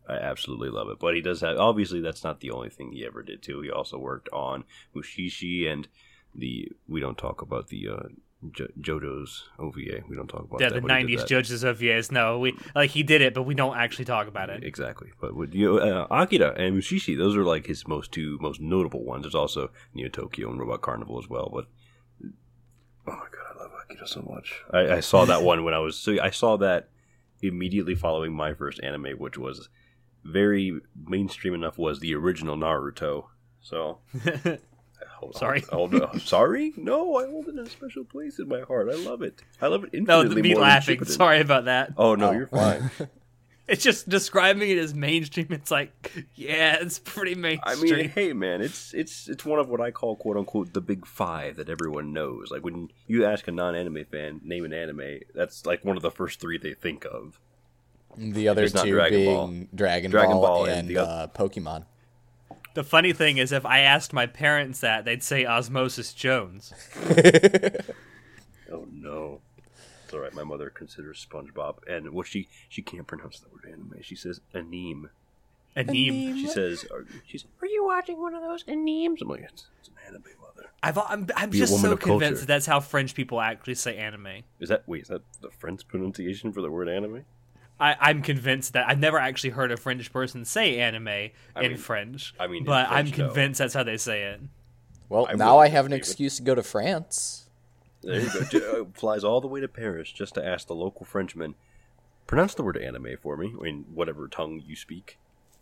I 0.09 0.15
absolutely 0.15 0.69
love 0.69 0.89
it. 0.89 0.99
But 0.99 1.15
he 1.15 1.21
does 1.21 1.41
have 1.43 1.57
obviously 1.59 2.01
that's 2.01 2.25
not 2.25 2.41
the 2.41 2.51
only 2.51 2.71
thing 2.71 2.93
he 2.93 3.07
ever 3.07 3.23
did 3.23 3.43
too. 3.43 3.61
He 3.61 3.71
also 3.71 3.99
worked 3.99 4.29
on 4.33 4.65
Mushishi 4.95 5.71
and 5.71 5.89
the 6.35 6.73
we 6.89 7.01
don't 7.01 7.19
talk 7.19 7.41
about 7.43 7.69
the 7.69 7.89
uh, 7.89 8.03
J- 8.51 8.73
JoJo's 8.81 9.49
OVA. 9.59 10.01
We 10.09 10.17
don't 10.17 10.27
talk 10.27 10.45
about 10.45 10.61
Yeah, 10.61 10.71
that, 10.71 10.75
the 10.75 10.81
but 10.81 10.91
he 10.91 11.07
did 11.07 11.11
'90s 11.17 11.21
that. 11.21 11.29
judges 11.29 11.63
of 11.63 11.81
yes, 11.83 12.11
no, 12.11 12.39
we 12.41 12.57
like 12.75 12.91
he 12.91 13.03
did 13.05 13.21
it, 13.23 13.35
but 13.35 13.43
we 13.45 13.55
don't 13.55 13.77
actually 13.77 14.07
talk 14.07 14.27
about 14.27 14.51
it. 14.51 14.65
Exactly, 14.65 15.11
but 15.21 15.37
with 15.37 15.55
you, 15.55 15.79
uh, 15.79 16.07
Akira 16.11 16.55
and 16.57 16.77
Mushishi, 16.77 17.17
those 17.17 17.37
are 17.37 17.45
like 17.45 17.67
his 17.67 17.87
most 17.87 18.11
two 18.11 18.39
most 18.41 18.61
notable 18.61 19.05
ones. 19.05 19.23
There's 19.23 19.35
also 19.37 19.71
Neo 19.95 20.09
Tokyo 20.09 20.51
and 20.51 20.59
Robot 20.59 20.81
Carnival 20.83 21.19
as 21.21 21.29
well. 21.29 21.49
But 21.55 21.67
oh 23.07 23.13
my 23.13 23.15
god, 23.31 23.57
I 23.57 23.63
love 23.63 23.71
Akira 23.89 24.07
so 24.09 24.23
much. 24.23 24.63
I, 24.73 24.97
I 24.97 25.01
saw 25.01 25.25
that 25.27 25.43
one 25.43 25.63
when 25.65 25.75
I 25.75 25.79
was 25.79 25.97
so 25.97 26.21
I 26.21 26.31
saw 26.31 26.57
that 26.57 26.89
immediately 27.43 27.95
following 27.95 28.33
my 28.33 28.55
first 28.55 28.81
anime, 28.83 29.19
which 29.19 29.37
was 29.39 29.69
very 30.25 30.81
mainstream 31.07 31.55
enough. 31.55 31.79
Was 31.79 32.01
the 32.01 32.15
original 32.15 32.57
Naruto. 32.57 33.27
So 33.61 33.99
hold- 35.19 35.35
Sorry. 35.37 35.61
hold- 35.71 35.93
hold- 35.95 36.21
sorry, 36.23 36.73
no, 36.77 37.17
I 37.17 37.27
hold 37.27 37.49
it 37.49 37.53
in 37.53 37.59
a 37.61 37.69
special 37.69 38.05
place 38.05 38.39
in 38.39 38.49
my 38.49 38.61
heart. 38.63 38.89
I 38.91 38.97
love 38.97 39.23
it. 39.23 39.43
I 39.61 39.67
love 39.69 39.85
it 39.85 39.93
no, 39.93 40.21
infinitely 40.23 40.43
me 40.43 40.53
more 40.55 40.63
laughing. 40.63 40.99
Shippuden. 41.01 41.09
Sorry 41.17 41.41
about 41.41 41.67
that. 41.67 41.93
Oh 41.97 42.15
no, 42.15 42.29
Oh. 42.29 42.33
you're 42.33 42.47
fine. 42.47 42.91
It's 43.69 43.85
just 43.85 44.09
describing 44.09 44.69
it 44.69 44.77
as 44.77 44.93
mainstream. 44.93 45.47
It's 45.51 45.71
like, 45.71 46.27
yeah, 46.35 46.79
it's 46.81 46.99
pretty 46.99 47.37
mainstream. 47.37 47.95
I 47.95 47.97
mean, 47.97 48.09
hey 48.09 48.33
man, 48.33 48.61
it's 48.61 48.93
it's 48.93 49.29
it's 49.29 49.45
one 49.45 49.61
of 49.61 49.69
what 49.69 49.81
I 49.81 49.93
call 49.93 50.17
quote 50.17 50.37
unquote 50.37 50.73
the 50.75 50.81
big 50.81 51.07
five 51.07 51.57
that 51.57 51.71
everyone 51.71 52.13
knows. 52.13 52.51
Like 52.51 52.65
when 52.65 52.91
you 53.07 53.25
ask 53.25 53.47
a 53.47 53.53
non-anime 53.53 54.05
fan 54.11 54.41
name 54.43 54.65
an 54.65 54.73
anime, 54.75 55.21
that's 55.33 55.65
like 55.65 55.85
one 55.85 55.97
of 55.97 56.03
the 56.03 56.11
first 56.11 56.41
three 56.41 56.59
they 56.59 56.75
think 56.75 57.07
of. 57.07 57.39
The 58.17 58.49
other 58.49 58.69
two 58.69 58.93
Dragon 58.93 59.19
being 59.19 59.35
Ball. 59.35 59.67
Dragon, 59.75 60.11
Dragon 60.11 60.37
Ball, 60.37 60.43
Ball 60.43 60.65
and 60.67 60.79
and 60.81 60.89
the 60.89 61.03
uh, 61.03 61.27
Pokemon. 61.29 61.85
the 62.75 62.85
funny 62.85 63.13
thing 63.13 63.39
is, 63.39 63.53
if 63.53 63.65
I 63.65 63.81
asked 63.81 64.13
my 64.13 64.27
parents 64.27 64.81
that, 64.81 65.05
they'd 65.05 65.23
say 65.23 65.47
Osmosis 65.47 66.13
Jones. 66.13 66.73
Oh 68.73 68.87
no, 68.91 69.41
it's 70.05 70.15
all 70.15 70.21
right. 70.21 70.33
My 70.35 70.45
mother 70.45 70.71
considers 70.71 71.25
SpongeBob, 71.31 71.87
and 71.87 72.11
what 72.11 72.27
she 72.27 72.49
she 72.69 72.81
can't 72.81 73.07
pronounce 73.07 73.39
the 73.41 73.49
word 73.51 73.67
anime. 73.71 74.01
She 74.03 74.17
says 74.17 74.41
anime. 74.55 75.11
Anime. 75.77 75.95
She 75.95 76.49
says, 76.49 76.85
are, 76.91 77.05
she's, 77.27 77.45
"Are 77.61 77.67
you 77.67 77.85
watching 77.85 78.21
one 78.21 78.35
of 78.35 78.43
those 78.43 78.65
animes?" 78.65 79.21
I'm 79.23 79.29
like, 79.29 79.43
"It's, 79.43 79.67
it's 79.79 79.89
an 79.89 79.95
anime, 80.07 80.23
mother." 80.41 80.71
I've, 80.83 80.99
I'm, 80.99 81.29
I'm 81.37 81.51
Be 81.51 81.59
just 81.59 81.81
so 81.81 81.97
convinced 81.97 82.43
that 82.43 82.47
that's 82.47 82.67
how 82.67 82.81
French 82.81 83.15
people 83.15 83.41
actually 83.41 83.75
say 83.75 83.97
anime. 83.97 84.43
Is 84.59 84.71
that 84.71 84.85
wait? 84.87 85.03
Is 85.03 85.09
that 85.09 85.23
the 85.41 85.51
French 85.51 85.87
pronunciation 85.87 86.53
for 86.53 86.63
the 86.63 86.71
word 86.71 86.89
anime? 86.89 87.25
I, 87.83 87.97
I'm 88.01 88.23
convinced 88.23 88.75
that 88.75 88.89
I've 88.89 88.99
never 88.99 89.19
actually 89.19 89.51
heard 89.51 89.73
a 89.73 89.77
French 89.77 90.13
person 90.13 90.45
say 90.45 90.79
anime 90.79 91.09
in 91.09 91.31
mean- 91.57 91.77
French. 91.77 92.35
I 92.39 92.47
mean, 92.47 92.59
in 92.59 92.65
but 92.65 92.87
I'm 92.89 93.07
French, 93.07 93.19
no. 93.19 93.27
convinced 93.27 93.59
that's 93.59 93.75
how 93.75 93.83
they 93.83 93.97
say 93.97 94.23
it. 94.23 94.41
Well, 95.09 95.27
I 95.29 95.35
now 95.35 95.59
I 95.59 95.69
have 95.69 95.85
an 95.85 95.91
believe 95.91 96.03
it. 96.03 96.07
excuse 96.07 96.37
to 96.37 96.43
go 96.43 96.55
to 96.55 96.63
France. 96.63 97.49
There 98.03 98.21
you 98.21 98.29
go. 98.51 98.73
Uh, 98.83 98.85
Flies 98.95 99.23
all 99.25 99.41
the 99.41 99.47
way 99.49 99.61
to 99.61 99.69
Paris 99.69 100.11
just 100.11 100.35
to 100.35 100.45
ask 100.45 100.67
the 100.67 100.75
local 100.75 101.05
Frenchman, 101.05 101.55
pronounce 102.27 102.55
the 102.55 102.63
word 102.63 102.77
anime 102.79 103.17
for 103.21 103.37
me 103.37 103.53
in 103.65 103.85
whatever 103.95 104.27
tongue 104.29 104.63
you 104.67 104.75
speak. 104.77 105.19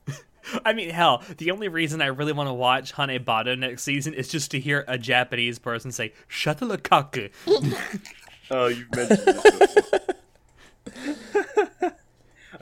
I 0.65 0.73
mean, 0.73 0.91
hell, 0.91 1.23
the 1.39 1.51
only 1.51 1.69
reason 1.69 2.01
I 2.01 2.07
really 2.07 2.33
want 2.33 2.49
to 2.49 2.55
watch 2.55 2.95
Hanebado 2.95 3.59
next 3.59 3.83
season 3.83 4.15
is 4.15 4.29
just 4.29 4.51
to 4.53 4.61
hear 4.61 4.85
a 4.89 4.97
Japanese 4.99 5.59
person 5.59 5.91
say 5.93 6.13
"shuttlecock." 6.29 7.19
Oh, 8.53 8.67
you've 8.67 8.93
mentioned 8.97 9.19
this 9.27 9.75
before. 9.75 10.01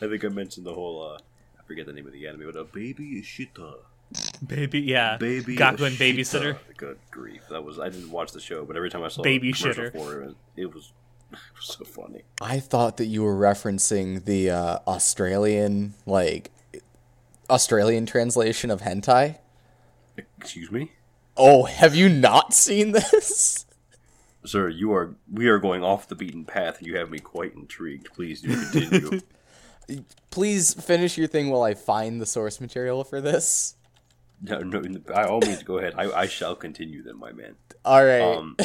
I 0.01 0.07
think 0.09 0.25
I 0.25 0.29
mentioned 0.29 0.67
the 0.67 0.75
whole, 0.75 1.03
uh, 1.03 1.19
I 1.59 1.63
forget 1.67 1.87
the 1.87 1.93
name 1.93 2.07
of 2.07 2.13
the 2.13 2.27
anime, 2.27 2.45
but 2.47 2.57
a 2.59 2.65
baby 2.65 3.23
Ishita. 3.23 3.75
Baby, 4.47 4.81
yeah, 4.81 5.19
Baby 5.19 5.55
Gakuen 5.57 5.91
Ishita. 5.91 6.17
babysitter. 6.17 6.57
Good 6.79 6.99
grief. 7.11 7.43
That 7.51 7.63
was, 7.63 7.79
I 7.79 7.91
didn't 7.91 8.11
watch 8.11 8.33
the 8.33 8.41
show, 8.41 8.65
but 8.65 8.75
every 8.75 8.89
time 8.89 9.03
I 9.03 9.09
saw 9.09 9.21
Baby 9.23 9.53
shitter. 9.53 9.93
for 9.93 10.23
it, 10.23 10.35
it 10.57 10.75
was, 10.75 10.93
it 11.33 11.39
was 11.57 11.77
so 11.77 11.85
funny. 11.85 12.23
I 12.41 12.59
thought 12.59 12.97
that 12.97 13.07
you 13.07 13.23
were 13.23 13.37
referencing 13.37 14.25
the 14.25 14.49
uh, 14.51 14.79
Australian, 14.87 15.93
like, 16.07 16.53
Australian 17.51 18.07
translation 18.07 18.71
of 18.71 18.81
hentai. 18.81 19.37
Excuse 20.41 20.71
me? 20.73 20.93
Oh, 21.37 21.65
have 21.65 21.95
you 21.95 22.09
not 22.09 22.55
seen 22.55 22.93
this? 22.93 23.67
Sir, 24.45 24.69
you 24.71 24.91
are, 24.93 25.17
we 25.31 25.49
are 25.49 25.59
going 25.59 25.83
off 25.85 26.09
the 26.09 26.15
beaten 26.15 26.45
path. 26.47 26.79
And 26.79 26.87
you 26.87 26.97
have 26.97 27.11
me 27.11 27.19
quite 27.19 27.55
intrigued. 27.55 28.13
Please 28.15 28.41
do 28.41 28.49
continue. 28.71 29.21
Please 30.31 30.75
finish 30.75 31.17
your 31.17 31.27
thing 31.27 31.51
while 31.51 31.63
I 31.63 31.75
find 31.75 32.21
the 32.21 32.27
source 32.27 32.61
material 32.61 33.05
for 33.05 33.21
this. 33.21 33.77
no, 34.43 34.61
no, 34.61 34.81
by 35.01 35.25
all 35.25 35.41
means, 35.41 35.63
go 35.63 35.79
ahead. 35.79 35.95
I, 35.97 36.11
I 36.13 36.27
shall 36.27 36.55
continue 36.55 37.03
then, 37.03 37.19
my 37.19 37.33
man. 37.33 37.57
All 37.85 38.05
right. 38.05 38.21
Um, 38.21 38.57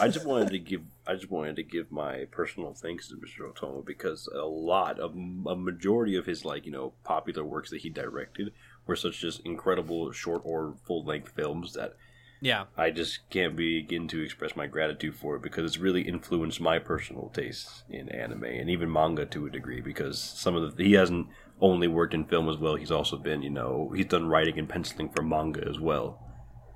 I 0.00 0.08
just 0.08 0.26
wanted 0.26 0.50
to 0.50 0.58
give 0.58 0.82
I 1.06 1.14
just 1.14 1.30
wanted 1.30 1.56
to 1.56 1.62
give 1.62 1.90
my 1.92 2.26
personal 2.30 2.74
thanks 2.74 3.08
to 3.08 3.16
Mr. 3.16 3.50
Otomo 3.50 3.84
because 3.84 4.28
a 4.28 4.44
lot 4.44 4.98
of 4.98 5.14
a 5.14 5.56
majority 5.56 6.16
of 6.16 6.26
his 6.26 6.44
like 6.44 6.66
you 6.66 6.72
know 6.72 6.92
popular 7.04 7.44
works 7.44 7.70
that 7.70 7.80
he 7.82 7.90
directed 7.90 8.52
were 8.86 8.96
such 8.96 9.20
just 9.20 9.40
incredible 9.40 10.10
short 10.12 10.42
or 10.44 10.74
full 10.84 11.04
length 11.04 11.32
films 11.32 11.74
that 11.74 11.96
Yeah, 12.40 12.64
I 12.76 12.90
just 12.90 13.28
can't 13.30 13.56
begin 13.56 14.08
to 14.08 14.20
express 14.20 14.56
my 14.56 14.66
gratitude 14.66 15.14
for 15.14 15.36
it 15.36 15.42
because 15.42 15.64
it's 15.64 15.78
really 15.78 16.02
influenced 16.02 16.60
my 16.60 16.78
personal 16.78 17.30
tastes 17.34 17.82
in 17.88 18.08
anime 18.10 18.44
and 18.44 18.68
even 18.68 18.92
manga 18.92 19.24
to 19.26 19.46
a 19.46 19.50
degree 19.50 19.80
because 19.80 20.18
some 20.20 20.54
of 20.54 20.76
the 20.76 20.84
he 20.84 20.92
hasn't 20.92 21.28
only 21.60 21.88
worked 21.88 22.12
in 22.12 22.24
film 22.24 22.48
as 22.50 22.58
well 22.58 22.76
he's 22.76 22.90
also 22.90 23.16
been 23.16 23.40
you 23.42 23.48
know 23.50 23.90
he's 23.96 24.06
done 24.06 24.28
writing 24.28 24.58
and 24.58 24.68
penciling 24.68 25.08
for 25.08 25.22
manga 25.22 25.66
as 25.66 25.80
well 25.80 26.20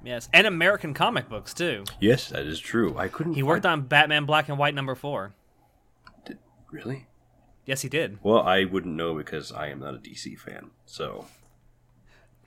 yes, 0.03 0.31
and 0.33 0.47
American 0.47 0.95
comic 0.95 1.29
books 1.29 1.53
too. 1.53 1.85
yes 2.01 2.31
that 2.31 2.47
is 2.47 2.59
true 2.59 2.97
I 2.97 3.09
couldn't 3.09 3.35
He 3.35 3.43
worked 3.43 3.67
on 3.67 3.83
Batman 3.83 4.25
Black 4.25 4.49
and 4.49 4.57
White 4.59 4.75
number 4.75 4.95
four. 4.95 5.35
on 6.27 6.39
really 6.71 7.07
Yes, 7.67 7.83
he 7.83 7.89
did, 7.89 8.19
Well, 8.23 8.41
I 8.41 8.65
wouldn't 8.65 8.97
know 8.97 9.15
because 9.15 9.53
I 9.53 9.69
am 9.69 9.81
not 9.81 9.95
a 9.95 9.99
DC 9.99 10.37
fan. 10.39 10.71
So 10.87 11.27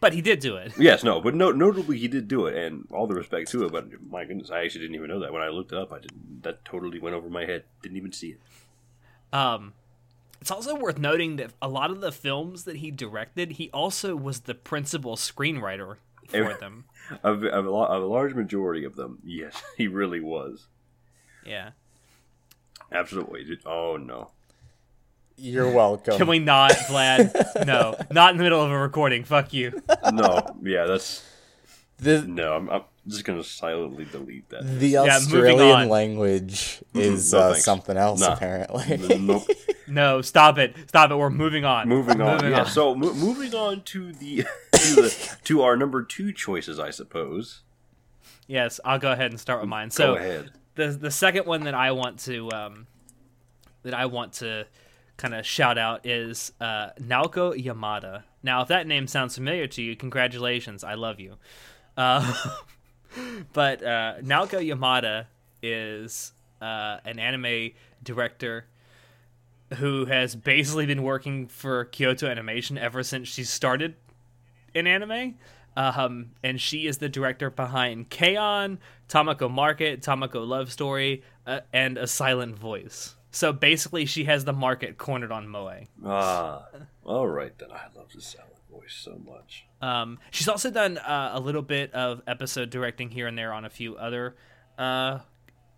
but 0.04 0.14
he 0.14 0.22
did 0.22 0.42
do 0.42 0.58
it. 0.58 0.74
yes, 0.78 1.02
no, 1.02 1.22
but 1.22 1.34
no, 1.34 1.52
notably 1.52 1.98
he 1.98 2.10
did 2.10 2.28
do 2.28 2.46
it, 2.46 2.58
and 2.58 2.86
all 2.92 3.08
the 3.08 3.16
respect 3.16 3.50
to 3.52 3.64
it. 3.64 3.72
But 3.72 3.88
my 4.12 4.26
goodness, 4.26 4.52
I 4.52 4.66
actually 4.66 4.82
didn't 4.82 4.96
even 4.96 5.10
know 5.10 5.22
that 5.22 5.32
when 5.32 5.42
I 5.42 5.48
looked 5.48 5.72
it 5.72 5.78
up. 5.78 5.94
I 5.94 6.00
didn't. 6.00 6.44
That 6.44 6.66
totally 6.66 7.00
went 7.00 7.16
over 7.16 7.30
my 7.30 7.46
head. 7.46 7.64
Didn't 7.82 7.96
even 7.96 8.12
see 8.12 8.32
it. 8.32 8.40
Um, 9.32 9.72
it's 10.42 10.52
also 10.52 10.76
worth 10.76 11.00
noting 11.00 11.38
that 11.38 11.52
a 11.62 11.70
lot 11.70 11.90
of 11.90 12.02
the 12.02 12.12
films 12.12 12.66
that 12.66 12.76
he 12.78 12.92
directed, 12.92 13.54
he 13.54 13.70
also 13.70 14.14
was 14.14 14.42
the 14.42 14.54
principal 14.54 15.16
screenwriter 15.16 15.96
for 16.28 16.54
them. 16.56 16.84
Of, 17.22 17.44
of, 17.44 17.66
a, 17.66 17.70
of 17.70 18.02
a 18.02 18.06
large 18.06 18.34
majority 18.34 18.86
of 18.86 18.96
them, 18.96 19.20
yes, 19.26 19.62
he 19.78 19.90
really 19.90 20.22
was. 20.22 20.68
Yeah. 21.46 21.72
Absolutely. 22.94 23.60
Oh 23.66 23.98
no. 23.98 24.30
You're 25.38 25.72
welcome. 25.72 26.18
Can 26.18 26.28
we 26.28 26.40
not, 26.40 26.72
Vlad? 26.72 27.66
no, 27.66 27.96
not 28.12 28.32
in 28.32 28.38
the 28.38 28.44
middle 28.44 28.62
of 28.62 28.72
a 28.72 28.78
recording. 28.78 29.24
Fuck 29.24 29.54
you. 29.54 29.82
No. 30.12 30.56
Yeah, 30.62 30.86
that's 30.86 31.24
the 31.98 32.22
no. 32.22 32.54
I'm, 32.54 32.70
I'm 32.70 32.84
just 33.08 33.26
gonna 33.26 33.44
silently 33.44 34.06
delete 34.06 34.48
that. 34.50 34.64
the 34.64 34.96
moving 34.96 35.10
Australian 35.12 35.90
language 35.90 36.82
is 36.94 37.34
no 37.34 37.40
uh, 37.40 37.54
something 37.56 37.98
else 37.98 38.22
Nah. 38.22 38.34
apparently. 38.34 39.18
nope. 39.20 39.44
No, 39.86 40.22
stop 40.22 40.58
it. 40.58 40.76
Stop 40.88 41.12
it. 41.12 41.16
We're 41.16 41.30
moving 41.30 41.66
on. 41.66 41.90
Moving 41.90 42.22
on. 42.22 42.38
Moving 42.38 42.52
yeah. 42.52 42.62
on. 42.62 42.66
So 42.68 42.96
mo- 42.96 43.14
moving 43.14 43.54
on 43.54 43.82
to 43.82 44.14
the 44.14 44.38
to 44.72 44.96
the 44.96 45.38
to 45.44 45.62
our 45.62 45.76
number 45.76 46.04
two 46.04 46.32
choices, 46.32 46.80
I 46.80 46.90
suppose. 46.90 47.62
Yes, 48.48 48.80
I'll 48.86 48.98
go 48.98 49.12
ahead 49.12 49.32
and 49.32 49.40
start 49.40 49.60
with 49.60 49.70
mine. 49.70 49.92
So 49.92 50.14
Go 50.16 50.20
ahead. 50.20 50.52
the 50.76 50.88
the 50.88 51.12
second 51.12 51.46
one 51.46 51.66
that 51.66 51.74
I 51.74 51.92
want 51.92 52.20
to 52.20 52.50
um, 52.54 52.88
that 53.84 53.94
I 53.94 54.06
want 54.06 54.34
to 54.36 54.66
kind 55.18 55.34
of 55.34 55.46
shout 55.46 55.78
out 55.78 56.06
is 56.06 56.52
uh, 56.60 56.90
Naoko 57.00 57.54
Yamada. 57.54 58.24
Now, 58.42 58.62
if 58.62 58.68
that 58.68 58.88
name 58.88 59.08
sounds 59.08 59.36
familiar 59.36 59.68
to 59.68 59.82
you, 59.82 59.96
congratulations, 59.96 60.84
I 60.84 60.96
love 60.96 61.20
you. 61.20 61.36
Uh, 61.96 62.34
but 63.54 63.84
uh, 63.84 64.16
Naoko 64.22 64.60
Yamada 64.66 65.28
is 65.62 66.34
uh, 66.62 66.98
an 67.06 67.20
anime 67.20 67.72
director 68.04 68.66
who 69.76 70.06
has 70.06 70.36
basically 70.36 70.86
been 70.86 71.04
working 71.04 71.48
for 71.48 71.86
Kyoto 71.86 72.28
Animation 72.28 72.78
ever 72.78 73.04
since 73.04 73.28
she 73.28 73.44
started 73.44 73.96
in 74.74 74.88
anime. 74.88 75.36
Um, 75.76 76.32
and 76.44 76.62
she 76.62 76.86
is 76.86 77.00
the 77.00 77.10
director 77.10 77.50
behind 77.50 78.10
K-On!, 78.10 78.78
Tamako 79.10 79.50
Market, 79.50 80.02
Tamako 80.02 80.48
Love 80.48 80.72
Story, 80.72 81.24
uh, 81.48 81.62
and 81.72 81.98
A 81.98 82.06
Silent 82.06 82.58
Voice. 82.58 83.16
So 83.34 83.52
basically, 83.52 84.06
she 84.06 84.26
has 84.26 84.46
the 84.46 84.54
market 84.54 85.00
cornered 85.00 85.32
on 85.32 85.48
Moe. 85.50 85.86
Ah, 86.06 86.68
all 87.04 87.28
right 87.28 87.58
then. 87.58 87.72
I 87.72 87.88
love 87.98 88.14
the 88.14 88.22
salad 88.22 88.48
voice 88.72 88.94
so 88.94 89.20
much. 89.26 89.66
Um, 89.82 90.20
she's 90.30 90.48
also 90.48 90.70
done 90.70 91.00
uh, 91.00 91.32
a 91.34 91.40
little 91.40 91.64
bit 91.64 91.92
of 91.96 92.22
episode 92.28 92.70
directing 92.70 93.10
here 93.10 93.26
and 93.26 93.36
there 93.36 93.52
on 93.52 93.66
a 93.66 93.72
few 93.72 93.96
other 93.96 94.36
uh, 94.78 95.20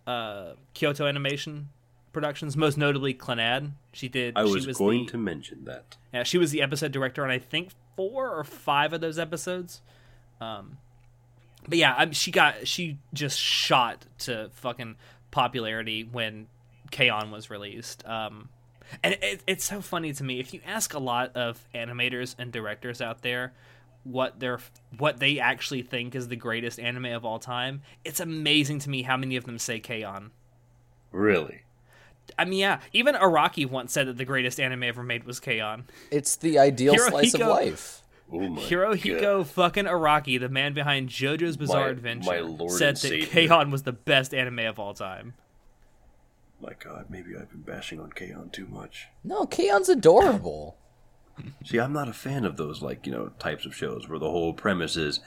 uh, 0.06 0.52
Kyoto 0.74 1.06
Animation 1.06 1.70
productions, 2.12 2.58
most 2.58 2.76
notably 2.76 3.14
Clannad. 3.14 3.72
She 3.94 4.08
did. 4.08 4.36
I 4.36 4.44
she 4.44 4.52
was, 4.52 4.66
was 4.66 4.76
going 4.76 5.06
the, 5.06 5.12
to 5.12 5.18
mention 5.18 5.64
that. 5.64 5.96
Yeah, 6.12 6.24
she 6.24 6.36
was 6.36 6.50
the 6.50 6.60
episode 6.60 6.92
director 6.92 7.24
on 7.24 7.30
I 7.30 7.38
think 7.38 7.70
four 7.96 8.30
or 8.30 8.44
five 8.44 8.92
of 8.92 9.00
those 9.00 9.18
episodes. 9.18 9.80
Um, 10.42 10.76
but 11.66 11.78
yeah, 11.78 11.94
I, 11.96 12.10
she 12.10 12.30
got 12.32 12.68
she 12.68 12.98
just 13.14 13.38
shot 13.38 14.04
to 14.18 14.50
fucking 14.52 14.96
popularity 15.30 16.04
when 16.04 16.48
K-On! 16.90 17.30
was 17.30 17.50
released. 17.50 18.06
Um, 18.06 18.48
and 19.02 19.14
it, 19.20 19.42
it's 19.46 19.64
so 19.64 19.80
funny 19.80 20.12
to 20.12 20.22
me 20.24 20.38
if 20.40 20.54
you 20.54 20.60
ask 20.66 20.94
a 20.94 20.98
lot 20.98 21.36
of 21.36 21.66
animators 21.74 22.34
and 22.38 22.52
directors 22.52 23.00
out 23.00 23.22
there 23.22 23.52
what 24.04 24.38
they're 24.38 24.60
what 24.98 25.18
they 25.18 25.40
actually 25.40 25.82
think 25.82 26.14
is 26.14 26.28
the 26.28 26.36
greatest 26.36 26.78
anime 26.78 27.06
of 27.06 27.24
all 27.24 27.40
time. 27.40 27.82
It's 28.04 28.20
amazing 28.20 28.78
to 28.80 28.90
me 28.90 29.02
how 29.02 29.16
many 29.16 29.34
of 29.36 29.44
them 29.44 29.58
say 29.58 29.80
K-On! 29.80 30.30
Really? 31.10 31.62
I 32.38 32.44
mean, 32.44 32.58
yeah, 32.60 32.80
even 32.92 33.14
Araki 33.14 33.68
once 33.68 33.92
said 33.92 34.06
that 34.08 34.16
the 34.16 34.24
greatest 34.24 34.60
anime 34.60 34.82
ever 34.84 35.02
made 35.02 35.24
was 35.24 35.40
K-On! 35.40 35.84
It's 36.10 36.36
the 36.36 36.58
ideal 36.58 36.96
slice 36.98 37.34
of 37.34 37.40
Hirohiko- 37.40 37.48
life. 37.48 38.02
Oh 38.32 38.38
Hirohiko 38.38 39.20
God. 39.38 39.46
fucking 39.48 39.84
Araki, 39.84 40.38
the 40.40 40.48
man 40.48 40.72
behind 40.72 41.08
JoJo's 41.08 41.56
Bizarre 41.56 41.84
My- 41.84 41.90
Adventure, 41.90 42.44
my 42.44 42.66
said 42.68 42.96
that 42.96 42.98
savior. 42.98 43.26
K-On! 43.26 43.70
was 43.70 43.82
the 43.84 43.92
best 43.92 44.34
anime 44.34 44.60
of 44.60 44.78
all 44.80 44.94
time. 44.94 45.34
My 46.60 46.72
God, 46.82 47.06
maybe 47.10 47.36
I've 47.36 47.50
been 47.50 47.60
bashing 47.62 48.00
on 48.00 48.10
K-On! 48.12 48.50
too 48.50 48.66
much. 48.66 49.08
No, 49.22 49.46
K-on's 49.46 49.88
adorable. 49.88 50.78
See, 51.64 51.78
I'm 51.78 51.92
not 51.92 52.08
a 52.08 52.14
fan 52.14 52.44
of 52.46 52.56
those 52.56 52.80
like 52.80 53.06
you 53.06 53.12
know 53.12 53.28
types 53.38 53.66
of 53.66 53.74
shows 53.74 54.08
where 54.08 54.18
the 54.18 54.30
whole 54.30 54.54
premise 54.54 54.96
is 54.96 55.20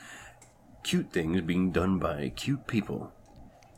cute 0.83 1.11
things 1.13 1.41
being 1.41 1.71
done 1.71 1.99
by 1.99 2.29
cute 2.35 2.65
people. 2.65 3.13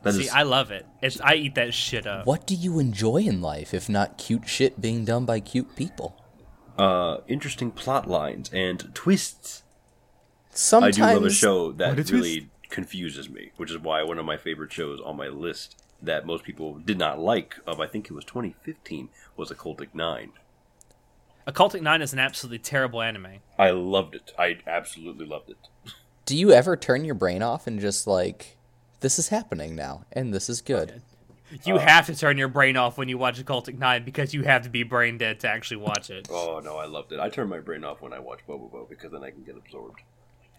That 0.02 0.14
See, 0.14 0.22
is- 0.22 0.30
I 0.30 0.42
love 0.42 0.70
it. 0.70 0.86
It's 1.02 1.20
I 1.20 1.34
eat 1.34 1.54
that 1.56 1.74
shit 1.74 2.06
up. 2.06 2.26
What 2.26 2.46
do 2.46 2.54
you 2.54 2.78
enjoy 2.78 3.18
in 3.18 3.42
life 3.42 3.74
if 3.74 3.88
not 3.88 4.16
cute 4.16 4.48
shit 4.48 4.80
being 4.80 5.04
done 5.04 5.24
by 5.26 5.40
cute 5.40 5.76
people? 5.76 6.16
uh, 6.78 7.18
interesting 7.28 7.70
plot 7.70 8.08
lines 8.08 8.50
and 8.50 8.94
twists. 8.94 9.62
Sometimes 10.50 10.98
I 10.98 11.08
do 11.10 11.14
love 11.20 11.26
a 11.26 11.30
show 11.30 11.70
that 11.72 11.92
a 11.92 11.96
twist. 11.96 12.12
really 12.12 12.50
confuses 12.70 13.28
me, 13.28 13.52
which 13.58 13.70
is 13.70 13.78
why 13.78 14.02
one 14.02 14.18
of 14.18 14.24
my 14.24 14.38
favorite 14.38 14.72
shows 14.72 14.98
on 15.04 15.18
my 15.18 15.28
list 15.28 15.82
that 16.02 16.26
most 16.26 16.44
people 16.44 16.74
did 16.78 16.98
not 16.98 17.18
like 17.20 17.56
of 17.66 17.80
I 17.80 17.86
think 17.86 18.06
it 18.06 18.12
was 18.12 18.24
2015 18.24 19.08
was 19.36 19.50
Occultic 19.50 19.94
Nine. 19.94 20.32
Occultic 21.46 21.80
Nine 21.82 22.02
is 22.02 22.12
an 22.12 22.18
absolutely 22.18 22.58
terrible 22.58 23.02
anime. 23.02 23.38
I 23.58 23.70
loved 23.70 24.14
it. 24.14 24.32
I 24.38 24.58
absolutely 24.66 25.26
loved 25.26 25.50
it. 25.50 25.56
Do 26.26 26.36
you 26.36 26.52
ever 26.52 26.76
turn 26.76 27.04
your 27.04 27.14
brain 27.16 27.42
off 27.42 27.66
and 27.66 27.80
just 27.80 28.06
like, 28.06 28.56
this 29.00 29.18
is 29.18 29.28
happening 29.28 29.74
now, 29.74 30.04
and 30.12 30.32
this 30.32 30.48
is 30.48 30.60
good? 30.60 31.02
You 31.64 31.76
uh, 31.76 31.80
have 31.80 32.06
to 32.06 32.14
turn 32.16 32.38
your 32.38 32.48
brain 32.48 32.76
off 32.76 32.96
when 32.96 33.08
you 33.08 33.18
watch 33.18 33.44
Occultic 33.44 33.76
Nine 33.78 34.04
because 34.04 34.32
you 34.32 34.44
have 34.44 34.62
to 34.62 34.70
be 34.70 34.84
brain 34.84 35.18
dead 35.18 35.40
to 35.40 35.48
actually 35.48 35.78
watch 35.78 36.10
it. 36.10 36.28
Oh 36.30 36.60
no, 36.64 36.76
I 36.76 36.86
loved 36.86 37.12
it. 37.12 37.20
I 37.20 37.28
turn 37.28 37.48
my 37.48 37.58
brain 37.58 37.84
off 37.84 38.00
when 38.00 38.12
I 38.12 38.20
watch 38.20 38.40
Bobobo 38.48 38.88
because 38.88 39.10
then 39.12 39.24
I 39.24 39.30
can 39.30 39.42
get 39.42 39.56
absorbed. 39.56 40.00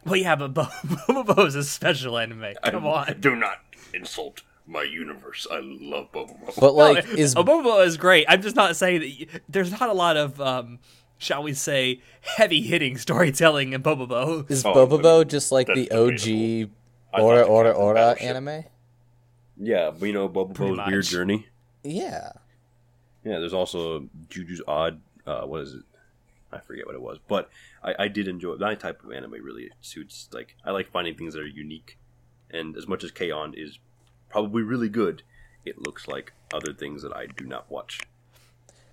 Well, 0.05 0.17
yeah, 0.17 0.35
but 0.35 0.53
Bo- 0.53 0.67
Bobo 1.07 1.45
is 1.45 1.55
a 1.55 1.63
special 1.63 2.17
anime. 2.17 2.53
Come 2.63 2.85
I- 2.85 2.89
on. 3.07 3.19
Do 3.21 3.35
not 3.35 3.61
insult 3.93 4.41
my 4.65 4.83
universe. 4.83 5.45
I 5.51 5.59
love 5.61 6.11
Bobo. 6.11 6.37
But 6.59 6.73
like, 6.75 7.05
No, 7.07 7.11
is 7.13 7.35
Bobo 7.35 7.79
is 7.81 7.97
great. 7.97 8.25
I'm 8.29 8.41
just 8.41 8.55
not 8.55 8.75
saying 8.75 9.01
that 9.01 9.09
y 9.33 9.39
there's 9.49 9.71
not 9.71 9.89
a 9.89 9.93
lot 9.93 10.17
of, 10.17 10.39
um, 10.41 10.79
shall 11.17 11.43
we 11.43 11.53
say, 11.53 12.01
heavy 12.21 12.61
hitting 12.61 12.97
storytelling 12.97 13.73
in 13.73 13.81
Bobo. 13.81 14.45
is 14.49 14.65
Oh, 14.65 14.73
Bobobo 14.73 15.27
just 15.27 15.51
like 15.51 15.67
the. 15.67 15.91
OG 15.91 16.69
Ora 17.21 17.43
Ora 17.43 17.71
Ora 17.71 18.15
anime? 18.19 18.63
Yeah, 19.57 19.91
but 19.91 20.05
you 20.05 20.13
know 20.13 20.27
Pretty 20.27 20.53
Bobo's 20.53 20.77
much. 20.77 20.89
Weird 20.89 21.05
Journey. 21.05 21.47
Yeah. 21.83 22.31
Yeah, 23.23 23.39
there's 23.39 23.53
also 23.53 24.09
Juju's 24.29 24.61
Odd. 24.67 24.99
Uh, 25.25 25.41
what 25.43 25.61
is 25.61 25.73
it? 25.75 25.83
I 26.51 26.59
forget 26.59 26.85
what 26.85 26.95
it 26.95 27.01
was, 27.01 27.17
but 27.27 27.49
I, 27.83 27.95
I 27.99 28.07
did 28.07 28.27
enjoy 28.27 28.55
that 28.57 28.79
type 28.79 29.03
of 29.03 29.11
anime. 29.11 29.31
Really 29.41 29.69
suits 29.81 30.29
like 30.33 30.55
I 30.63 30.71
like 30.71 30.91
finding 30.91 31.15
things 31.15 31.33
that 31.33 31.39
are 31.41 31.47
unique, 31.47 31.97
and 32.51 32.75
as 32.77 32.87
much 32.87 33.03
as 33.03 33.11
K-On! 33.11 33.53
is 33.55 33.79
probably 34.33 34.63
really 34.63 34.89
good, 34.89 35.21
it 35.63 35.81
looks 35.81 36.07
like 36.07 36.33
other 36.53 36.73
things 36.73 37.01
that 37.03 37.15
I 37.15 37.27
do 37.27 37.45
not 37.45 37.69
watch. 37.71 38.01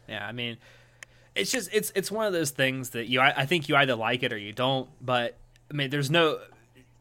Yeah, 0.08 0.26
I 0.26 0.32
mean, 0.32 0.58
it's 1.34 1.50
just 1.50 1.70
it's 1.72 1.90
it's 1.94 2.10
one 2.10 2.26
of 2.26 2.32
those 2.32 2.50
things 2.50 2.90
that 2.90 3.08
you 3.08 3.20
I, 3.20 3.32
I 3.42 3.46
think 3.46 3.68
you 3.68 3.76
either 3.76 3.94
like 3.96 4.22
it 4.22 4.32
or 4.32 4.38
you 4.38 4.52
don't. 4.52 4.88
But 5.00 5.36
I 5.70 5.74
mean, 5.74 5.90
there's 5.90 6.10
no. 6.10 6.38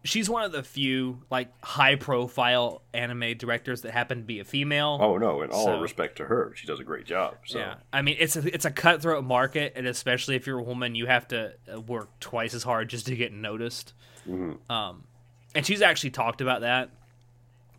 She's 0.05 0.29
one 0.29 0.43
of 0.43 0.53
the 0.53 0.63
few 0.63 1.23
like 1.29 1.49
high 1.61 1.95
profile 1.95 2.81
anime 2.93 3.35
directors 3.37 3.81
that 3.81 3.91
happen 3.91 4.19
to 4.19 4.23
be 4.23 4.39
a 4.39 4.45
female. 4.45 4.97
Oh 5.01 5.17
no! 5.17 5.41
In 5.41 5.49
all 5.51 5.65
So- 5.65 5.81
respect 5.81 6.15
to 6.17 6.25
her, 6.25 6.53
she 6.55 6.65
does 6.67 6.79
a 6.79 6.85
great 6.85 7.05
job. 7.05 7.35
So 7.45 7.59
Yeah, 7.59 7.75
I 7.91 8.01
mean 8.01 8.15
it's 8.17 8.37
a 8.37 8.53
it's 8.53 8.63
a 8.65 8.71
cutthroat 8.71 9.25
market, 9.25 9.73
and 9.75 9.85
especially 9.85 10.35
if 10.37 10.47
you're 10.47 10.59
a 10.59 10.63
woman, 10.63 10.95
you 10.95 11.07
have 11.07 11.27
to 11.29 11.53
uh, 11.73 11.81
work 11.81 12.17
twice 12.21 12.53
as 12.53 12.63
hard 12.63 12.87
just 12.89 13.07
to 13.07 13.15
get 13.15 13.33
noticed. 13.33 13.93
Um, 14.69 15.03
and 15.55 15.65
she's 15.65 15.81
actually 15.81 16.11
talked 16.11 16.39
about 16.41 16.61
that 16.61 16.91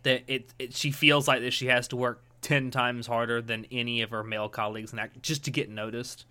that 0.03 0.23
it, 0.27 0.53
it 0.59 0.73
she 0.73 0.91
feels 0.91 1.27
like 1.27 1.41
that 1.41 1.53
she 1.53 1.67
has 1.67 1.87
to 1.89 1.95
work 1.95 2.23
ten 2.41 2.71
times 2.71 3.07
harder 3.07 3.41
than 3.41 3.65
any 3.71 4.01
of 4.01 4.09
her 4.11 4.23
male 4.23 4.49
colleagues, 4.49 4.91
and 4.91 4.99
act 4.99 5.21
just 5.21 5.45
to 5.45 5.51
get 5.51 5.69
noticed. 5.69 6.25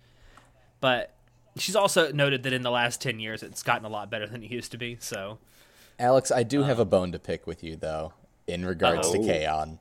But 0.79 1.15
she's 1.57 1.75
also 1.75 2.11
noted 2.11 2.43
that 2.43 2.53
in 2.53 2.61
the 2.61 2.71
last 2.71 3.01
ten 3.01 3.19
years, 3.19 3.43
it's 3.43 3.63
gotten 3.63 3.85
a 3.85 3.89
lot 3.89 4.09
better 4.09 4.27
than 4.27 4.43
it 4.43 4.51
used 4.51 4.71
to 4.71 4.77
be. 4.77 4.97
So 4.99 5.39
Alex, 5.99 6.31
I 6.31 6.43
do 6.43 6.63
have 6.63 6.79
a 6.79 6.81
uh-huh. 6.81 6.89
bone 6.89 7.11
to 7.11 7.19
pick 7.19 7.45
with 7.45 7.63
you 7.63 7.75
though, 7.75 8.13
in 8.47 8.65
regards 8.65 9.07
Uh-oh. 9.07 9.13
to 9.13 9.19
K-On! 9.19 9.79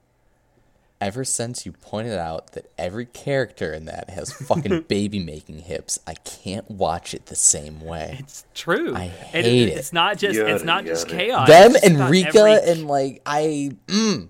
Ever 1.01 1.25
since 1.25 1.65
you 1.65 1.73
pointed 1.73 2.19
out 2.19 2.53
that 2.53 2.71
every 2.77 3.07
character 3.07 3.73
in 3.73 3.87
that 3.87 4.11
has 4.11 4.33
fucking 4.33 4.83
baby 4.89 5.19
making 5.19 5.61
hips, 5.61 5.99
I 6.07 6.13
can't 6.15 6.71
watch 6.71 7.15
it 7.15 7.27
the 7.27 7.35
same 7.37 7.81
way. 7.81 8.17
it's 8.19 8.45
true. 8.55 8.95
I 8.95 9.07
hate 9.07 9.69
it. 9.69 9.79
It's 9.79 9.93
not 9.95 10.19
just 10.19 10.37
Yada, 10.39 10.55
it's 10.55 10.65
not 10.65 10.85
just 10.85 11.09
yada. 11.09 11.19
chaos. 11.19 11.49
Them 11.49 11.75
It's 11.77 11.87
and 11.87 12.11
Rika 12.11 12.39
every- 12.39 12.71
and 12.73 12.87
like 12.87 13.23
I 13.25 13.71
mm, 13.87 14.29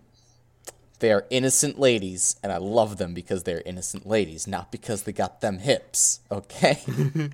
they 1.00 1.10
are 1.10 1.26
innocent 1.30 1.80
ladies 1.80 2.36
and 2.42 2.52
I 2.52 2.58
love 2.58 2.98
them 2.98 3.14
because 3.14 3.42
they're 3.42 3.62
innocent 3.66 4.06
ladies, 4.06 4.46
not 4.46 4.70
because 4.70 5.02
they 5.02 5.12
got 5.12 5.40
them 5.40 5.58
hips. 5.58 6.20
Okay? 6.30 6.78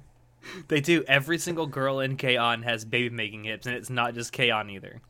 They 0.68 0.80
do. 0.80 1.03
Every 1.09 1.39
single 1.39 1.66
girl 1.66 1.99
in 1.99 2.16
K-On! 2.16 2.62
has 2.62 2.84
baby 2.84 3.11
making 3.11 3.43
hips, 3.43 3.66
and 3.66 3.74
it's 3.74 3.91
not 3.91 4.14
just 4.14 4.30
K-On! 4.32 4.70
either. 4.70 5.01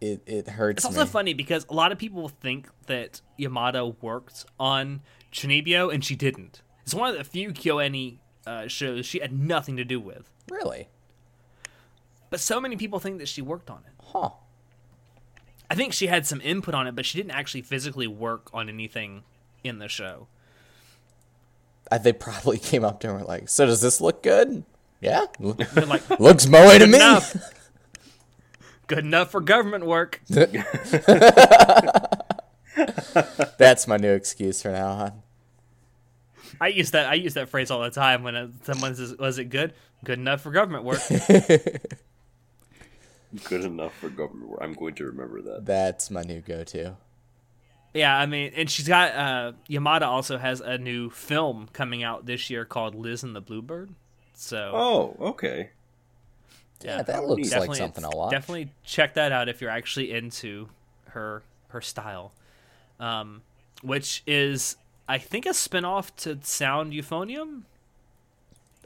It 0.00 0.22
it 0.26 0.48
hurts 0.48 0.78
It's 0.78 0.84
also 0.86 1.04
me. 1.04 1.10
funny 1.10 1.34
because 1.34 1.66
a 1.68 1.74
lot 1.74 1.92
of 1.92 1.98
people 1.98 2.28
think 2.28 2.68
that 2.86 3.20
Yamada 3.38 3.94
worked 4.02 4.44
on 4.58 5.00
Chunibyo, 5.32 5.92
and 5.92 6.04
she 6.04 6.14
didn't. 6.16 6.62
It's 6.82 6.94
one 6.94 7.10
of 7.10 7.18
the 7.18 7.24
few 7.24 7.50
KyoAni 7.50 8.18
uh, 8.46 8.66
shows 8.68 9.04
she 9.06 9.18
had 9.20 9.32
nothing 9.38 9.76
to 9.76 9.84
do 9.84 10.00
with. 10.00 10.30
Really? 10.50 10.88
But 12.30 12.40
so 12.40 12.60
many 12.60 12.76
people 12.76 12.98
think 12.98 13.18
that 13.18 13.28
she 13.28 13.42
worked 13.42 13.70
on 13.70 13.78
it. 13.86 13.92
Huh. 14.12 14.30
I 15.70 15.74
think 15.74 15.92
she 15.92 16.06
had 16.06 16.26
some 16.26 16.40
input 16.40 16.74
on 16.74 16.86
it, 16.86 16.94
but 16.94 17.04
she 17.04 17.18
didn't 17.18 17.32
actually 17.32 17.60
physically 17.62 18.06
work 18.06 18.48
on 18.54 18.68
anything 18.70 19.24
in 19.62 19.78
the 19.80 19.88
show. 19.88 20.28
I, 21.90 21.98
they 21.98 22.12
probably 22.12 22.58
came 22.70 22.84
up 22.84 23.00
to 23.00 23.08
her 23.08 23.12
and 23.14 23.22
were 23.22 23.28
like, 23.28 23.48
"So 23.48 23.66
does 23.66 23.80
this 23.82 24.00
look 24.00 24.22
good?" 24.22 24.64
Yeah. 25.00 25.26
Like, 25.38 26.08
Looks 26.20 26.46
moe 26.46 26.76
to 26.78 26.86
me. 26.86 26.96
enough. 26.96 27.34
Good 28.88 29.04
enough 29.04 29.30
for 29.30 29.40
government 29.40 29.86
work. 29.86 30.20
That's 33.58 33.86
my 33.86 33.96
new 33.98 34.12
excuse 34.12 34.60
from 34.62 34.72
now 34.72 34.88
on. 34.88 35.22
I 36.60 36.68
use 36.68 36.90
that. 36.90 37.06
I 37.06 37.14
use 37.14 37.34
that 37.34 37.48
phrase 37.48 37.70
all 37.70 37.82
the 37.82 37.90
time 37.90 38.22
when 38.24 38.34
uh, 38.34 38.48
someone 38.62 38.94
says, 38.94 39.14
"Was 39.16 39.38
it 39.38 39.44
good? 39.44 39.74
Good 40.04 40.18
enough 40.18 40.40
for 40.40 40.50
government 40.50 40.84
work." 40.84 41.00
good 43.44 43.64
enough 43.64 43.94
for 43.94 44.08
government 44.08 44.50
work. 44.50 44.60
I'm 44.62 44.72
going 44.72 44.94
to 44.96 45.04
remember 45.04 45.42
that. 45.42 45.66
That's 45.66 46.10
my 46.10 46.22
new 46.22 46.40
go-to. 46.40 46.96
Yeah, 47.94 48.16
I 48.16 48.26
mean, 48.26 48.52
and 48.56 48.70
she's 48.70 48.88
got 48.88 49.14
uh 49.14 49.52
Yamada 49.68 50.02
also 50.02 50.38
has 50.38 50.60
a 50.60 50.78
new 50.78 51.10
film 51.10 51.68
coming 51.72 52.02
out 52.02 52.26
this 52.26 52.50
year 52.50 52.64
called 52.64 52.94
Liz 52.94 53.22
and 53.22 53.36
the 53.36 53.40
Bluebird. 53.40 53.90
So 54.34 54.70
Oh, 54.74 55.16
okay. 55.30 55.70
Yeah, 56.82 57.02
that 57.02 57.24
looks 57.26 57.42
like 57.42 57.50
definitely- 57.50 57.78
something 57.78 58.04
I'll 58.04 58.12
watch. 58.12 58.30
Definitely 58.30 58.70
check 58.84 59.14
that 59.14 59.32
out 59.32 59.48
if 59.48 59.60
you're 59.60 59.70
actually 59.70 60.12
into 60.12 60.68
her 61.08 61.42
her 61.68 61.80
style. 61.80 62.32
Um, 63.00 63.42
which 63.82 64.22
is 64.26 64.76
I 65.08 65.18
think 65.18 65.46
a 65.46 65.54
spin-off 65.54 66.14
to 66.16 66.38
Sound 66.42 66.92
Euphonium. 66.92 67.62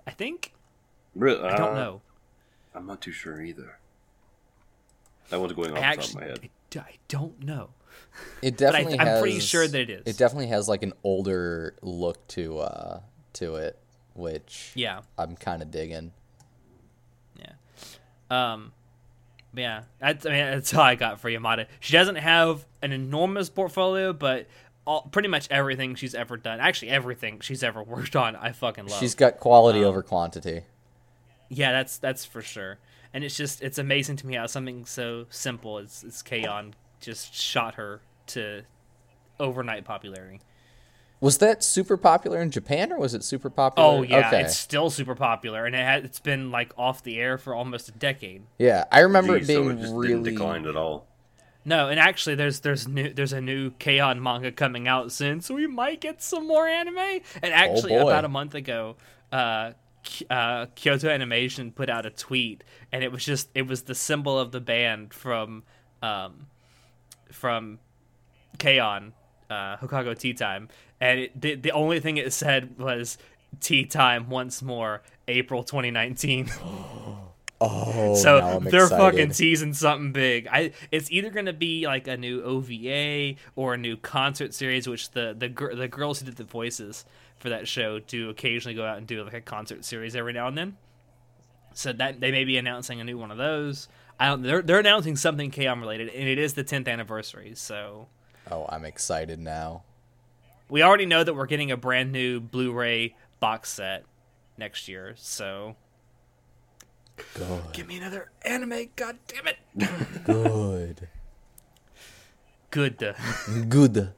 I 0.06 0.10
think. 0.10 0.52
Really? 1.14 1.42
I 1.42 1.56
don't 1.56 1.72
Uh, 1.72 1.74
know. 1.74 2.00
I'm 2.74 2.86
not 2.86 3.00
too 3.00 3.12
sure 3.12 3.40
either. 3.42 3.78
That 5.30 5.40
one's 5.40 5.52
going 5.52 5.72
off 5.72 5.78
I 5.78 5.96
the 5.96 6.02
top 6.02 6.08
of 6.10 6.14
my 6.14 6.24
head. 6.24 6.40
I, 6.42 6.48
d- 6.70 6.78
I 6.80 6.94
don't 7.08 7.42
know. 7.42 7.70
It 8.42 8.56
But 8.58 8.74
I, 8.74 8.78
definitely 8.82 8.98
I'm 9.00 9.06
has. 9.06 9.20
pretty 9.20 9.40
sure 9.40 9.66
that 9.68 9.78
it 9.80 9.90
is. 9.90 10.02
It 10.06 10.16
definitely 10.18 10.48
has 10.48 10.68
like 10.68 10.82
an 10.82 10.92
older 11.04 11.74
look 11.82 12.26
to 12.28 12.58
uh 12.60 13.00
to 13.34 13.56
it, 13.56 13.78
which 14.14 14.72
yeah. 14.74 15.00
I'm 15.18 15.36
kind 15.36 15.62
of 15.62 15.70
digging. 15.70 16.12
Yeah. 18.32 18.52
Um. 18.52 18.72
Yeah, 19.54 19.82
that's, 19.98 20.24
I 20.24 20.30
mean, 20.30 20.38
that's 20.38 20.72
all 20.72 20.80
I 20.80 20.94
got 20.94 21.20
for 21.20 21.28
Yamada. 21.28 21.66
She 21.78 21.92
doesn't 21.92 22.16
have 22.16 22.64
an 22.80 22.90
enormous 22.90 23.50
portfolio, 23.50 24.14
but 24.14 24.46
all, 24.86 25.02
pretty 25.02 25.28
much 25.28 25.46
everything 25.50 25.94
she's 25.94 26.14
ever 26.14 26.38
done, 26.38 26.58
actually 26.58 26.88
everything 26.88 27.40
she's 27.40 27.62
ever 27.62 27.82
worked 27.82 28.16
on, 28.16 28.34
I 28.34 28.52
fucking 28.52 28.86
love. 28.86 28.98
She's 28.98 29.14
got 29.14 29.38
quality 29.38 29.84
over 29.84 30.02
quantity. 30.02 30.62
Yeah, 31.50 31.72
that's 31.72 31.98
that's 31.98 32.24
for 32.24 32.40
sure. 32.40 32.78
And 33.12 33.24
it's 33.24 33.36
just 33.36 33.62
it's 33.62 33.76
amazing 33.76 34.16
to 34.16 34.26
me 34.26 34.36
how 34.36 34.46
something 34.46 34.86
so 34.86 35.26
simple 35.28 35.78
as, 35.78 36.02
as 36.02 36.22
K-On! 36.22 36.74
just 36.98 37.34
shot 37.34 37.74
her 37.74 38.00
to 38.28 38.62
overnight 39.38 39.84
popularity. 39.84 40.40
Was 41.22 41.38
that 41.38 41.62
super 41.62 41.96
popular 41.96 42.42
in 42.42 42.50
Japan 42.50 42.92
or 42.92 42.98
was 42.98 43.14
it 43.14 43.22
super 43.22 43.48
popular? 43.48 43.88
Oh 43.88 44.02
yeah, 44.02 44.26
okay. 44.26 44.40
it's 44.40 44.56
still 44.56 44.90
super 44.90 45.14
popular, 45.14 45.66
and 45.66 45.76
it 45.76 45.78
has, 45.78 46.02
it's 46.02 46.18
been 46.18 46.50
like 46.50 46.72
off 46.76 47.04
the 47.04 47.20
air 47.20 47.38
for 47.38 47.54
almost 47.54 47.88
a 47.88 47.92
decade. 47.92 48.42
Yeah, 48.58 48.86
I 48.90 49.00
remember 49.00 49.38
Geez, 49.38 49.48
it 49.48 49.54
being 49.54 49.68
so 49.68 49.70
it 49.70 49.80
just 49.80 49.94
really 49.94 50.08
didn't 50.08 50.22
decline 50.24 50.66
at 50.66 50.74
all. 50.74 51.06
No, 51.64 51.88
and 51.88 52.00
actually, 52.00 52.34
there's 52.34 52.58
there's 52.58 52.88
new 52.88 53.14
there's 53.14 53.32
a 53.32 53.40
new 53.40 53.70
K-On! 53.70 54.20
manga 54.20 54.50
coming 54.50 54.88
out 54.88 55.12
soon, 55.12 55.40
so 55.40 55.54
we 55.54 55.68
might 55.68 56.00
get 56.00 56.20
some 56.24 56.48
more 56.48 56.66
anime. 56.66 56.98
And 56.98 57.52
actually, 57.52 57.90
boy. 57.90 58.08
about 58.08 58.24
a 58.24 58.28
month 58.28 58.56
ago, 58.56 58.96
uh, 59.30 59.74
uh, 60.28 60.66
Kyoto 60.74 61.08
Animation 61.08 61.70
put 61.70 61.88
out 61.88 62.04
a 62.04 62.10
tweet, 62.10 62.64
and 62.90 63.04
it 63.04 63.12
was 63.12 63.24
just 63.24 63.48
it 63.54 63.68
was 63.68 63.82
the 63.82 63.94
symbol 63.94 64.40
of 64.40 64.50
the 64.50 64.60
band 64.60 65.14
from 65.14 65.62
um, 66.02 66.46
from 67.30 67.78
K-On! 68.58 69.12
Uh, 69.48 69.76
Hokago 69.76 70.18
Tea 70.18 70.32
Time, 70.32 70.68
and 71.02 71.20
it, 71.20 71.40
the 71.40 71.54
the 71.56 71.72
only 71.72 72.00
thing 72.00 72.16
it 72.16 72.32
said 72.32 72.78
was 72.78 73.18
Tea 73.60 73.84
Time 73.84 74.30
once 74.30 74.62
more, 74.62 75.02
April 75.28 75.62
2019. 75.64 76.50
Oh, 77.64 78.16
So 78.16 78.58
they're 78.58 78.86
excited. 78.86 78.98
fucking 79.00 79.30
teasing 79.30 79.72
something 79.72 80.10
big. 80.10 80.48
I 80.50 80.72
it's 80.90 81.08
either 81.12 81.30
gonna 81.30 81.52
be 81.52 81.86
like 81.86 82.08
a 82.08 82.16
new 82.16 82.42
OVA 82.42 83.36
or 83.54 83.74
a 83.74 83.76
new 83.76 83.96
concert 83.96 84.52
series, 84.52 84.88
which 84.88 85.12
the 85.12 85.32
the 85.38 85.48
gir- 85.48 85.72
the 85.76 85.86
girls 85.86 86.18
who 86.18 86.26
did 86.26 86.38
the 86.38 86.42
voices 86.44 87.04
for 87.38 87.50
that 87.50 87.68
show 87.68 88.00
do 88.00 88.30
occasionally 88.30 88.74
go 88.74 88.84
out 88.84 88.98
and 88.98 89.06
do 89.06 89.22
like 89.22 89.34
a 89.34 89.40
concert 89.40 89.84
series 89.84 90.16
every 90.16 90.32
now 90.32 90.48
and 90.48 90.58
then. 90.58 90.76
So 91.72 91.92
that 91.92 92.18
they 92.18 92.32
may 92.32 92.42
be 92.42 92.56
announcing 92.56 93.00
a 93.00 93.04
new 93.04 93.16
one 93.16 93.30
of 93.30 93.38
those. 93.38 93.86
I 94.18 94.26
don't. 94.26 94.42
They're 94.42 94.62
they're 94.62 94.80
announcing 94.80 95.14
something 95.14 95.52
K-On! 95.52 95.80
related, 95.80 96.08
and 96.08 96.28
it 96.28 96.38
is 96.38 96.54
the 96.54 96.64
10th 96.64 96.88
anniversary. 96.88 97.52
So 97.54 98.08
Oh, 98.50 98.66
I'm 98.70 98.84
excited 98.84 99.38
now. 99.38 99.84
We 100.72 100.82
already 100.82 101.04
know 101.04 101.22
that 101.22 101.34
we're 101.34 101.44
getting 101.46 101.70
a 101.70 101.76
brand 101.76 102.12
new 102.12 102.40
Blu-ray 102.40 103.14
box 103.40 103.68
set 103.68 104.04
next 104.56 104.88
year. 104.88 105.12
So 105.18 105.76
Good. 107.34 107.60
give 107.74 107.86
me 107.86 107.98
another 107.98 108.30
anime. 108.40 108.88
God 108.96 109.18
damn 109.28 109.48
it. 109.48 110.24
Good. 110.24 111.08
Good. 112.70 113.14
Good. 113.68 114.12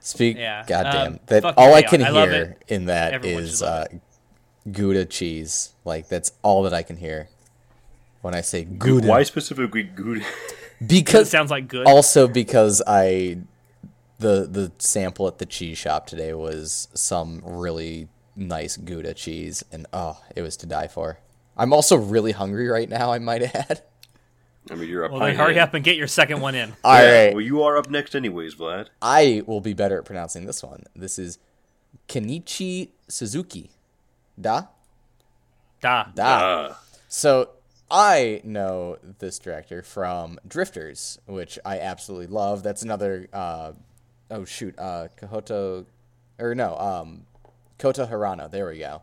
Speak. 0.00 0.38
Yeah, 0.38 0.64
Goddamn. 0.66 1.12
um, 1.14 1.20
that 1.26 1.44
all 1.44 1.74
I 1.74 1.82
can 1.82 2.02
I 2.02 2.10
hear 2.10 2.56
in 2.66 2.86
that 2.86 3.12
Everyone 3.12 3.42
is 3.42 3.62
uh, 3.62 3.84
Gouda 4.72 5.04
cheese. 5.04 5.74
Like 5.84 6.08
that's 6.08 6.32
all 6.42 6.62
that 6.62 6.72
I 6.72 6.82
can 6.82 6.96
hear 6.96 7.28
when 8.22 8.34
I 8.34 8.40
say 8.40 8.64
Gouda. 8.64 9.06
Why 9.06 9.22
specifically 9.24 9.82
good? 9.82 10.24
Because 10.24 10.30
it 10.80 10.88
Because 10.88 11.30
sounds 11.30 11.50
like 11.50 11.68
good. 11.68 11.86
also 11.86 12.26
because 12.26 12.80
I 12.86 13.38
the 14.18 14.46
the 14.50 14.72
sample 14.78 15.26
at 15.26 15.38
the 15.38 15.46
cheese 15.46 15.78
shop 15.78 16.06
today 16.06 16.32
was 16.34 16.88
some 16.94 17.40
really 17.44 18.08
nice 18.34 18.76
Gouda 18.76 19.14
cheese 19.14 19.64
and 19.72 19.86
oh, 19.92 20.20
it 20.34 20.42
was 20.42 20.56
to 20.58 20.66
die 20.66 20.88
for. 20.88 21.18
I'm 21.56 21.72
also 21.72 21.96
really 21.96 22.32
hungry 22.32 22.68
right 22.68 22.88
now, 22.88 23.12
I 23.12 23.18
might 23.18 23.42
add. 23.54 23.82
I 24.70 24.74
mean, 24.74 24.88
you're 24.88 25.04
up. 25.04 25.12
Well, 25.12 25.20
then 25.20 25.36
hurry 25.36 25.58
up 25.60 25.74
and 25.74 25.84
get 25.84 25.96
your 25.96 26.08
second 26.08 26.40
one 26.40 26.54
in. 26.54 26.72
All 26.84 26.92
right. 26.92 27.32
Well, 27.32 27.40
you 27.40 27.62
are 27.62 27.76
up 27.76 27.88
next, 27.88 28.14
anyways, 28.16 28.56
Vlad. 28.56 28.88
I 29.00 29.42
will 29.46 29.60
be 29.60 29.74
better 29.74 29.98
at 29.98 30.04
pronouncing 30.04 30.44
this 30.44 30.62
one. 30.62 30.82
This 30.94 31.18
is 31.20 31.38
Kenichi 32.08 32.90
Suzuki. 33.08 33.70
Da? 34.40 34.64
Da. 35.80 36.06
Da. 36.14 36.24
Uh, 36.24 36.74
So 37.08 37.50
I 37.90 38.40
know 38.42 38.98
this 39.20 39.38
director 39.38 39.82
from 39.82 40.38
Drifters, 40.46 41.18
which 41.26 41.58
I 41.64 41.78
absolutely 41.78 42.26
love. 42.26 42.62
That's 42.64 42.82
another 42.82 43.28
uh 43.32 43.72
oh 44.30 44.44
shoot, 44.44 44.78
uh 44.78 45.08
Kahoto 45.20 45.86
or 46.38 46.54
no, 46.54 46.76
um 46.78 47.26
Kota 47.78 48.06
Hirano, 48.10 48.50
there 48.50 48.66
we 48.68 48.78
go. 48.78 49.02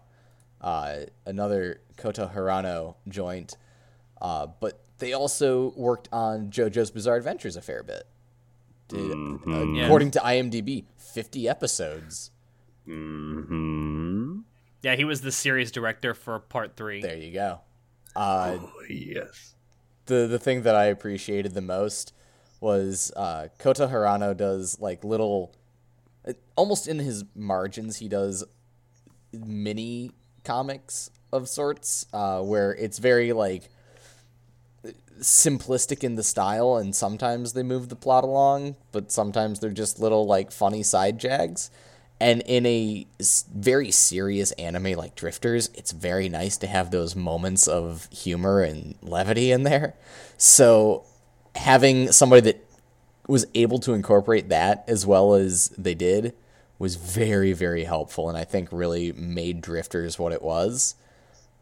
Uh 0.61 1.01
another 1.25 1.81
Kota 1.97 2.31
Hirano 2.33 2.95
joint. 3.07 3.57
Uh 4.21 4.47
but 4.59 4.79
they 4.99 5.13
also 5.13 5.73
worked 5.75 6.07
on 6.13 6.49
JoJo's 6.49 6.91
Bizarre 6.91 7.17
Adventures 7.17 7.55
a 7.57 7.61
fair 7.61 7.83
bit. 7.83 8.03
Did, 8.87 8.99
Mm-hmm. 8.99 9.79
according 9.83 10.11
to 10.11 10.19
IMDb, 10.19 10.85
50 10.97 11.47
episodes. 11.49 12.31
hmm 12.85 14.39
Yeah, 14.81 14.95
he 14.95 15.03
was 15.03 15.21
the 15.21 15.31
series 15.31 15.71
director 15.71 16.13
for 16.13 16.39
part 16.39 16.75
three. 16.75 17.01
There 17.01 17.17
you 17.17 17.33
go. 17.33 17.61
Uh 18.15 18.57
Oh, 18.59 18.71
yes. 18.89 19.55
the 20.05 20.27
the 20.27 20.39
thing 20.39 20.61
that 20.63 20.75
I 20.75 20.85
appreciated 20.85 21.53
the 21.53 21.61
most 21.61 22.13
was 22.63 23.11
uh, 23.15 23.49
Kota 23.59 23.87
Hirano 23.87 24.35
does 24.35 24.79
like 24.79 25.03
little, 25.03 25.53
almost 26.55 26.87
in 26.87 26.97
his 26.97 27.25
margins, 27.35 27.97
he 27.97 28.07
does 28.07 28.43
mini 29.33 30.11
comics 30.43 31.11
of 31.31 31.49
sorts, 31.49 32.07
uh, 32.13 32.41
where 32.41 32.73
it's 32.73 32.97
very 32.99 33.33
like 33.33 33.69
simplistic 35.19 36.03
in 36.03 36.15
the 36.15 36.23
style, 36.23 36.77
and 36.77 36.95
sometimes 36.95 37.53
they 37.53 37.63
move 37.63 37.89
the 37.89 37.95
plot 37.95 38.23
along, 38.23 38.75
but 38.91 39.11
sometimes 39.11 39.59
they're 39.59 39.69
just 39.69 39.99
little 39.99 40.25
like 40.25 40.51
funny 40.51 40.83
side 40.83 41.19
jags. 41.19 41.69
And 42.19 42.41
in 42.45 42.65
a 42.65 43.05
very 43.53 43.91
serious 43.91 44.51
anime 44.53 44.93
like 44.93 45.15
Drifters, 45.15 45.69
it's 45.73 45.91
very 45.91 46.29
nice 46.29 46.55
to 46.57 46.67
have 46.67 46.89
those 46.91 47.15
moments 47.15 47.67
of 47.67 48.07
humor 48.11 48.61
and 48.61 48.95
levity 49.01 49.51
in 49.51 49.63
there. 49.63 49.95
So 50.37 51.05
having 51.55 52.11
somebody 52.11 52.41
that 52.41 52.65
was 53.27 53.45
able 53.55 53.79
to 53.79 53.93
incorporate 53.93 54.49
that 54.49 54.83
as 54.87 55.05
well 55.05 55.33
as 55.33 55.69
they 55.69 55.93
did 55.95 56.33
was 56.79 56.95
very, 56.95 57.53
very 57.53 57.85
helpful, 57.85 58.27
and 58.27 58.37
I 58.37 58.43
think 58.43 58.69
really 58.71 59.11
made 59.13 59.61
Drifters 59.61 60.19
what 60.19 60.33
it 60.33 60.41
was, 60.41 60.95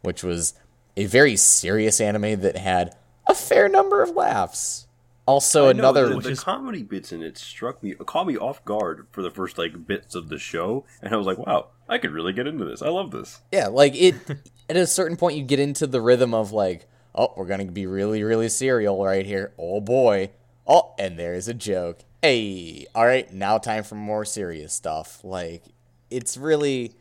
which 0.01 0.23
was 0.23 0.53
a 0.97 1.05
very 1.05 1.35
serious 1.35 2.01
anime 2.01 2.41
that 2.41 2.57
had 2.57 2.95
a 3.27 3.35
fair 3.35 3.69
number 3.69 4.01
of 4.01 4.11
laughs. 4.11 4.87
Also, 5.27 5.69
I 5.69 5.73
know, 5.73 5.79
another 5.79 6.09
the, 6.09 6.19
the 6.19 6.29
is- 6.31 6.39
comedy 6.39 6.81
bits 6.81 7.11
in 7.11 7.21
it 7.21 7.37
struck 7.37 7.83
me, 7.83 7.93
caught 7.93 8.25
me 8.25 8.37
off 8.37 8.65
guard 8.65 9.05
for 9.11 9.21
the 9.21 9.29
first 9.29 9.57
like 9.57 9.85
bits 9.85 10.15
of 10.15 10.29
the 10.29 10.39
show, 10.39 10.85
and 11.01 11.13
I 11.13 11.17
was 11.17 11.27
like, 11.27 11.37
"Wow, 11.37 11.67
I 11.87 11.99
could 11.99 12.11
really 12.11 12.33
get 12.33 12.47
into 12.47 12.65
this. 12.65 12.81
I 12.81 12.89
love 12.89 13.11
this." 13.11 13.39
Yeah, 13.51 13.67
like 13.67 13.95
it 13.95 14.15
at 14.69 14.75
a 14.75 14.87
certain 14.87 15.17
point 15.17 15.37
you 15.37 15.43
get 15.43 15.59
into 15.59 15.85
the 15.85 16.01
rhythm 16.01 16.33
of 16.33 16.51
like, 16.51 16.87
oh, 17.15 17.33
we're 17.35 17.45
gonna 17.45 17.65
be 17.65 17.85
really, 17.85 18.23
really 18.23 18.49
serial 18.49 19.03
right 19.03 19.25
here. 19.25 19.53
Oh 19.57 19.81
boy. 19.81 20.31
Oh, 20.67 20.93
and 20.99 21.17
there's 21.17 21.47
a 21.47 21.53
joke. 21.53 21.99
Hey, 22.21 22.85
all 22.93 23.05
right, 23.05 23.31
now 23.33 23.57
time 23.57 23.83
for 23.83 23.95
more 23.95 24.25
serious 24.25 24.73
stuff. 24.73 25.23
Like, 25.23 25.63
it's 26.09 26.37
really 26.37 26.93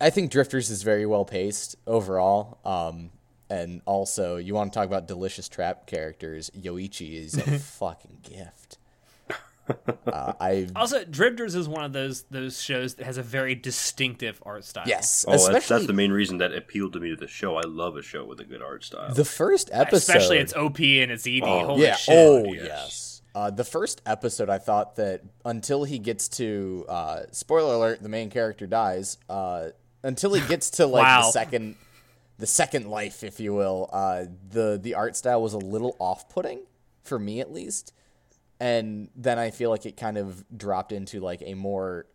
I 0.00 0.10
think 0.10 0.30
Drifters 0.30 0.70
is 0.70 0.82
very 0.82 1.06
well 1.06 1.24
paced 1.24 1.76
overall. 1.86 2.58
Um 2.64 3.10
and 3.50 3.80
also 3.86 4.36
you 4.36 4.54
want 4.54 4.72
to 4.72 4.78
talk 4.78 4.86
about 4.86 5.06
delicious 5.08 5.48
trap 5.48 5.86
characters, 5.86 6.50
Yoichi 6.58 7.14
is 7.14 7.34
a 7.34 7.58
fucking 7.58 8.18
gift. 8.22 8.77
Uh, 10.06 10.32
I 10.40 10.68
Also, 10.74 11.04
Drifters 11.04 11.54
is 11.54 11.68
one 11.68 11.84
of 11.84 11.92
those 11.92 12.22
those 12.30 12.60
shows 12.62 12.94
that 12.94 13.04
has 13.04 13.18
a 13.18 13.22
very 13.22 13.54
distinctive 13.54 14.42
art 14.46 14.64
style. 14.64 14.84
yes, 14.86 15.24
Oh, 15.28 15.32
that's, 15.32 15.44
especially 15.44 15.76
that's 15.76 15.86
the 15.86 15.92
main 15.92 16.12
reason 16.12 16.38
that 16.38 16.54
appealed 16.54 16.94
to 16.94 17.00
me 17.00 17.10
to 17.10 17.16
the 17.16 17.26
show. 17.28 17.56
I 17.56 17.62
love 17.66 17.96
a 17.96 18.02
show 18.02 18.24
with 18.24 18.40
a 18.40 18.44
good 18.44 18.62
art 18.62 18.84
style. 18.84 19.12
the 19.14 19.24
first 19.24 19.68
episode. 19.72 19.96
especially 19.96 20.38
it's 20.38 20.54
OP 20.54 20.78
and 20.80 21.10
it's 21.10 21.26
ED. 21.26 21.42
Oh, 21.42 21.66
Holy 21.66 21.82
yeah. 21.82 21.96
shit! 21.96 22.14
Oh, 22.16 22.44
yes. 22.52 22.64
yes. 22.66 23.22
Uh, 23.34 23.50
the 23.50 23.64
first 23.64 24.00
episode, 24.06 24.48
I 24.48 24.58
thought 24.58 24.96
that 24.96 25.22
until 25.44 25.84
he 25.84 25.98
gets 25.98 26.28
to 26.30 26.84
uh, 26.88 27.22
spoiler 27.30 27.74
alert, 27.74 28.02
the 28.02 28.08
main 28.08 28.30
character 28.30 28.66
dies. 28.66 29.18
Uh, 29.28 29.68
until 30.02 30.32
he 30.34 30.46
gets 30.48 30.70
to 30.70 30.86
like 30.86 31.04
the 31.24 31.30
second, 31.30 31.76
the 32.38 32.46
second 32.46 32.88
life, 32.88 33.22
if 33.22 33.38
you 33.38 33.52
will. 33.54 33.90
Uh, 33.92 34.24
the 34.50 34.78
the 34.82 34.94
art 34.94 35.14
style 35.16 35.42
was 35.42 35.52
a 35.52 35.58
little 35.58 35.94
off 35.98 36.28
putting 36.28 36.60
for 37.02 37.18
me, 37.18 37.40
at 37.40 37.52
least. 37.52 37.92
And 38.60 39.08
then 39.14 39.38
I 39.38 39.50
feel 39.50 39.70
like 39.70 39.86
it 39.86 39.96
kind 39.96 40.18
of 40.18 40.44
dropped 40.56 40.92
into 40.92 41.20
like 41.20 41.42
a 41.44 41.54
more 41.54 42.06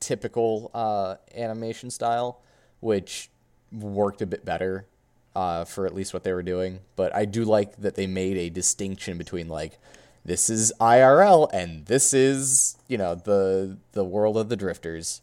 typical 0.00 0.70
uh, 0.74 1.16
animation 1.34 1.90
style, 1.90 2.40
which 2.80 3.30
worked 3.72 4.22
a 4.22 4.26
bit 4.26 4.44
better 4.44 4.86
uh, 5.34 5.64
for 5.64 5.86
at 5.86 5.94
least 5.94 6.14
what 6.14 6.24
they 6.24 6.32
were 6.32 6.42
doing. 6.42 6.80
But 6.96 7.14
I 7.14 7.24
do 7.24 7.44
like 7.44 7.76
that 7.76 7.94
they 7.94 8.06
made 8.06 8.36
a 8.36 8.50
distinction 8.50 9.18
between 9.18 9.48
like 9.48 9.78
this 10.24 10.48
is 10.48 10.72
IRL 10.80 11.50
and 11.52 11.86
this 11.86 12.14
is 12.14 12.76
you 12.88 12.96
know 12.96 13.14
the 13.14 13.76
the 13.92 14.04
world 14.04 14.36
of 14.36 14.48
the 14.48 14.56
drifters. 14.56 15.22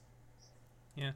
Yeah. 0.95 1.11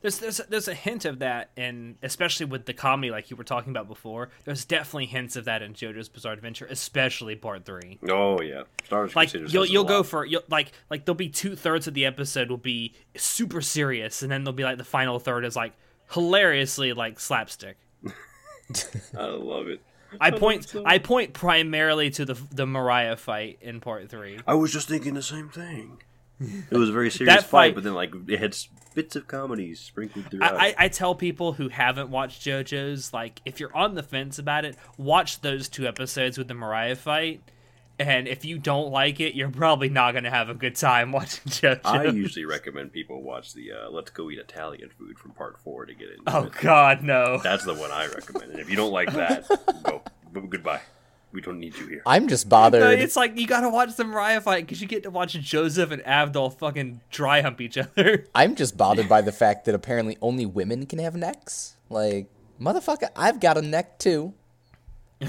There's 0.00 0.18
there's 0.18 0.40
a, 0.40 0.44
there's 0.48 0.68
a 0.68 0.74
hint 0.74 1.04
of 1.04 1.20
that, 1.20 1.50
and 1.56 1.96
especially 2.02 2.46
with 2.46 2.66
the 2.66 2.72
comedy, 2.72 3.10
like 3.10 3.30
you 3.30 3.36
were 3.36 3.44
talking 3.44 3.70
about 3.70 3.88
before. 3.88 4.30
There's 4.44 4.64
definitely 4.64 5.06
hints 5.06 5.36
of 5.36 5.44
that 5.46 5.62
in 5.62 5.74
JoJo's 5.74 6.08
Bizarre 6.08 6.32
Adventure, 6.32 6.66
especially 6.68 7.36
Part 7.36 7.64
Three. 7.64 7.98
Oh 8.08 8.40
yeah, 8.40 8.62
Stars 8.84 9.14
Like 9.16 9.32
you'll 9.34 9.66
you'll 9.66 9.84
go 9.84 9.98
lot. 9.98 10.06
for 10.06 10.24
you'll, 10.24 10.42
like 10.50 10.72
like 10.90 11.04
there'll 11.04 11.16
be 11.16 11.28
two 11.28 11.56
thirds 11.56 11.86
of 11.86 11.94
the 11.94 12.06
episode 12.06 12.50
will 12.50 12.56
be 12.56 12.94
super 13.16 13.60
serious, 13.60 14.22
and 14.22 14.30
then 14.30 14.44
there'll 14.44 14.56
be 14.56 14.64
like 14.64 14.78
the 14.78 14.84
final 14.84 15.18
third 15.18 15.44
is 15.44 15.56
like 15.56 15.72
hilariously 16.12 16.92
like 16.92 17.18
slapstick. 17.18 17.76
I 19.16 19.24
love 19.26 19.68
it. 19.68 19.80
I 20.20 20.30
point 20.30 20.74
I 20.84 20.98
point 20.98 21.32
primarily 21.32 22.10
to 22.10 22.24
the 22.24 22.34
the 22.50 22.66
Mariah 22.66 23.16
fight 23.16 23.58
in 23.60 23.80
Part 23.80 24.08
Three. 24.08 24.38
I 24.46 24.54
was 24.54 24.72
just 24.72 24.88
thinking 24.88 25.14
the 25.14 25.22
same 25.22 25.48
thing. 25.48 26.02
It 26.38 26.76
was 26.76 26.90
a 26.90 26.92
very 26.92 27.10
serious 27.10 27.36
fight, 27.36 27.46
fight- 27.46 27.74
but 27.74 27.84
then 27.84 27.94
like 27.94 28.12
it 28.28 28.38
had 28.38 28.56
bits 28.96 29.14
of 29.14 29.28
comedy 29.28 29.74
sprinkled 29.74 30.30
throughout. 30.30 30.56
I, 30.56 30.68
I, 30.68 30.74
I 30.78 30.88
tell 30.88 31.14
people 31.14 31.52
who 31.52 31.68
haven't 31.68 32.10
watched 32.10 32.42
JoJo's, 32.42 33.12
like, 33.12 33.40
if 33.44 33.60
you're 33.60 33.74
on 33.76 33.94
the 33.94 34.02
fence 34.02 34.38
about 34.38 34.64
it, 34.64 34.76
watch 34.96 35.40
those 35.42 35.68
two 35.68 35.86
episodes 35.86 36.36
with 36.36 36.48
the 36.48 36.54
Mariah 36.54 36.96
fight. 36.96 37.42
And 37.98 38.28
if 38.28 38.44
you 38.44 38.58
don't 38.58 38.90
like 38.90 39.20
it, 39.20 39.34
you're 39.34 39.50
probably 39.50 39.88
not 39.88 40.12
going 40.12 40.24
to 40.24 40.30
have 40.30 40.50
a 40.50 40.54
good 40.54 40.74
time 40.74 41.12
watching 41.12 41.50
JoJo. 41.50 41.80
I 41.84 42.04
usually 42.06 42.44
recommend 42.44 42.92
people 42.92 43.22
watch 43.22 43.54
the 43.54 43.72
uh, 43.72 43.90
"Let's 43.90 44.10
Go 44.10 44.30
Eat 44.30 44.38
Italian 44.38 44.90
Food" 44.90 45.18
from 45.18 45.30
Part 45.30 45.58
Four 45.60 45.86
to 45.86 45.94
get 45.94 46.10
into 46.10 46.36
oh, 46.36 46.44
it. 46.44 46.52
God, 46.60 47.02
no. 47.02 47.38
That's 47.42 47.64
the 47.64 47.74
one 47.74 47.90
I 47.90 48.06
recommend. 48.06 48.50
And 48.50 48.60
if 48.60 48.68
you 48.68 48.76
don't 48.76 48.92
like 48.92 49.12
that, 49.12 49.48
go 49.82 50.02
goodbye. 50.32 50.82
We 51.32 51.40
don't 51.42 51.58
need 51.60 51.76
you 51.76 51.86
here. 51.86 52.02
I'm 52.06 52.28
just 52.28 52.46
No, 52.46 52.50
bothered. 52.50 52.98
it's 52.98 53.16
like 53.16 53.38
you 53.38 53.46
got 53.46 53.60
to 53.60 53.68
watch 53.68 53.94
the 53.96 54.04
Mariah 54.04 54.40
fight 54.40 54.64
because 54.64 54.80
you 54.80 54.86
get 54.88 55.02
to 55.02 55.10
watch 55.10 55.32
Joseph 55.34 55.90
and 55.90 56.06
Abdul 56.06 56.50
fucking 56.50 57.00
dry 57.10 57.42
hump 57.42 57.60
each 57.60 57.76
other. 57.76 58.26
I'm 58.34 58.54
just 58.54 58.76
bothered 58.76 59.08
by 59.08 59.20
the 59.20 59.32
fact 59.32 59.66
that 59.66 59.74
apparently 59.74 60.16
only 60.22 60.46
women 60.46 60.86
can 60.86 60.98
have 60.98 61.14
necks. 61.14 61.76
Like, 61.90 62.28
motherfucker, 62.60 63.08
I've 63.14 63.38
got 63.40 63.58
a 63.58 63.62
neck 63.62 63.98
too. 63.98 64.32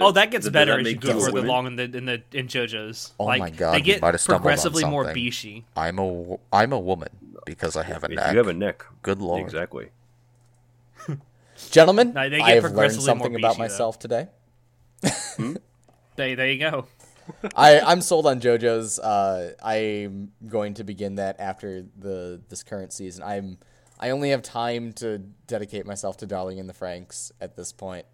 Oh, 0.00 0.10
that 0.10 0.32
gets 0.32 0.46
Does 0.46 0.52
better 0.52 0.72
that 0.72 0.80
as 0.80 0.92
you 0.92 0.98
go 0.98 1.20
further 1.20 1.38
along 1.38 1.68
in 1.68 1.76
the 1.76 1.84
in 1.84 2.06
the 2.06 2.20
in 2.32 2.48
JoJo's. 2.48 3.12
Oh 3.20 3.26
like, 3.26 3.38
my 3.38 3.50
God, 3.50 3.72
they 3.76 3.80
get 3.80 4.02
might 4.02 4.14
have 4.14 4.20
stumbled 4.20 4.38
on 4.38 4.42
progressively 4.42 4.84
more 4.84 5.04
something. 5.04 5.22
bishy. 5.24 5.62
I'm 5.76 6.00
a 6.00 6.38
I'm 6.52 6.72
a 6.72 6.80
woman 6.80 7.08
because 7.44 7.76
I 7.76 7.84
have 7.84 8.02
a 8.02 8.06
If 8.10 8.16
neck. 8.16 8.32
you 8.32 8.38
have 8.38 8.48
a 8.48 8.52
neck, 8.52 8.84
Good 9.02 9.20
lord. 9.20 9.42
exactly. 9.42 9.90
Gentlemen, 11.70 12.12
No, 12.12 12.28
they 12.28 12.38
get 12.38 12.44
I 12.46 12.50
have 12.52 12.72
learned 12.72 12.92
something 12.94 13.32
more 13.32 13.38
about 13.38 13.52
beachy, 13.56 13.58
though. 13.58 13.64
myself 13.64 13.98
today. 13.98 14.28
There, 16.16 16.34
there 16.34 16.50
you 16.50 16.58
go. 16.58 16.86
I, 17.56 17.80
I'm 17.80 18.00
sold 18.00 18.26
on 18.26 18.40
JoJo's. 18.40 18.98
Uh, 18.98 19.52
I'm 19.62 20.32
going 20.46 20.72
to 20.74 20.84
begin 20.84 21.16
that 21.16 21.38
after 21.38 21.84
the 21.98 22.40
this 22.48 22.62
current 22.62 22.92
season. 22.92 23.22
I'm 23.22 23.58
I 24.00 24.10
only 24.10 24.30
have 24.30 24.40
time 24.42 24.92
to 24.94 25.18
dedicate 25.46 25.84
myself 25.84 26.16
to 26.18 26.26
Darling 26.26 26.56
in 26.58 26.66
the 26.66 26.72
FRANXX 26.72 27.32
at 27.40 27.54
this 27.56 27.70
point. 27.72 28.06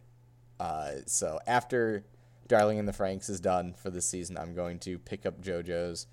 Uh, 0.58 0.92
so 1.06 1.38
after 1.46 2.04
Darling 2.48 2.78
in 2.78 2.86
the 2.86 2.92
FRANXX 2.92 3.30
is 3.30 3.40
done 3.40 3.72
for 3.74 3.90
this 3.90 4.06
season, 4.06 4.36
I'm 4.36 4.54
going 4.54 4.78
to 4.80 4.98
pick 4.98 5.26
up 5.26 5.40
JoJo's 5.42 6.06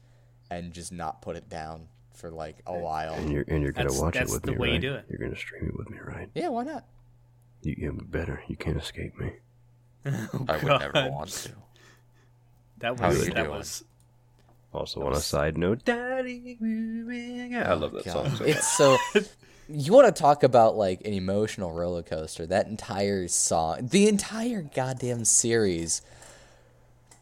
and 0.52 0.72
just 0.74 0.92
not 0.92 1.22
put 1.24 1.36
it 1.36 1.50
down 1.50 1.88
for 2.14 2.30
like 2.30 2.58
a 2.68 2.78
while. 2.78 3.14
And 3.16 3.32
you're 3.32 3.46
and 3.48 3.64
you're 3.64 3.72
gonna 3.72 3.86
That's- 3.88 4.00
watch 4.02 4.14
that's 4.14 4.30
it 4.32 4.34
with 4.36 4.44
the 4.44 4.52
me, 4.52 4.58
way 4.60 4.68
you 4.68 4.74
right? 4.74 4.82
do 4.82 4.94
it. 4.94 5.06
You're 5.10 5.20
gonna 5.20 5.36
stream 5.40 5.66
it 5.70 5.76
with 5.78 5.90
me, 5.90 5.98
right? 6.06 6.30
Yeah, 6.36 6.50
why 6.50 6.66
not? 6.66 6.86
You, 7.62 7.76
you 7.78 7.92
better. 8.10 8.42
You 8.48 8.56
can't 8.56 8.78
escape 8.78 9.18
me. 9.20 9.34
Oh, 10.06 10.46
I 10.48 10.58
would 10.58 10.80
never 10.80 11.10
want 11.12 11.30
to. 11.30 11.52
That 12.78 12.98
How 13.00 13.10
was 13.10 13.28
you 13.28 13.34
that 13.34 13.44
doing? 13.44 13.50
was 13.58 13.84
Also, 14.74 15.02
on 15.06 15.14
a 15.14 15.20
side 15.20 15.58
note, 15.58 15.84
Daddy, 15.84 16.58
I 16.62 17.74
love 17.74 17.92
that 17.92 18.06
song. 18.06 18.36
So. 18.36 18.44
It's 18.46 18.78
so. 18.78 18.98
You 19.72 19.94
want 19.94 20.08
to 20.08 20.20
talk 20.20 20.42
about 20.42 20.78
like 20.78 21.02
an 21.06 21.14
emotional 21.14 21.72
roller 21.72 22.02
coaster? 22.02 22.48
That 22.48 22.66
entire 22.66 23.28
song, 23.28 23.88
the 23.92 24.08
entire 24.08 24.64
goddamn 24.64 25.26
series, 25.26 26.02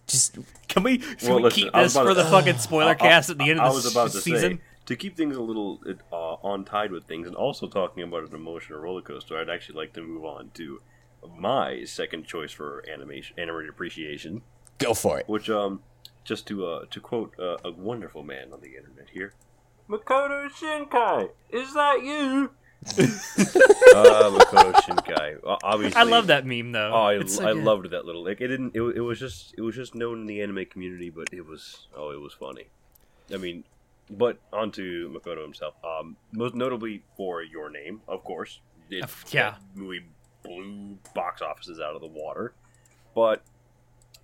just 0.08 0.38
Can 0.70 0.84
we, 0.84 1.00
can 1.00 1.18
Well, 1.28 1.38
we 1.38 1.44
listen, 1.44 1.64
keep 1.64 1.74
this 1.74 1.94
for 1.94 2.06
to- 2.08 2.14
the 2.14 2.24
fucking 2.24 2.58
spoiler 2.60 2.86
I- 2.92 2.92
I- 2.92 2.96
cast 2.96 3.30
at 3.32 3.38
the 3.38 3.50
end 3.50 3.60
I 3.60 3.66
of 3.68 3.74
the 3.74 3.76
was 3.76 3.92
about 3.92 4.12
to 4.12 4.22
season? 4.22 4.58
say 4.60 4.62
to 4.88 4.96
keep 4.96 5.16
things 5.16 5.36
a 5.36 5.42
little 5.42 5.82
uh, 6.12 6.16
on 6.16 6.66
tide 6.66 6.92
with 6.92 7.06
things, 7.06 7.28
and 7.28 7.36
also 7.36 7.68
talking 7.68 8.04
about 8.04 8.28
an 8.28 8.34
emotional 8.34 8.80
roller 8.80 9.02
coaster. 9.02 9.38
I'd 9.38 9.50
actually 9.50 9.76
like 9.76 9.94
to 9.94 10.02
move 10.02 10.26
on 10.26 10.50
to 10.56 10.82
my 11.38 11.84
second 11.84 12.26
choice 12.26 12.52
for 12.52 12.84
animation, 12.92 13.36
animated 13.38 13.70
appreciation, 13.70 14.42
go 14.78 14.94
for 14.94 15.20
it. 15.20 15.28
which 15.28 15.50
um, 15.50 15.82
just 16.24 16.48
to 16.48 16.66
uh, 16.66 16.86
to 16.90 17.00
quote 17.00 17.34
uh, 17.38 17.58
a 17.64 17.72
wonderful 17.72 18.24
man 18.24 18.54
on 18.54 18.62
the 18.62 18.76
internet 18.76 19.10
here, 19.14 19.34
Makoto 19.90 20.50
Shinkai, 20.50 21.30
is 21.50 21.74
that 21.74 22.02
you? 22.04 22.52
uh, 22.88 24.32
Makoto 24.32 24.74
Shinkai. 24.74 25.58
Obviously, 25.64 26.00
I 26.00 26.04
love 26.04 26.28
that 26.28 26.46
meme 26.46 26.72
though. 26.72 26.92
Oh, 26.94 27.04
I, 27.08 27.26
so 27.26 27.46
I 27.46 27.52
loved 27.52 27.90
that 27.92 28.06
little 28.06 28.24
like 28.24 28.40
it 28.40 28.48
didn't 28.48 28.74
it, 28.74 28.82
it 28.82 29.02
was 29.02 29.20
just 29.20 29.54
it 29.58 29.62
was 29.62 29.76
just 29.76 29.96
known 29.96 30.22
in 30.22 30.28
the 30.28 30.42
anime 30.42 30.66
community, 30.66 31.10
but 31.10 31.28
it 31.34 31.46
was 31.46 31.88
oh 31.94 32.12
it 32.12 32.22
was 32.22 32.32
funny. 32.34 32.68
I 33.34 33.36
mean, 33.36 33.66
but 34.10 34.38
onto 34.54 35.12
Makoto 35.14 35.42
himself. 35.42 35.76
Um, 35.84 36.16
most 36.32 36.56
notably 36.56 37.04
for 37.16 37.42
your 37.44 37.70
name, 37.70 38.02
of 38.08 38.24
course. 38.24 38.60
It, 38.90 39.06
yeah. 39.32 39.56
movie 39.76 40.06
blew 40.44 40.98
box 41.14 41.42
offices 41.42 41.80
out 41.80 41.96
of 41.96 42.02
the 42.02 42.08
water, 42.08 42.54
but 43.14 43.44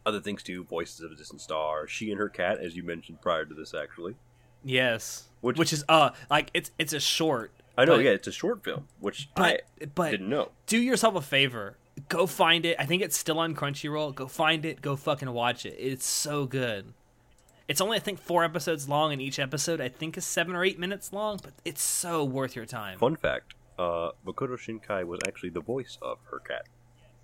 other 0.05 0.21
things 0.21 0.41
too. 0.43 0.63
Voices 0.63 1.01
of 1.01 1.11
a 1.11 1.15
Distant 1.15 1.41
Star, 1.41 1.87
She 1.87 2.11
and 2.11 2.19
Her 2.19 2.29
Cat, 2.29 2.59
as 2.59 2.75
you 2.75 2.83
mentioned 2.83 3.21
prior 3.21 3.45
to 3.45 3.53
this, 3.53 3.73
actually. 3.73 4.15
Yes, 4.63 5.27
Which- 5.41 5.57
which, 5.57 5.73
is 5.73 5.83
uh 5.89 6.11
like 6.29 6.49
it's 6.53 6.71
it's 6.79 6.93
a 6.93 6.99
short. 6.99 7.51
I 7.77 7.83
know, 7.85 7.95
but- 7.97 8.05
yeah, 8.05 8.11
it's 8.11 8.27
a 8.27 8.31
short 8.31 8.63
film, 8.63 8.87
which 8.99 9.29
but 9.35 9.63
I 9.81 9.85
but 9.93 10.11
didn't 10.11 10.29
know. 10.29 10.51
do 10.67 10.77
yourself 10.77 11.15
a 11.15 11.21
favor. 11.21 11.75
Go 12.07 12.25
find 12.25 12.65
it. 12.65 12.77
I 12.79 12.85
think 12.85 13.01
it's 13.03 13.17
still 13.17 13.37
on 13.39 13.53
Crunchyroll. 13.55 14.15
Go 14.15 14.27
find 14.27 14.63
it. 14.65 14.81
Go 14.81 14.95
fucking 14.95 15.31
watch 15.31 15.65
it. 15.65 15.75
It's 15.77 16.05
so 16.05 16.45
good. 16.45 16.93
It's 17.67 17.81
only 17.81 17.97
I 17.97 17.99
think 17.99 18.19
four 18.19 18.43
episodes 18.43 18.89
long, 18.89 19.13
and 19.13 19.21
each 19.21 19.39
episode 19.39 19.79
I 19.79 19.89
think 19.89 20.17
is 20.17 20.25
seven 20.25 20.55
or 20.55 20.65
eight 20.65 20.79
minutes 20.79 21.13
long. 21.13 21.39
But 21.41 21.53
it's 21.63 21.81
so 21.81 22.23
worth 22.23 22.55
your 22.55 22.65
time. 22.65 22.99
Fun 22.99 23.15
fact: 23.15 23.53
uh, 23.79 24.11
Makoto 24.25 24.57
Shinkai 24.57 25.05
was 25.05 25.19
actually 25.27 25.49
the 25.49 25.61
voice 25.61 25.97
of 26.01 26.19
her 26.31 26.39
cat. 26.39 26.67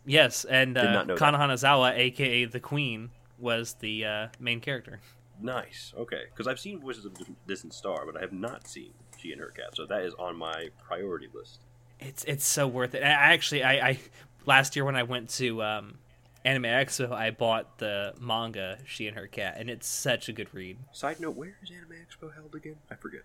Yes, 0.06 0.46
and 0.46 0.78
uh, 0.78 0.92
not 0.92 1.08
know 1.08 1.16
that. 1.16 1.20
Kana 1.20 1.38
Hanazawa, 1.38 1.98
aka 1.98 2.46
the 2.46 2.60
Queen, 2.60 3.10
was 3.38 3.74
the 3.76 4.06
uh, 4.06 4.28
main 4.40 4.60
character. 4.62 5.00
Nice. 5.42 5.94
Okay, 5.98 6.24
because 6.32 6.48
I've 6.48 6.60
seen 6.60 6.80
Voices 6.80 7.06
of 7.06 7.14
Distant 7.48 7.74
Star, 7.74 8.06
but 8.06 8.18
I 8.18 8.22
have 8.22 8.34
not 8.34 8.68
seen 8.68 8.92
She 9.18 9.32
and 9.32 9.40
Her 9.40 9.52
Cat, 9.52 9.76
so 9.76 9.86
that 9.86 10.02
is 10.02 10.14
on 10.16 10.36
my 10.38 10.70
priority 10.84 11.28
list. 11.34 11.60
It's 12.00 12.24
it's 12.26 12.46
so 12.46 12.68
worth 12.68 12.96
it. 12.96 13.04
I 13.04 13.10
I 13.10 13.34
actually 13.34 13.64
I, 13.64 13.90
I 13.90 14.00
last 14.46 14.76
year 14.76 14.86
when 14.86 14.96
I 14.96 15.04
went 15.04 15.30
to 15.32 15.62
um, 15.64 15.98
Anime 16.46 16.64
Expo, 16.64 17.12
I 17.12 17.32
bought 17.32 17.80
the 17.80 18.14
manga 18.20 18.78
She 18.86 19.08
and 19.08 19.18
Her 19.18 19.28
Cat, 19.28 19.56
and 19.58 19.70
it's 19.70 19.88
such 19.88 20.30
a 20.30 20.34
good 20.34 20.54
read. 20.54 20.78
Side 20.92 21.20
note: 21.20 21.36
Where 21.36 21.56
is 21.62 21.70
Anime 21.72 21.98
Expo 22.06 22.34
held 22.34 22.56
again? 22.56 22.78
I 22.90 22.96
forget. 22.96 23.24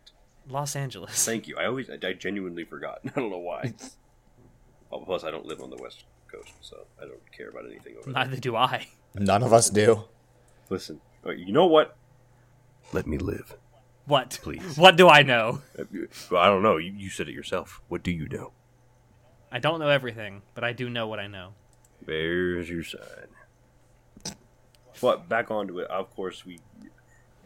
Los 0.49 0.75
Angeles. 0.77 1.25
Thank 1.27 1.47
you. 1.47 1.57
I 1.57 1.67
always, 1.67 1.89
I 1.89 2.13
genuinely 2.13 2.65
forgot. 2.65 3.01
I 3.07 3.21
don't 3.21 3.31
know 3.31 3.39
why. 3.39 3.73
oh, 4.93 4.99
plus, 5.01 5.25
I 5.25 5.31
don't 5.31 5.47
live 5.47 5.61
on 5.63 5.71
the 5.71 5.77
West 5.81 6.05
Coast, 6.31 6.53
so 6.61 6.87
I 7.01 7.07
don't 7.07 7.33
care 7.33 7.49
about 7.49 7.67
anything 7.67 7.95
over 7.97 8.13
there. 8.13 8.25
Neither 8.25 8.37
do 8.37 8.57
I. 8.57 8.89
None 9.15 9.43
of 9.43 9.53
us 9.53 9.71
do. 9.71 10.05
Listen, 10.69 11.01
you 11.25 11.53
know 11.53 11.67
what? 11.67 11.97
Let 12.93 13.07
me 13.07 13.17
live. 13.17 13.57
What? 14.07 14.39
Please. 14.43 14.77
What 14.77 14.97
do 14.97 15.09
I 15.09 15.23
know? 15.23 15.63
Uh, 15.79 15.85
Well, 16.31 16.43
I 16.43 16.47
don't 16.47 16.63
know. 16.63 16.77
You, 16.77 16.93
you 16.95 17.09
said 17.09 17.29
it 17.29 17.33
yourself. 17.33 17.81
What 17.89 18.03
do 18.03 18.11
you 18.11 18.29
know? 18.29 18.53
I 19.51 19.59
don't 19.61 19.79
know 19.79 19.89
everything, 19.89 20.43
but 20.55 20.65
I 20.65 20.73
do 20.73 20.91
know 20.91 21.07
what 21.07 21.21
I 21.21 21.27
know. 21.27 21.55
There's 22.07 22.69
your 22.69 22.85
sign. 22.85 23.29
But 25.01 25.29
back 25.29 25.51
onto 25.51 25.79
it. 25.81 25.91
Of 25.91 26.15
course, 26.15 26.45
we 26.47 26.59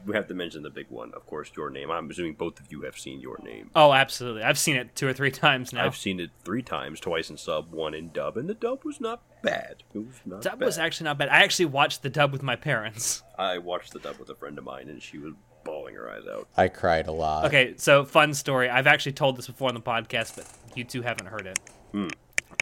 we 0.07 0.15
have 0.15 0.29
to 0.29 0.35
mention 0.35 0.63
the 0.63 0.71
big 0.71 0.87
one. 0.91 1.13
Of 1.15 1.27
course, 1.27 1.51
your 1.57 1.71
name. 1.71 1.91
I'm 1.91 2.09
assuming 2.11 2.35
both 2.35 2.61
of 2.61 2.71
you 2.71 2.83
have 2.83 2.97
seen 2.97 3.21
your 3.21 3.37
name. 3.43 3.71
Oh, 3.75 3.93
absolutely. 3.93 4.43
I've 4.43 4.59
seen 4.59 4.77
it 4.77 4.95
two 4.95 5.09
or 5.09 5.13
three 5.13 5.31
times 5.47 5.73
now. 5.73 5.85
I've 5.85 5.97
seen 5.97 6.21
it 6.21 6.31
three 6.45 6.63
times, 6.63 7.01
twice 7.01 7.31
in 7.31 7.37
sub, 7.37 7.73
one 7.73 7.95
in 7.95 8.11
dub, 8.11 8.37
and 8.37 8.49
the 8.49 8.55
dub 8.55 8.85
was 8.85 9.01
not 9.01 9.23
bad. 9.43 9.83
It 9.95 9.99
was 9.99 10.21
not 10.25 10.43
Dub 10.43 10.59
bad. 10.61 10.67
was 10.67 10.79
actually 10.79 11.05
not 11.07 11.19
bad. 11.19 11.29
I 11.31 11.39
actually 11.43 11.67
watched 11.67 12.03
the 12.03 12.11
dub 12.11 12.33
with 12.33 12.43
my 12.43 12.55
parents. 12.57 13.23
I 13.39 13.59
watched 13.59 13.93
the 13.93 13.99
dub 13.99 14.19
with 14.19 14.29
a 14.31 14.35
friend 14.35 14.57
of 14.59 14.65
mine, 14.65 14.89
and 14.89 15.03
she 15.03 15.19
was 15.19 15.33
bawling 15.65 15.95
her 15.97 16.09
eyes 16.11 16.23
out. 16.31 16.47
I 16.57 16.69
cried 16.69 17.09
a 17.09 17.13
lot. 17.13 17.47
Okay, 17.47 17.75
so 17.77 18.05
fun 18.05 18.35
story. 18.35 18.69
I've 18.71 18.87
actually 18.87 19.13
told 19.13 19.37
this 19.37 19.47
before 19.49 19.69
on 19.69 19.75
the 19.75 19.81
podcast, 19.81 20.37
but 20.37 20.47
you 20.77 20.85
two 20.85 21.03
haven't 21.03 21.27
heard 21.27 21.47
it. 21.47 21.59
Hmm. 21.93 22.09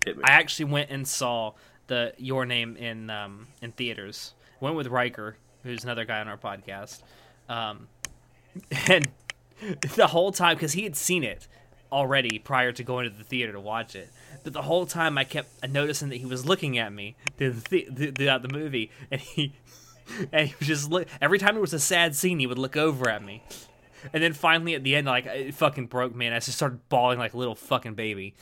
Hit 0.04 0.16
me. 0.16 0.22
I 0.24 0.32
actually 0.32 0.66
went 0.66 0.90
and 0.90 1.06
saw 1.06 1.52
the 1.86 2.12
Your 2.18 2.46
Name 2.46 2.76
in 2.76 3.10
um, 3.10 3.46
in 3.62 3.72
theaters. 3.72 4.34
Went 4.60 4.76
with 4.76 4.86
Riker, 4.86 5.36
who's 5.62 5.84
another 5.84 6.04
guy 6.04 6.20
on 6.20 6.28
our 6.28 6.38
podcast, 6.38 7.02
um, 7.48 7.88
and 8.88 9.08
the 9.94 10.06
whole 10.08 10.32
time 10.32 10.56
because 10.56 10.72
he 10.72 10.82
had 10.82 10.96
seen 10.96 11.24
it 11.24 11.46
already 11.92 12.38
prior 12.38 12.72
to 12.72 12.82
going 12.82 13.08
to 13.10 13.16
the 13.16 13.24
theater 13.24 13.52
to 13.52 13.60
watch 13.60 13.94
it. 13.94 14.10
But 14.44 14.52
the 14.52 14.62
whole 14.62 14.86
time 14.86 15.18
I 15.18 15.24
kept 15.24 15.68
noticing 15.68 16.08
that 16.10 16.16
he 16.16 16.26
was 16.26 16.46
looking 16.46 16.78
at 16.78 16.92
me 16.92 17.16
throughout 17.38 18.42
the 18.42 18.48
movie, 18.50 18.90
and 19.10 19.20
he 19.20 19.54
and 20.32 20.48
he 20.48 20.54
was 20.58 20.68
just 20.68 20.90
look 20.90 21.06
every 21.20 21.38
time 21.38 21.54
there 21.54 21.60
was 21.60 21.74
a 21.74 21.80
sad 21.80 22.14
scene, 22.14 22.38
he 22.38 22.46
would 22.46 22.58
look 22.58 22.76
over 22.76 23.08
at 23.08 23.22
me. 23.24 23.42
and 24.12 24.22
then 24.22 24.32
finally 24.32 24.74
at 24.74 24.84
the 24.84 24.94
end, 24.94 25.06
like 25.06 25.26
it 25.26 25.54
fucking 25.54 25.86
broke 25.86 26.14
me, 26.14 26.26
and 26.26 26.34
I 26.34 26.38
just 26.38 26.56
started 26.56 26.88
bawling 26.88 27.18
like 27.18 27.34
a 27.34 27.38
little 27.38 27.54
fucking 27.54 27.94
baby. 27.94 28.34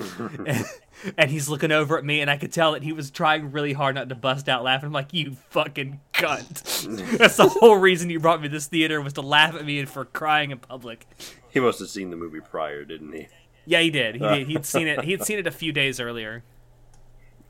and, 0.47 0.65
and 1.17 1.31
he's 1.31 1.49
looking 1.49 1.73
over 1.73 1.99
at 1.99 2.05
me, 2.05 2.21
and 2.21 2.31
I 2.31 2.37
could 2.37 2.53
tell 2.53 2.73
that 2.73 2.83
he 2.83 2.93
was 2.93 3.11
trying 3.11 3.53
really 3.53 3.73
hard 3.73 3.95
not 3.95 4.09
to 4.09 4.15
bust 4.15 4.49
out 4.49 4.65
laughing. 4.65 4.89
I'm 4.89 4.93
like, 4.93 5.13
"You 5.13 5.37
fucking 5.51 6.01
cunt!" 6.13 7.19
That's 7.19 7.37
the 7.37 7.49
whole 7.49 7.77
reason 7.77 8.11
you 8.11 8.21
brought 8.21 8.41
me 8.41 8.49
to 8.49 8.53
this 8.53 8.67
theater 8.67 9.01
was 9.01 9.15
to 9.15 9.23
laugh 9.23 9.55
at 9.55 9.65
me 9.65 9.79
and 9.79 9.89
for 9.89 10.05
crying 10.05 10.51
in 10.51 10.59
public. 10.59 11.07
He 11.51 11.61
must 11.61 11.79
have 11.79 11.89
seen 11.89 12.11
the 12.11 12.17
movie 12.17 12.41
prior, 12.41 12.85
didn't 12.85 13.13
he? 13.13 13.29
Yeah, 13.67 13.81
he 13.81 13.91
did. 13.91 14.17
He 14.17 14.21
did. 14.21 14.49
He'd 14.49 14.67
seen 14.67 14.87
it. 14.87 15.05
He'd 15.05 15.23
seen 15.23 15.39
it 15.39 15.47
a 15.47 15.53
few 15.53 15.73
days 15.73 16.01
earlier. 16.01 16.43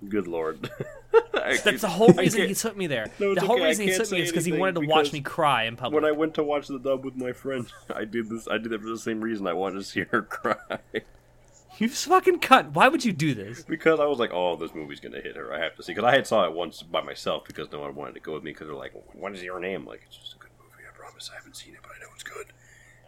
Good 0.09 0.27
lord. 0.27 0.71
That's 1.33 1.81
the 1.81 1.89
whole 1.89 2.09
reason 2.09 2.49
he 2.49 2.55
took 2.55 2.77
me 2.77 2.87
there. 2.87 3.07
No, 3.19 3.35
the 3.35 3.41
whole 3.41 3.57
okay, 3.57 3.67
reason 3.67 3.89
he 3.89 3.97
took 3.97 4.11
me 4.11 4.21
is 4.21 4.31
because 4.31 4.45
he 4.45 4.53
wanted 4.53 4.81
to 4.81 4.87
watch 4.87 5.13
me 5.13 5.21
cry 5.21 5.65
in 5.65 5.77
public. 5.77 6.03
When 6.03 6.11
I 6.11 6.13
went 6.13 6.35
to 6.35 6.43
watch 6.43 6.69
the 6.69 6.79
dub 6.79 7.05
with 7.05 7.17
my 7.17 7.33
friend, 7.33 7.67
I 7.95 8.05
did 8.05 8.29
this. 8.29 8.49
I 8.49 8.59
did 8.59 8.73
it 8.73 8.81
for 8.81 8.89
the 8.89 8.99
same 8.99 9.21
reason. 9.21 9.47
I 9.47 9.53
wanted 9.53 9.77
to 9.77 9.85
see 9.85 10.05
her 10.11 10.23
cry 10.23 10.79
You 11.79 11.89
fucking 11.89 12.41
cunt. 12.41 12.72
Why 12.72 12.89
would 12.89 13.05
you 13.05 13.12
do 13.12 13.35
this? 13.35 13.62
because 13.62 14.01
I 14.01 14.07
was 14.07 14.18
like, 14.18 14.31
"Oh, 14.33 14.57
this 14.57 14.75
movie's 14.75 15.01
gonna 15.01 15.20
hit 15.20 15.37
her. 15.37 15.53
I 15.53 15.59
have 15.61 15.75
to 15.77 15.83
see." 15.83 15.93
Because 15.93 16.05
I 16.05 16.14
had 16.14 16.27
saw 16.27 16.45
it 16.45 16.53
once 16.53 16.83
by 16.83 17.03
myself 17.03 17.45
because 17.45 17.70
no 17.72 17.81
one 17.81 17.95
wanted 17.95 18.14
to 18.14 18.20
go 18.20 18.35
with 18.35 18.43
me 18.45 18.53
because 18.53 18.68
they're 18.68 18.77
like, 18.77 18.93
"What 19.12 19.33
is 19.35 19.43
your 19.43 19.59
name?" 19.61 19.85
Like, 19.85 20.03
it's 20.07 20.16
just 20.16 20.35
a 20.35 20.39
good 20.39 20.51
movie. 20.59 20.85
I 20.89 20.97
promise. 20.97 21.31
I 21.33 21.37
haven't 21.37 21.57
seen 21.57 21.75
it, 21.75 21.81
but 21.83 21.91
I 21.97 22.01
know 22.03 22.09
it's 22.14 22.22
good. 22.22 22.47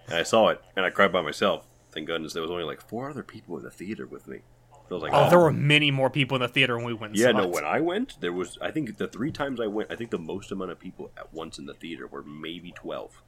And 0.08 0.16
I 0.16 0.22
saw 0.22 0.48
it, 0.48 0.60
and 0.76 0.84
I 0.84 0.90
cried 0.90 1.12
by 1.12 1.22
myself. 1.22 1.66
Thank 1.92 2.06
goodness 2.06 2.32
there 2.32 2.42
was 2.42 2.50
only 2.50 2.64
like 2.64 2.80
four 2.80 3.08
other 3.08 3.22
people 3.22 3.56
in 3.56 3.62
the 3.62 3.70
theater 3.70 4.06
with 4.06 4.26
me. 4.28 4.40
So 4.88 4.98
like, 4.98 5.12
Oh, 5.14 5.28
there 5.30 5.38
oh. 5.40 5.44
were 5.44 5.52
many 5.52 5.90
more 5.90 6.10
people 6.10 6.36
in 6.36 6.42
the 6.42 6.48
theater 6.48 6.76
when 6.76 6.86
we 6.86 6.94
went. 6.94 7.16
Yeah, 7.16 7.32
no. 7.32 7.46
When 7.46 7.64
I 7.64 7.80
went, 7.80 8.20
there 8.20 8.32
was. 8.32 8.58
I 8.60 8.70
think 8.70 8.98
the 8.98 9.08
three 9.08 9.32
times 9.32 9.60
I 9.60 9.66
went, 9.66 9.90
I 9.90 9.96
think 9.96 10.10
the 10.10 10.18
most 10.18 10.52
amount 10.52 10.70
of 10.72 10.78
people 10.78 11.10
at 11.16 11.32
once 11.32 11.58
in 11.58 11.66
the 11.66 11.74
theater 11.74 12.06
were 12.06 12.22
maybe 12.22 12.72
twelve. 12.72 13.22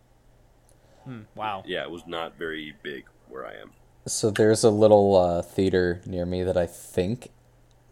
Hmm, 1.04 1.22
wow. 1.34 1.62
Yeah, 1.66 1.82
it 1.82 1.90
was 1.90 2.06
not 2.06 2.36
very 2.36 2.74
big 2.82 3.06
where 3.28 3.46
I 3.46 3.54
am. 3.54 3.70
So 4.06 4.30
there's 4.30 4.64
a 4.64 4.70
little 4.70 5.16
uh, 5.16 5.42
theater 5.42 6.00
near 6.06 6.24
me 6.24 6.42
that 6.42 6.56
I 6.56 6.66
think 6.66 7.30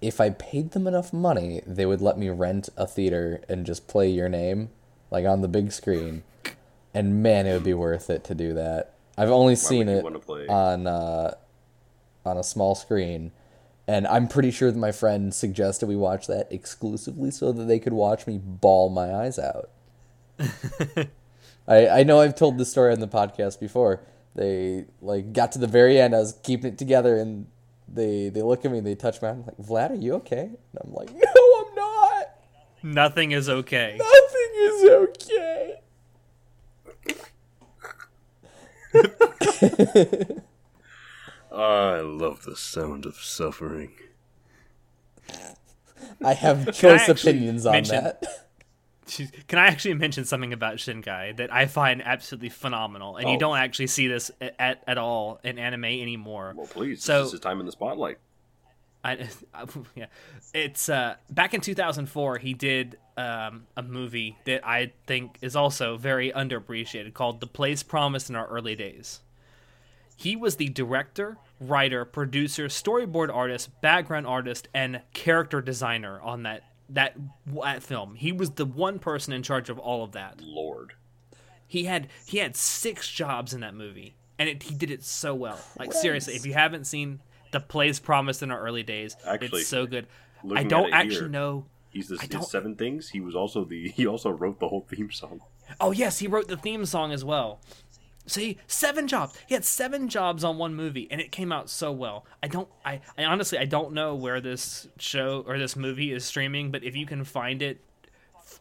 if 0.00 0.20
I 0.20 0.30
paid 0.30 0.72
them 0.72 0.86
enough 0.86 1.12
money, 1.12 1.62
they 1.66 1.86
would 1.86 2.00
let 2.00 2.18
me 2.18 2.28
rent 2.28 2.68
a 2.76 2.86
theater 2.86 3.42
and 3.48 3.66
just 3.66 3.86
play 3.86 4.08
your 4.08 4.28
name 4.28 4.70
like 5.10 5.26
on 5.26 5.40
the 5.42 5.48
big 5.48 5.72
screen. 5.72 6.22
And 6.94 7.22
man, 7.22 7.46
it 7.46 7.52
would 7.52 7.64
be 7.64 7.74
worth 7.74 8.08
it 8.10 8.24
to 8.24 8.34
do 8.34 8.54
that. 8.54 8.94
I've 9.18 9.30
only 9.30 9.56
seen 9.56 9.88
it 9.88 10.04
on 10.48 10.86
uh, 10.86 11.34
on 12.24 12.36
a 12.36 12.42
small 12.42 12.74
screen, 12.74 13.32
and 13.86 14.06
I'm 14.06 14.28
pretty 14.28 14.50
sure 14.50 14.70
that 14.70 14.78
my 14.78 14.92
friend 14.92 15.32
suggested 15.32 15.86
we 15.86 15.96
watch 15.96 16.26
that 16.26 16.48
exclusively 16.50 17.30
so 17.30 17.52
that 17.52 17.64
they 17.64 17.78
could 17.78 17.92
watch 17.94 18.26
me 18.26 18.38
bawl 18.38 18.90
my 18.90 19.14
eyes 19.14 19.38
out. 19.38 19.70
I, 21.68 21.88
I 21.88 22.02
know 22.02 22.20
I've 22.20 22.34
told 22.34 22.58
this 22.58 22.70
story 22.70 22.92
on 22.92 23.00
the 23.00 23.08
podcast 23.08 23.58
before. 23.58 24.00
They 24.36 24.84
like 25.00 25.32
got 25.32 25.52
to 25.52 25.58
the 25.58 25.66
very 25.66 25.98
end. 25.98 26.14
I 26.14 26.18
was 26.18 26.38
keeping 26.42 26.72
it 26.72 26.78
together, 26.78 27.16
and 27.16 27.46
they 27.88 28.28
they 28.28 28.42
look 28.42 28.64
at 28.66 28.70
me 28.70 28.78
and 28.78 28.86
they 28.86 28.94
touch 28.94 29.20
my 29.22 29.28
arm. 29.28 29.44
like, 29.46 29.56
Vlad, 29.56 29.90
are 29.92 29.94
you 29.94 30.14
okay? 30.16 30.42
And 30.42 30.80
I'm 30.84 30.92
like, 30.92 31.10
No, 31.12 31.20
I'm 31.58 31.74
not. 31.74 32.26
Nothing 32.82 33.32
is 33.32 33.48
okay. 33.48 33.96
Nothing 33.98 34.52
is 34.58 34.84
okay. 34.90 35.80
I 41.52 42.00
love 42.00 42.42
the 42.44 42.56
sound 42.56 43.06
of 43.06 43.16
suffering. 43.16 43.92
I 46.24 46.34
have 46.34 46.66
choice 46.74 47.08
actually 47.08 47.32
opinions 47.32 47.64
on 47.66 47.72
mention- 47.72 48.04
that. 48.04 48.45
Can 49.46 49.58
I 49.58 49.66
actually 49.66 49.94
mention 49.94 50.24
something 50.24 50.52
about 50.52 50.76
Shinkai 50.76 51.36
that 51.36 51.52
I 51.52 51.66
find 51.66 52.02
absolutely 52.04 52.48
phenomenal, 52.48 53.16
and 53.16 53.28
you 53.28 53.36
Oh. 53.36 53.38
don't 53.40 53.56
actually 53.58 53.86
see 53.86 54.08
this 54.08 54.30
at 54.58 54.82
at 54.86 54.98
all 54.98 55.38
in 55.44 55.58
anime 55.58 55.84
anymore. 55.84 56.54
Well, 56.56 56.66
please. 56.66 57.02
So- 57.04 57.24
this 57.24 57.34
is 57.34 57.40
time 57.40 57.60
in 57.60 57.66
the 57.66 57.72
spotlight. 57.72 58.18
I, 59.06 59.28
yeah, 59.94 60.06
it's 60.52 60.88
uh, 60.88 61.14
back 61.30 61.54
in 61.54 61.60
2004. 61.60 62.38
He 62.38 62.54
did 62.54 62.98
um, 63.16 63.68
a 63.76 63.82
movie 63.84 64.36
that 64.46 64.66
I 64.66 64.92
think 65.06 65.38
is 65.40 65.54
also 65.54 65.96
very 65.96 66.32
underappreciated 66.32 67.14
called 67.14 67.38
"The 67.40 67.46
Place 67.46 67.84
Promised 67.84 68.28
in 68.30 68.34
Our 68.34 68.48
Early 68.48 68.74
Days." 68.74 69.20
He 70.16 70.34
was 70.34 70.56
the 70.56 70.68
director, 70.70 71.36
writer, 71.60 72.04
producer, 72.04 72.66
storyboard 72.66 73.32
artist, 73.32 73.80
background 73.80 74.26
artist, 74.26 74.66
and 74.74 75.02
character 75.12 75.60
designer 75.60 76.18
on 76.20 76.42
that 76.42 76.64
that 76.90 77.16
that 77.62 77.82
film. 77.82 78.14
He 78.14 78.32
was 78.32 78.50
the 78.50 78.64
one 78.64 78.98
person 78.98 79.32
in 79.32 79.42
charge 79.42 79.68
of 79.70 79.78
all 79.78 80.04
of 80.04 80.12
that. 80.12 80.40
Lord. 80.40 80.94
He 81.66 81.84
had 81.84 82.08
he 82.26 82.38
had 82.38 82.56
six 82.56 83.10
jobs 83.10 83.52
in 83.52 83.60
that 83.60 83.74
movie, 83.74 84.14
and 84.38 84.48
it, 84.48 84.62
he 84.64 84.74
did 84.74 84.90
it 84.90 85.02
so 85.04 85.34
well. 85.34 85.58
Like 85.78 85.92
seriously, 85.92 86.34
if 86.34 86.46
you 86.46 86.52
haven't 86.54 86.84
seen 86.84 87.20
The 87.50 87.60
Place 87.60 87.98
Promised 87.98 88.42
in 88.42 88.50
Our 88.50 88.60
Early 88.60 88.82
Days, 88.82 89.16
Actually, 89.26 89.60
it's 89.60 89.68
so 89.68 89.86
good. 89.86 90.06
I 90.54 90.62
don't 90.62 90.92
actually 90.92 91.14
here- 91.16 91.28
know. 91.28 91.66
He's 91.90 92.08
the 92.08 92.18
his 92.18 92.50
seven 92.50 92.76
things. 92.76 93.08
He 93.08 93.20
was 93.20 93.34
also 93.34 93.64
the. 93.64 93.88
He 93.96 94.06
also 94.06 94.30
wrote 94.30 94.60
the 94.60 94.68
whole 94.68 94.86
theme 94.88 95.10
song. 95.10 95.40
Oh 95.80 95.92
yes, 95.92 96.18
he 96.18 96.26
wrote 96.26 96.46
the 96.46 96.56
theme 96.56 96.84
song 96.84 97.10
as 97.10 97.24
well. 97.24 97.60
See, 98.26 98.58
seven 98.66 99.06
jobs. 99.06 99.34
He 99.46 99.54
had 99.54 99.64
seven 99.64 100.08
jobs 100.08 100.42
on 100.42 100.58
one 100.58 100.74
movie, 100.74 101.06
and 101.10 101.20
it 101.20 101.30
came 101.30 101.52
out 101.52 101.70
so 101.70 101.92
well. 101.92 102.24
I 102.42 102.48
don't. 102.48 102.68
I, 102.84 103.00
I 103.16 103.24
honestly, 103.24 103.58
I 103.58 103.64
don't 103.66 103.92
know 103.92 104.14
where 104.16 104.40
this 104.40 104.88
show 104.98 105.44
or 105.46 105.58
this 105.58 105.76
movie 105.76 106.12
is 106.12 106.24
streaming, 106.24 106.70
but 106.70 106.82
if 106.82 106.96
you 106.96 107.06
can 107.06 107.22
find 107.24 107.62
it, 107.62 107.80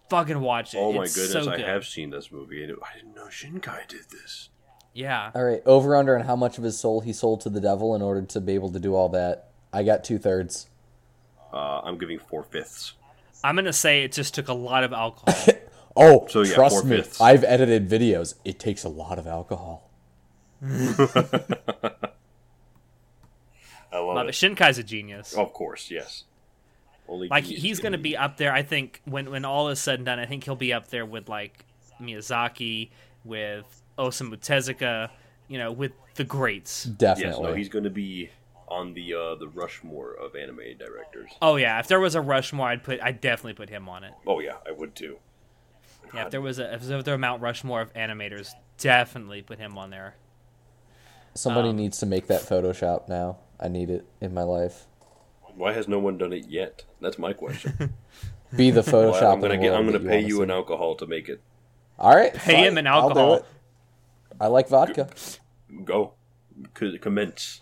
fucking 0.09 0.39
watch 0.39 0.73
it. 0.75 0.77
Oh 0.77 0.93
my 0.93 1.03
It's 1.03 1.15
goodness, 1.15 1.45
so 1.45 1.51
I 1.51 1.57
good. 1.57 1.65
have 1.65 1.85
seen 1.85 2.11
this 2.11 2.31
movie, 2.31 2.61
and 2.61 2.71
it, 2.71 2.77
I 2.81 2.95
didn't 2.97 3.15
know 3.15 3.25
Shinkai 3.25 3.87
did 3.87 4.09
this. 4.11 4.49
Yeah. 4.93 5.31
All 5.33 5.43
right, 5.43 5.61
over 5.65 5.95
under 5.95 6.17
on 6.17 6.25
how 6.25 6.35
much 6.35 6.57
of 6.57 6.63
his 6.63 6.79
soul 6.79 7.01
he 7.01 7.11
sold 7.11 7.41
to 7.41 7.49
the 7.49 7.59
devil 7.59 7.95
in 7.95 8.01
order 8.01 8.21
to 8.21 8.39
be 8.39 8.53
able 8.53 8.71
to 8.71 8.79
do 8.79 8.95
all 8.95 9.09
that. 9.09 9.49
I 9.73 9.83
got 9.83 10.03
two 10.03 10.17
thirds. 10.19 10.69
Uh, 11.51 11.81
I'm 11.83 11.97
giving 11.97 12.19
four 12.19 12.43
fifths. 12.43 12.93
I'm 13.43 13.55
gonna 13.55 13.73
say 13.73 14.03
it 14.03 14.11
just 14.11 14.33
took 14.35 14.47
a 14.47 14.53
lot 14.53 14.83
of 14.83 14.93
alcohol. 14.93 15.33
Oh, 15.95 16.27
So, 16.29 16.41
yeah, 16.41 16.53
trust 16.53 16.85
me. 16.85 17.03
I've 17.21 17.43
edited 17.43 17.89
videos. 17.89 18.35
It 18.43 18.59
takes 18.59 18.83
a 18.83 18.89
lot 18.89 19.17
of 19.17 19.27
alcohol. 19.27 19.89
I 23.95 23.99
love 23.99 24.15
but 24.15 24.27
it. 24.27 24.35
Shinkai's 24.35 24.77
a 24.77 24.83
genius. 24.83 25.33
Of 25.33 25.53
course, 25.53 25.89
yes. 25.89 26.23
Only 27.07 27.27
like 27.27 27.45
genius 27.45 27.61
he's 27.61 27.79
gonna 27.79 27.97
be 27.97 28.17
up 28.17 28.37
there. 28.37 28.51
I 28.51 28.63
think 28.63 29.01
when 29.05 29.29
when 29.29 29.45
all 29.45 29.69
is 29.69 29.79
said 29.79 29.99
and 29.99 30.05
done, 30.05 30.19
I 30.19 30.25
think 30.25 30.43
he'll 30.43 30.55
be 30.55 30.73
up 30.73 30.87
there 30.87 31.05
with 31.05 31.29
like 31.29 31.65
Miyazaki, 32.01 32.89
with 33.23 33.65
Osamu 33.97 34.37
Tezuka, 34.37 35.09
you 35.47 35.57
know, 35.57 35.71
with 35.71 35.91
the 36.15 36.23
greats. 36.23 36.85
Yes, 36.85 36.95
Definitely. 36.97 37.43
no, 37.43 37.53
he's 37.53 37.69
going 37.69 37.83
to 37.83 37.89
be 37.89 38.29
on 38.67 38.93
the 38.93 39.13
uh, 39.13 39.35
the 39.35 39.47
Rushmore 39.47 40.13
of 40.13 40.35
anime 40.35 40.77
directors. 40.79 41.31
Oh 41.41 41.55
yeah, 41.55 41.79
if 41.79 41.87
there 41.87 41.99
was 41.99 42.15
a 42.15 42.21
Rushmore, 42.21 42.67
I'd 42.67 42.83
put 42.83 43.01
I'd 43.01 43.21
definitely 43.21 43.53
put 43.53 43.69
him 43.69 43.87
on 43.87 44.03
it. 44.03 44.13
Oh 44.25 44.39
yeah, 44.39 44.55
I 44.67 44.71
would 44.71 44.95
too. 44.95 45.17
Yeah, 46.15 46.25
if 46.25 46.31
there 46.31 46.41
was 46.41 46.59
a 46.59 46.73
if 46.73 46.83
there 46.83 46.97
was 46.97 47.07
a 47.07 47.17
Mount 47.17 47.41
Rushmore 47.41 47.81
of 47.81 47.93
animators, 47.93 48.51
definitely 48.77 49.41
put 49.41 49.59
him 49.59 49.77
on 49.77 49.89
there. 49.89 50.15
Somebody 51.33 51.69
um, 51.69 51.75
needs 51.77 51.97
to 51.99 52.05
make 52.05 52.27
that 52.27 52.41
Photoshop 52.41 53.09
now. 53.09 53.37
I 53.59 53.67
need 53.67 53.89
it 53.89 54.05
in 54.21 54.33
my 54.33 54.43
life. 54.43 54.85
Why 55.55 55.73
has 55.73 55.87
no 55.87 55.99
one 55.99 56.17
done 56.17 56.33
it 56.33 56.47
yet? 56.47 56.83
That's 57.01 57.17
my 57.19 57.33
question. 57.33 57.93
Be 58.55 58.71
the 58.71 58.81
Well, 58.81 59.11
Photoshop. 59.13 59.33
I'm 59.33 59.41
gonna 59.41 59.57
get. 59.57 59.73
I'm 59.73 59.85
gonna 59.85 59.99
that 59.99 60.07
pay 60.07 60.15
wanna 60.17 60.27
you 60.27 60.37
see. 60.37 60.43
an 60.43 60.51
alcohol 60.51 60.95
to 60.95 61.07
make 61.07 61.29
it. 61.29 61.41
All 61.99 62.15
right. 62.15 62.33
Pay 62.33 62.53
fine, 62.55 62.63
him 62.65 62.77
an 62.77 62.87
I'll 62.87 63.01
do 63.09 63.19
alcohol. 63.19 63.33
it. 63.35 63.45
I 64.39 64.47
like 64.47 64.67
vodka. 64.69 65.09
Go, 65.83 66.13
C- 66.77 66.97
commence. 66.99 67.61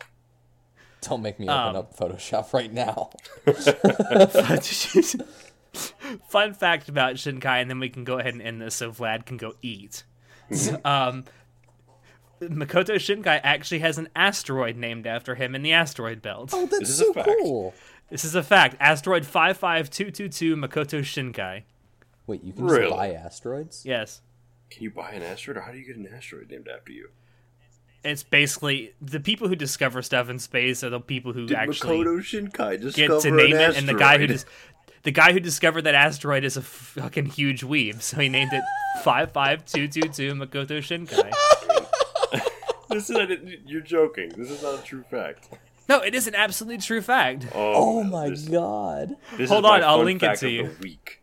Don't 1.02 1.22
make 1.22 1.40
me 1.40 1.48
open 1.48 1.58
Um, 1.70 1.76
up 1.76 1.96
Photoshop 1.96 2.54
right 2.54 2.72
now. 2.72 3.10
Fun 6.30 6.54
fact 6.54 6.90
about 6.90 7.16
Shinkai, 7.16 7.62
and 7.62 7.70
then 7.70 7.80
we 7.80 7.90
can 7.90 8.04
go 8.04 8.20
ahead 8.20 8.34
and 8.34 8.42
end 8.42 8.62
this 8.62 8.76
so 8.76 8.92
Vlad 8.92 9.26
can 9.26 9.38
go 9.38 9.54
eat. 9.62 10.04
um, 10.86 11.24
Makoto 12.42 12.96
Shinkai 12.96 13.40
actually 13.44 13.80
has 13.80 13.98
an 13.98 14.10
asteroid 14.16 14.76
named 14.76 15.08
after 15.08 15.36
him 15.36 15.56
in 15.56 15.62
the 15.62 15.72
asteroid 15.74 16.22
belt. 16.22 16.52
Oh, 16.54 16.66
that's 16.66 16.90
is 16.90 16.98
so 16.98 17.14
cool. 17.14 17.74
This 18.10 18.26
is 18.26 18.36
a 18.36 18.44
fact. 18.44 18.76
Asteroid 18.80 19.26
55222 19.26 20.56
Makoto 20.56 21.00
Shinkai. 21.00 21.64
Wait, 22.28 22.44
you 22.44 22.54
can 22.54 22.66
Really? 22.66 22.84
just 22.88 22.96
buy 22.96 23.12
asteroids? 23.14 23.86
Yes. 23.86 24.22
Can 24.70 24.84
you 24.84 24.92
buy 24.92 25.12
an 25.12 25.24
asteroid, 25.24 25.58
or 25.58 25.62
how 25.62 25.72
do 25.72 25.78
you 25.78 25.86
get 25.86 25.96
an 25.96 26.08
asteroid 26.14 26.50
named 26.52 26.68
after 26.68 26.92
you? 26.92 27.10
It's 28.04 28.24
basically 28.24 28.94
the 29.02 29.20
people 29.22 29.48
who 29.48 29.56
discover 29.56 30.02
stuff 30.02 30.30
in 30.30 30.38
space 30.40 30.84
are 30.84 30.90
the 30.90 31.00
people 31.00 31.32
who 31.32 31.46
Did 31.46 31.56
actually 31.58 32.00
Makoto 32.04 32.20
Shinkai 32.20 32.72
get 32.72 32.82
discover 32.82 33.22
to 33.22 33.32
name 33.32 33.56
an 33.56 33.62
it, 33.72 33.78
and 33.78 33.88
the 33.88 33.94
guy 33.94 34.18
who 34.18 34.24
asteroid? 34.26 34.30
dis- 34.30 34.46
the 35.04 35.12
guy 35.12 35.34
who 35.34 35.40
discovered 35.40 35.84
that 35.84 35.96
asteroid 35.96 36.44
is 36.44 36.58
a 36.58 36.62
fucking 36.62 37.28
huge 37.28 37.62
weeb, 37.62 38.02
so 38.02 38.20
he 38.20 38.30
named 38.30 38.52
it 38.54 38.64
55222 39.04 40.34
Makoto 40.34 40.80
Shinkai. 40.80 41.32
this 42.90 43.10
is 43.10 43.18
you're 43.66 43.82
joking. 43.82 44.30
This 44.30 44.50
is 44.50 44.64
not 44.64 44.80
a 44.80 44.84
true 44.84 45.04
fact. 45.10 45.50
No, 45.90 46.00
it 46.00 46.16
is 46.16 46.28
an 46.28 46.36
absolutely 46.36 46.78
true 46.80 47.02
fact. 47.02 47.48
Oh 47.54 48.02
man, 48.04 48.12
my 48.12 48.30
this, 48.30 48.48
god. 48.48 49.18
This 49.38 49.50
Hold 49.50 49.66
is 49.66 49.70
my 49.70 49.76
on, 49.78 49.84
I'll 49.84 49.98
fun 49.98 50.06
link 50.06 50.24
it 50.24 50.26
fact 50.28 50.40
to 50.40 50.48
of 50.48 50.52
you. 50.54 50.68
The 50.70 50.76
week. 50.82 51.22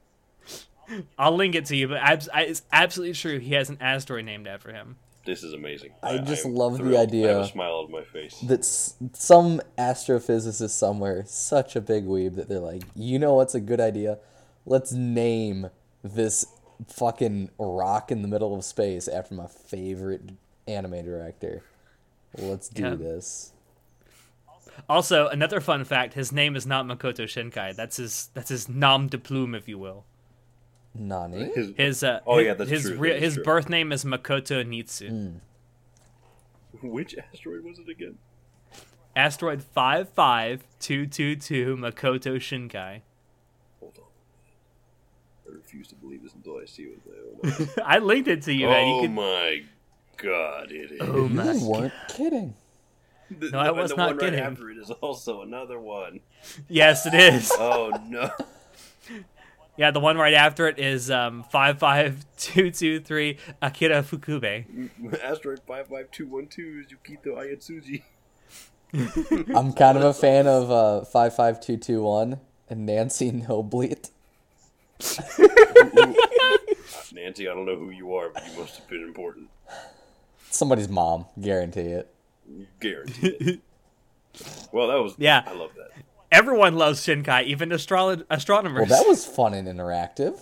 I'll 1.18 1.34
link 1.36 1.54
it 1.54 1.66
to 1.66 1.76
you, 1.76 1.88
but 1.88 1.98
abs- 1.98 2.28
I- 2.34 2.42
it's 2.42 2.62
absolutely 2.72 3.14
true. 3.14 3.38
He 3.38 3.54
has 3.54 3.70
an 3.70 3.78
asteroid 3.80 4.24
named 4.24 4.46
after 4.46 4.72
him. 4.72 4.96
This 5.24 5.42
is 5.42 5.52
amazing. 5.52 5.92
I 6.02 6.18
just 6.18 6.46
am 6.46 6.54
love 6.54 6.72
the 6.72 6.78
thrilled. 6.78 6.96
I 6.96 7.02
idea 7.02 7.28
have 7.34 7.42
a 7.44 7.46
smile 7.48 7.74
on 7.86 7.90
my 7.92 8.02
face. 8.04 8.40
that 8.40 8.60
s- 8.60 8.94
some 9.12 9.60
astrophysicist 9.76 10.70
somewhere, 10.70 11.24
such 11.26 11.76
a 11.76 11.80
big 11.80 12.06
weeb, 12.06 12.36
that 12.36 12.48
they're 12.48 12.58
like, 12.58 12.82
you 12.94 13.18
know 13.18 13.34
what's 13.34 13.54
a 13.54 13.60
good 13.60 13.80
idea? 13.80 14.18
Let's 14.64 14.92
name 14.92 15.68
this 16.02 16.46
fucking 16.88 17.50
rock 17.58 18.10
in 18.10 18.22
the 18.22 18.28
middle 18.28 18.54
of 18.56 18.64
space 18.64 19.08
after 19.08 19.34
my 19.34 19.46
favorite 19.46 20.22
anime 20.66 21.04
director. 21.04 21.62
Let's 22.38 22.68
do 22.68 22.82
Yeah. 22.82 22.94
this. 22.94 23.52
Also, 24.88 25.28
another 25.28 25.60
fun 25.60 25.84
fact: 25.84 26.14
his 26.14 26.32
name 26.32 26.56
is 26.56 26.66
not 26.66 26.86
Makoto 26.86 27.24
Shinkai. 27.24 27.76
That's 27.76 27.98
his 27.98 28.30
that's 28.32 28.48
his 28.48 28.68
nom 28.68 29.08
de 29.08 29.18
plume, 29.18 29.54
if 29.54 29.68
you 29.68 29.78
will. 29.78 30.04
Nani? 30.94 31.50
His- 31.54 31.72
His 31.76 32.04
uh, 32.04 32.20
Oh, 32.26 32.38
his, 32.38 32.46
yeah, 32.46 32.54
that's 32.54 32.70
his 32.70 32.82
true, 32.82 32.96
rea- 32.98 33.10
that 33.10 33.16
is 33.18 33.22
his 33.22 33.34
true. 33.34 33.44
birth 33.44 33.68
name 33.68 33.92
is 33.92 34.04
Makoto 34.04 34.64
Niitsu. 34.66 35.34
which 36.82 37.14
asteroid 37.32 37.64
was 37.64 37.78
it 37.78 37.88
again? 37.88 38.18
Asteroid 39.16 39.62
five 39.62 40.08
five 40.10 40.64
two 40.78 41.06
two 41.06 41.36
two 41.36 41.76
Makoto 41.76 42.36
Shinkai. 42.36 43.02
Hold 43.80 43.98
on. 43.98 44.04
I 45.52 45.56
refuse 45.56 45.88
to 45.88 45.94
believe 45.96 46.22
this 46.22 46.32
until 46.34 46.58
I 46.58 46.64
see 46.64 46.84
it 46.84 46.98
with 47.04 47.52
my 47.52 47.60
own 47.60 47.68
eyes. 47.68 47.78
I 47.84 47.98
linked 47.98 48.28
it 48.28 48.42
to 48.42 48.52
you, 48.52 48.66
man. 48.66 48.84
oh 48.84 48.96
You 49.02 49.06
can. 49.08 49.14
my 49.14 49.62
god, 50.16 50.70
it 50.70 50.92
is. 50.92 51.00
Oh 51.02 51.28
my. 51.28 51.52
You 51.52 51.68
weren't 51.68 51.92
kidding. 52.08 52.54
The- 53.30 53.50
No, 53.50 53.58
I 53.60 53.68
and 53.68 53.76
was 53.76 53.90
the 53.90 53.96
not 53.96 54.06
one 54.10 54.16
right 54.18 54.24
kidding. 54.30 54.40
after 54.44 54.70
it 54.70 54.78
is 54.78 54.90
also 54.90 55.42
another 55.42 55.78
one. 55.78 56.20
Yes, 56.68 57.04
it 57.06 57.14
is. 57.14 57.52
Oh 57.58 57.92
no. 58.08 58.30
Yeah, 59.76 59.90
the 59.90 60.00
one 60.00 60.16
right 60.18 60.34
after 60.34 60.68
it 60.68 60.78
is 60.78 61.10
um 61.10 61.42
five 61.44 61.78
five 61.78 62.26
two 62.36 62.70
two 62.70 63.00
three 63.00 63.38
Akira 63.62 64.02
Fukube. 64.02 64.66
Asteroid 65.22 65.60
55212 65.66 66.80
is 66.80 66.86
Yukito 66.92 67.34
Ayatsuji. 67.36 68.02
I'm 69.56 69.72
kind 69.72 69.96
of 69.96 70.02
a 70.04 70.12
fan 70.12 70.46
of 70.48 70.68
uh, 70.70 71.04
55221 71.04 72.40
and 72.68 72.84
Nancy 72.86 73.30
Nobleet. 73.30 74.10
Nancy, 77.12 77.48
I 77.48 77.54
don't 77.54 77.66
know 77.66 77.76
who 77.76 77.90
you 77.90 78.14
are, 78.14 78.30
but 78.30 78.44
you 78.46 78.52
must 78.58 78.76
have 78.78 78.88
been 78.88 79.02
important. 79.04 79.48
Somebody's 80.50 80.88
mom, 80.88 81.26
guarantee 81.40 81.80
it. 81.82 82.12
Guaranteed. 82.80 83.36
it. 83.40 83.60
well, 84.72 84.88
that 84.88 84.96
was. 85.00 85.14
Yeah. 85.18 85.44
I 85.46 85.52
love 85.54 85.70
that. 85.76 85.90
Everyone 86.32 86.76
loves 86.76 87.00
Shinkai, 87.04 87.44
even 87.44 87.72
astro- 87.72 88.22
astronomers. 88.30 88.88
Well, 88.88 89.02
that 89.02 89.08
was 89.08 89.24
fun 89.26 89.54
and 89.54 89.66
interactive. 89.66 90.38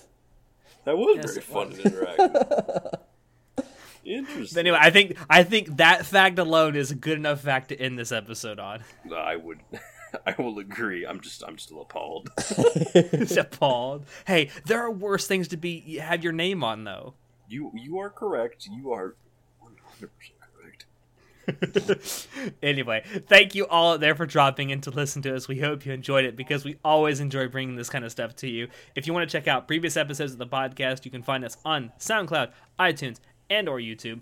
That 0.84 0.96
was 0.98 1.16
Yes, 1.16 1.30
very 1.32 1.40
fun 1.42 1.68
was. 1.70 1.78
and 1.78 1.92
interactive. 1.94 2.92
Interesting. 4.04 4.54
But 4.54 4.60
anyway, 4.60 4.78
I 4.80 4.90
think 4.90 5.16
I 5.28 5.42
think 5.42 5.76
that 5.78 6.06
fact 6.06 6.38
alone 6.38 6.76
is 6.76 6.90
a 6.90 6.94
good 6.94 7.18
enough 7.18 7.42
fact 7.42 7.68
to 7.70 7.76
end 7.78 7.98
this 7.98 8.10
episode 8.12 8.58
on. 8.58 8.82
I 9.14 9.36
would. 9.36 9.58
I 10.26 10.34
will 10.38 10.58
agree. 10.58 11.04
I'm 11.04 11.20
just. 11.20 11.42
I'm 11.46 11.58
still 11.58 11.82
appalled. 11.82 12.30
It's 12.94 13.36
appalled. 13.36 14.06
Hey, 14.26 14.48
there 14.64 14.80
are 14.80 14.90
worse 14.90 15.26
things 15.26 15.48
to 15.48 15.58
be 15.58 15.96
have 15.96 16.24
your 16.24 16.32
name 16.32 16.64
on 16.64 16.84
though. 16.84 17.14
You. 17.48 17.70
You 17.74 17.98
are 17.98 18.08
correct. 18.08 18.66
You 18.70 18.92
are 18.92 19.14
100 19.60 20.10
percent 20.16 20.37
correct. 20.37 20.37
anyway, 22.62 23.02
thank 23.26 23.54
you 23.54 23.66
all 23.66 23.94
out 23.94 24.00
there 24.00 24.14
for 24.14 24.26
dropping 24.26 24.70
in 24.70 24.80
to 24.82 24.90
listen 24.90 25.22
to 25.22 25.34
us. 25.34 25.48
We 25.48 25.60
hope 25.60 25.86
you 25.86 25.92
enjoyed 25.92 26.24
it 26.24 26.36
because 26.36 26.64
we 26.64 26.76
always 26.84 27.20
enjoy 27.20 27.48
bringing 27.48 27.76
this 27.76 27.90
kind 27.90 28.04
of 28.04 28.10
stuff 28.10 28.36
to 28.36 28.48
you. 28.48 28.68
If 28.94 29.06
you 29.06 29.12
want 29.12 29.28
to 29.28 29.32
check 29.32 29.48
out 29.48 29.66
previous 29.66 29.96
episodes 29.96 30.32
of 30.32 30.38
the 30.38 30.46
podcast, 30.46 31.04
you 31.04 31.10
can 31.10 31.22
find 31.22 31.44
us 31.44 31.56
on 31.64 31.92
SoundCloud, 31.98 32.52
iTunes, 32.78 33.18
and 33.50 33.68
or 33.68 33.78
YouTube. 33.78 34.20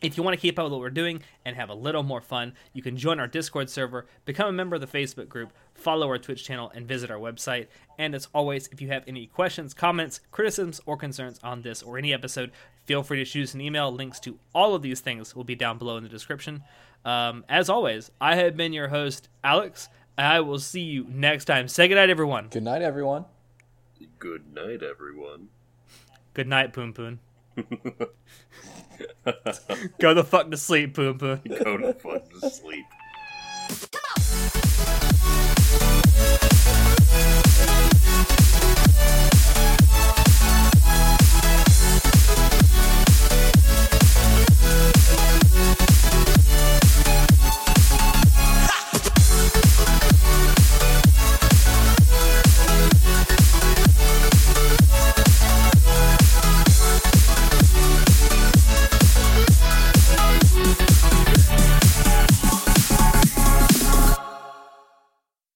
If 0.00 0.16
you 0.16 0.22
want 0.22 0.34
to 0.34 0.40
keep 0.40 0.60
up 0.60 0.64
with 0.64 0.72
what 0.72 0.80
we're 0.80 0.90
doing 0.90 1.22
and 1.44 1.56
have 1.56 1.70
a 1.70 1.74
little 1.74 2.04
more 2.04 2.20
fun, 2.20 2.54
you 2.72 2.82
can 2.82 2.96
join 2.96 3.18
our 3.18 3.26
Discord 3.26 3.68
server, 3.68 4.06
become 4.24 4.48
a 4.48 4.52
member 4.52 4.76
of 4.76 4.80
the 4.80 4.86
Facebook 4.86 5.28
group, 5.28 5.52
follow 5.74 6.06
our 6.06 6.18
Twitch 6.18 6.44
channel, 6.44 6.70
and 6.72 6.86
visit 6.86 7.10
our 7.10 7.18
website. 7.18 7.66
And 7.98 8.14
as 8.14 8.28
always, 8.32 8.68
if 8.68 8.80
you 8.80 8.88
have 8.88 9.02
any 9.08 9.26
questions, 9.26 9.74
comments, 9.74 10.20
criticisms, 10.30 10.80
or 10.86 10.96
concerns 10.96 11.40
on 11.42 11.62
this 11.62 11.82
or 11.82 11.98
any 11.98 12.14
episode, 12.14 12.52
Feel 12.88 13.02
free 13.02 13.18
to 13.18 13.24
shoot 13.26 13.42
us 13.42 13.52
an 13.52 13.60
email. 13.60 13.92
Links 13.92 14.18
to 14.20 14.38
all 14.54 14.74
of 14.74 14.80
these 14.80 15.00
things 15.00 15.36
will 15.36 15.44
be 15.44 15.54
down 15.54 15.76
below 15.76 15.98
in 15.98 16.04
the 16.04 16.08
description. 16.08 16.62
Um, 17.04 17.44
as 17.46 17.68
always, 17.68 18.10
I 18.18 18.36
have 18.36 18.56
been 18.56 18.72
your 18.72 18.88
host, 18.88 19.28
Alex. 19.44 19.90
I 20.16 20.40
will 20.40 20.58
see 20.58 20.80
you 20.80 21.04
next 21.06 21.44
time. 21.44 21.68
Say 21.68 21.86
goodnight, 21.86 22.08
everyone. 22.08 22.48
Good 22.48 22.62
night, 22.62 22.80
everyone. 22.80 23.26
Good 24.18 24.54
night, 24.54 24.82
everyone. 24.82 25.48
Good 26.32 26.48
night, 26.48 26.72
Poon 26.72 26.94
Poon. 26.94 27.18
Go 29.98 30.14
the 30.14 30.24
fuck 30.24 30.50
to 30.50 30.56
sleep, 30.56 30.94
Poon 30.94 31.18
Poon. 31.18 31.42
Go 31.62 31.76
the 31.76 31.92
fuck 31.92 32.30
to 32.40 32.48
sleep. 32.48 32.86
Come 33.92 34.00
on! 39.32 39.37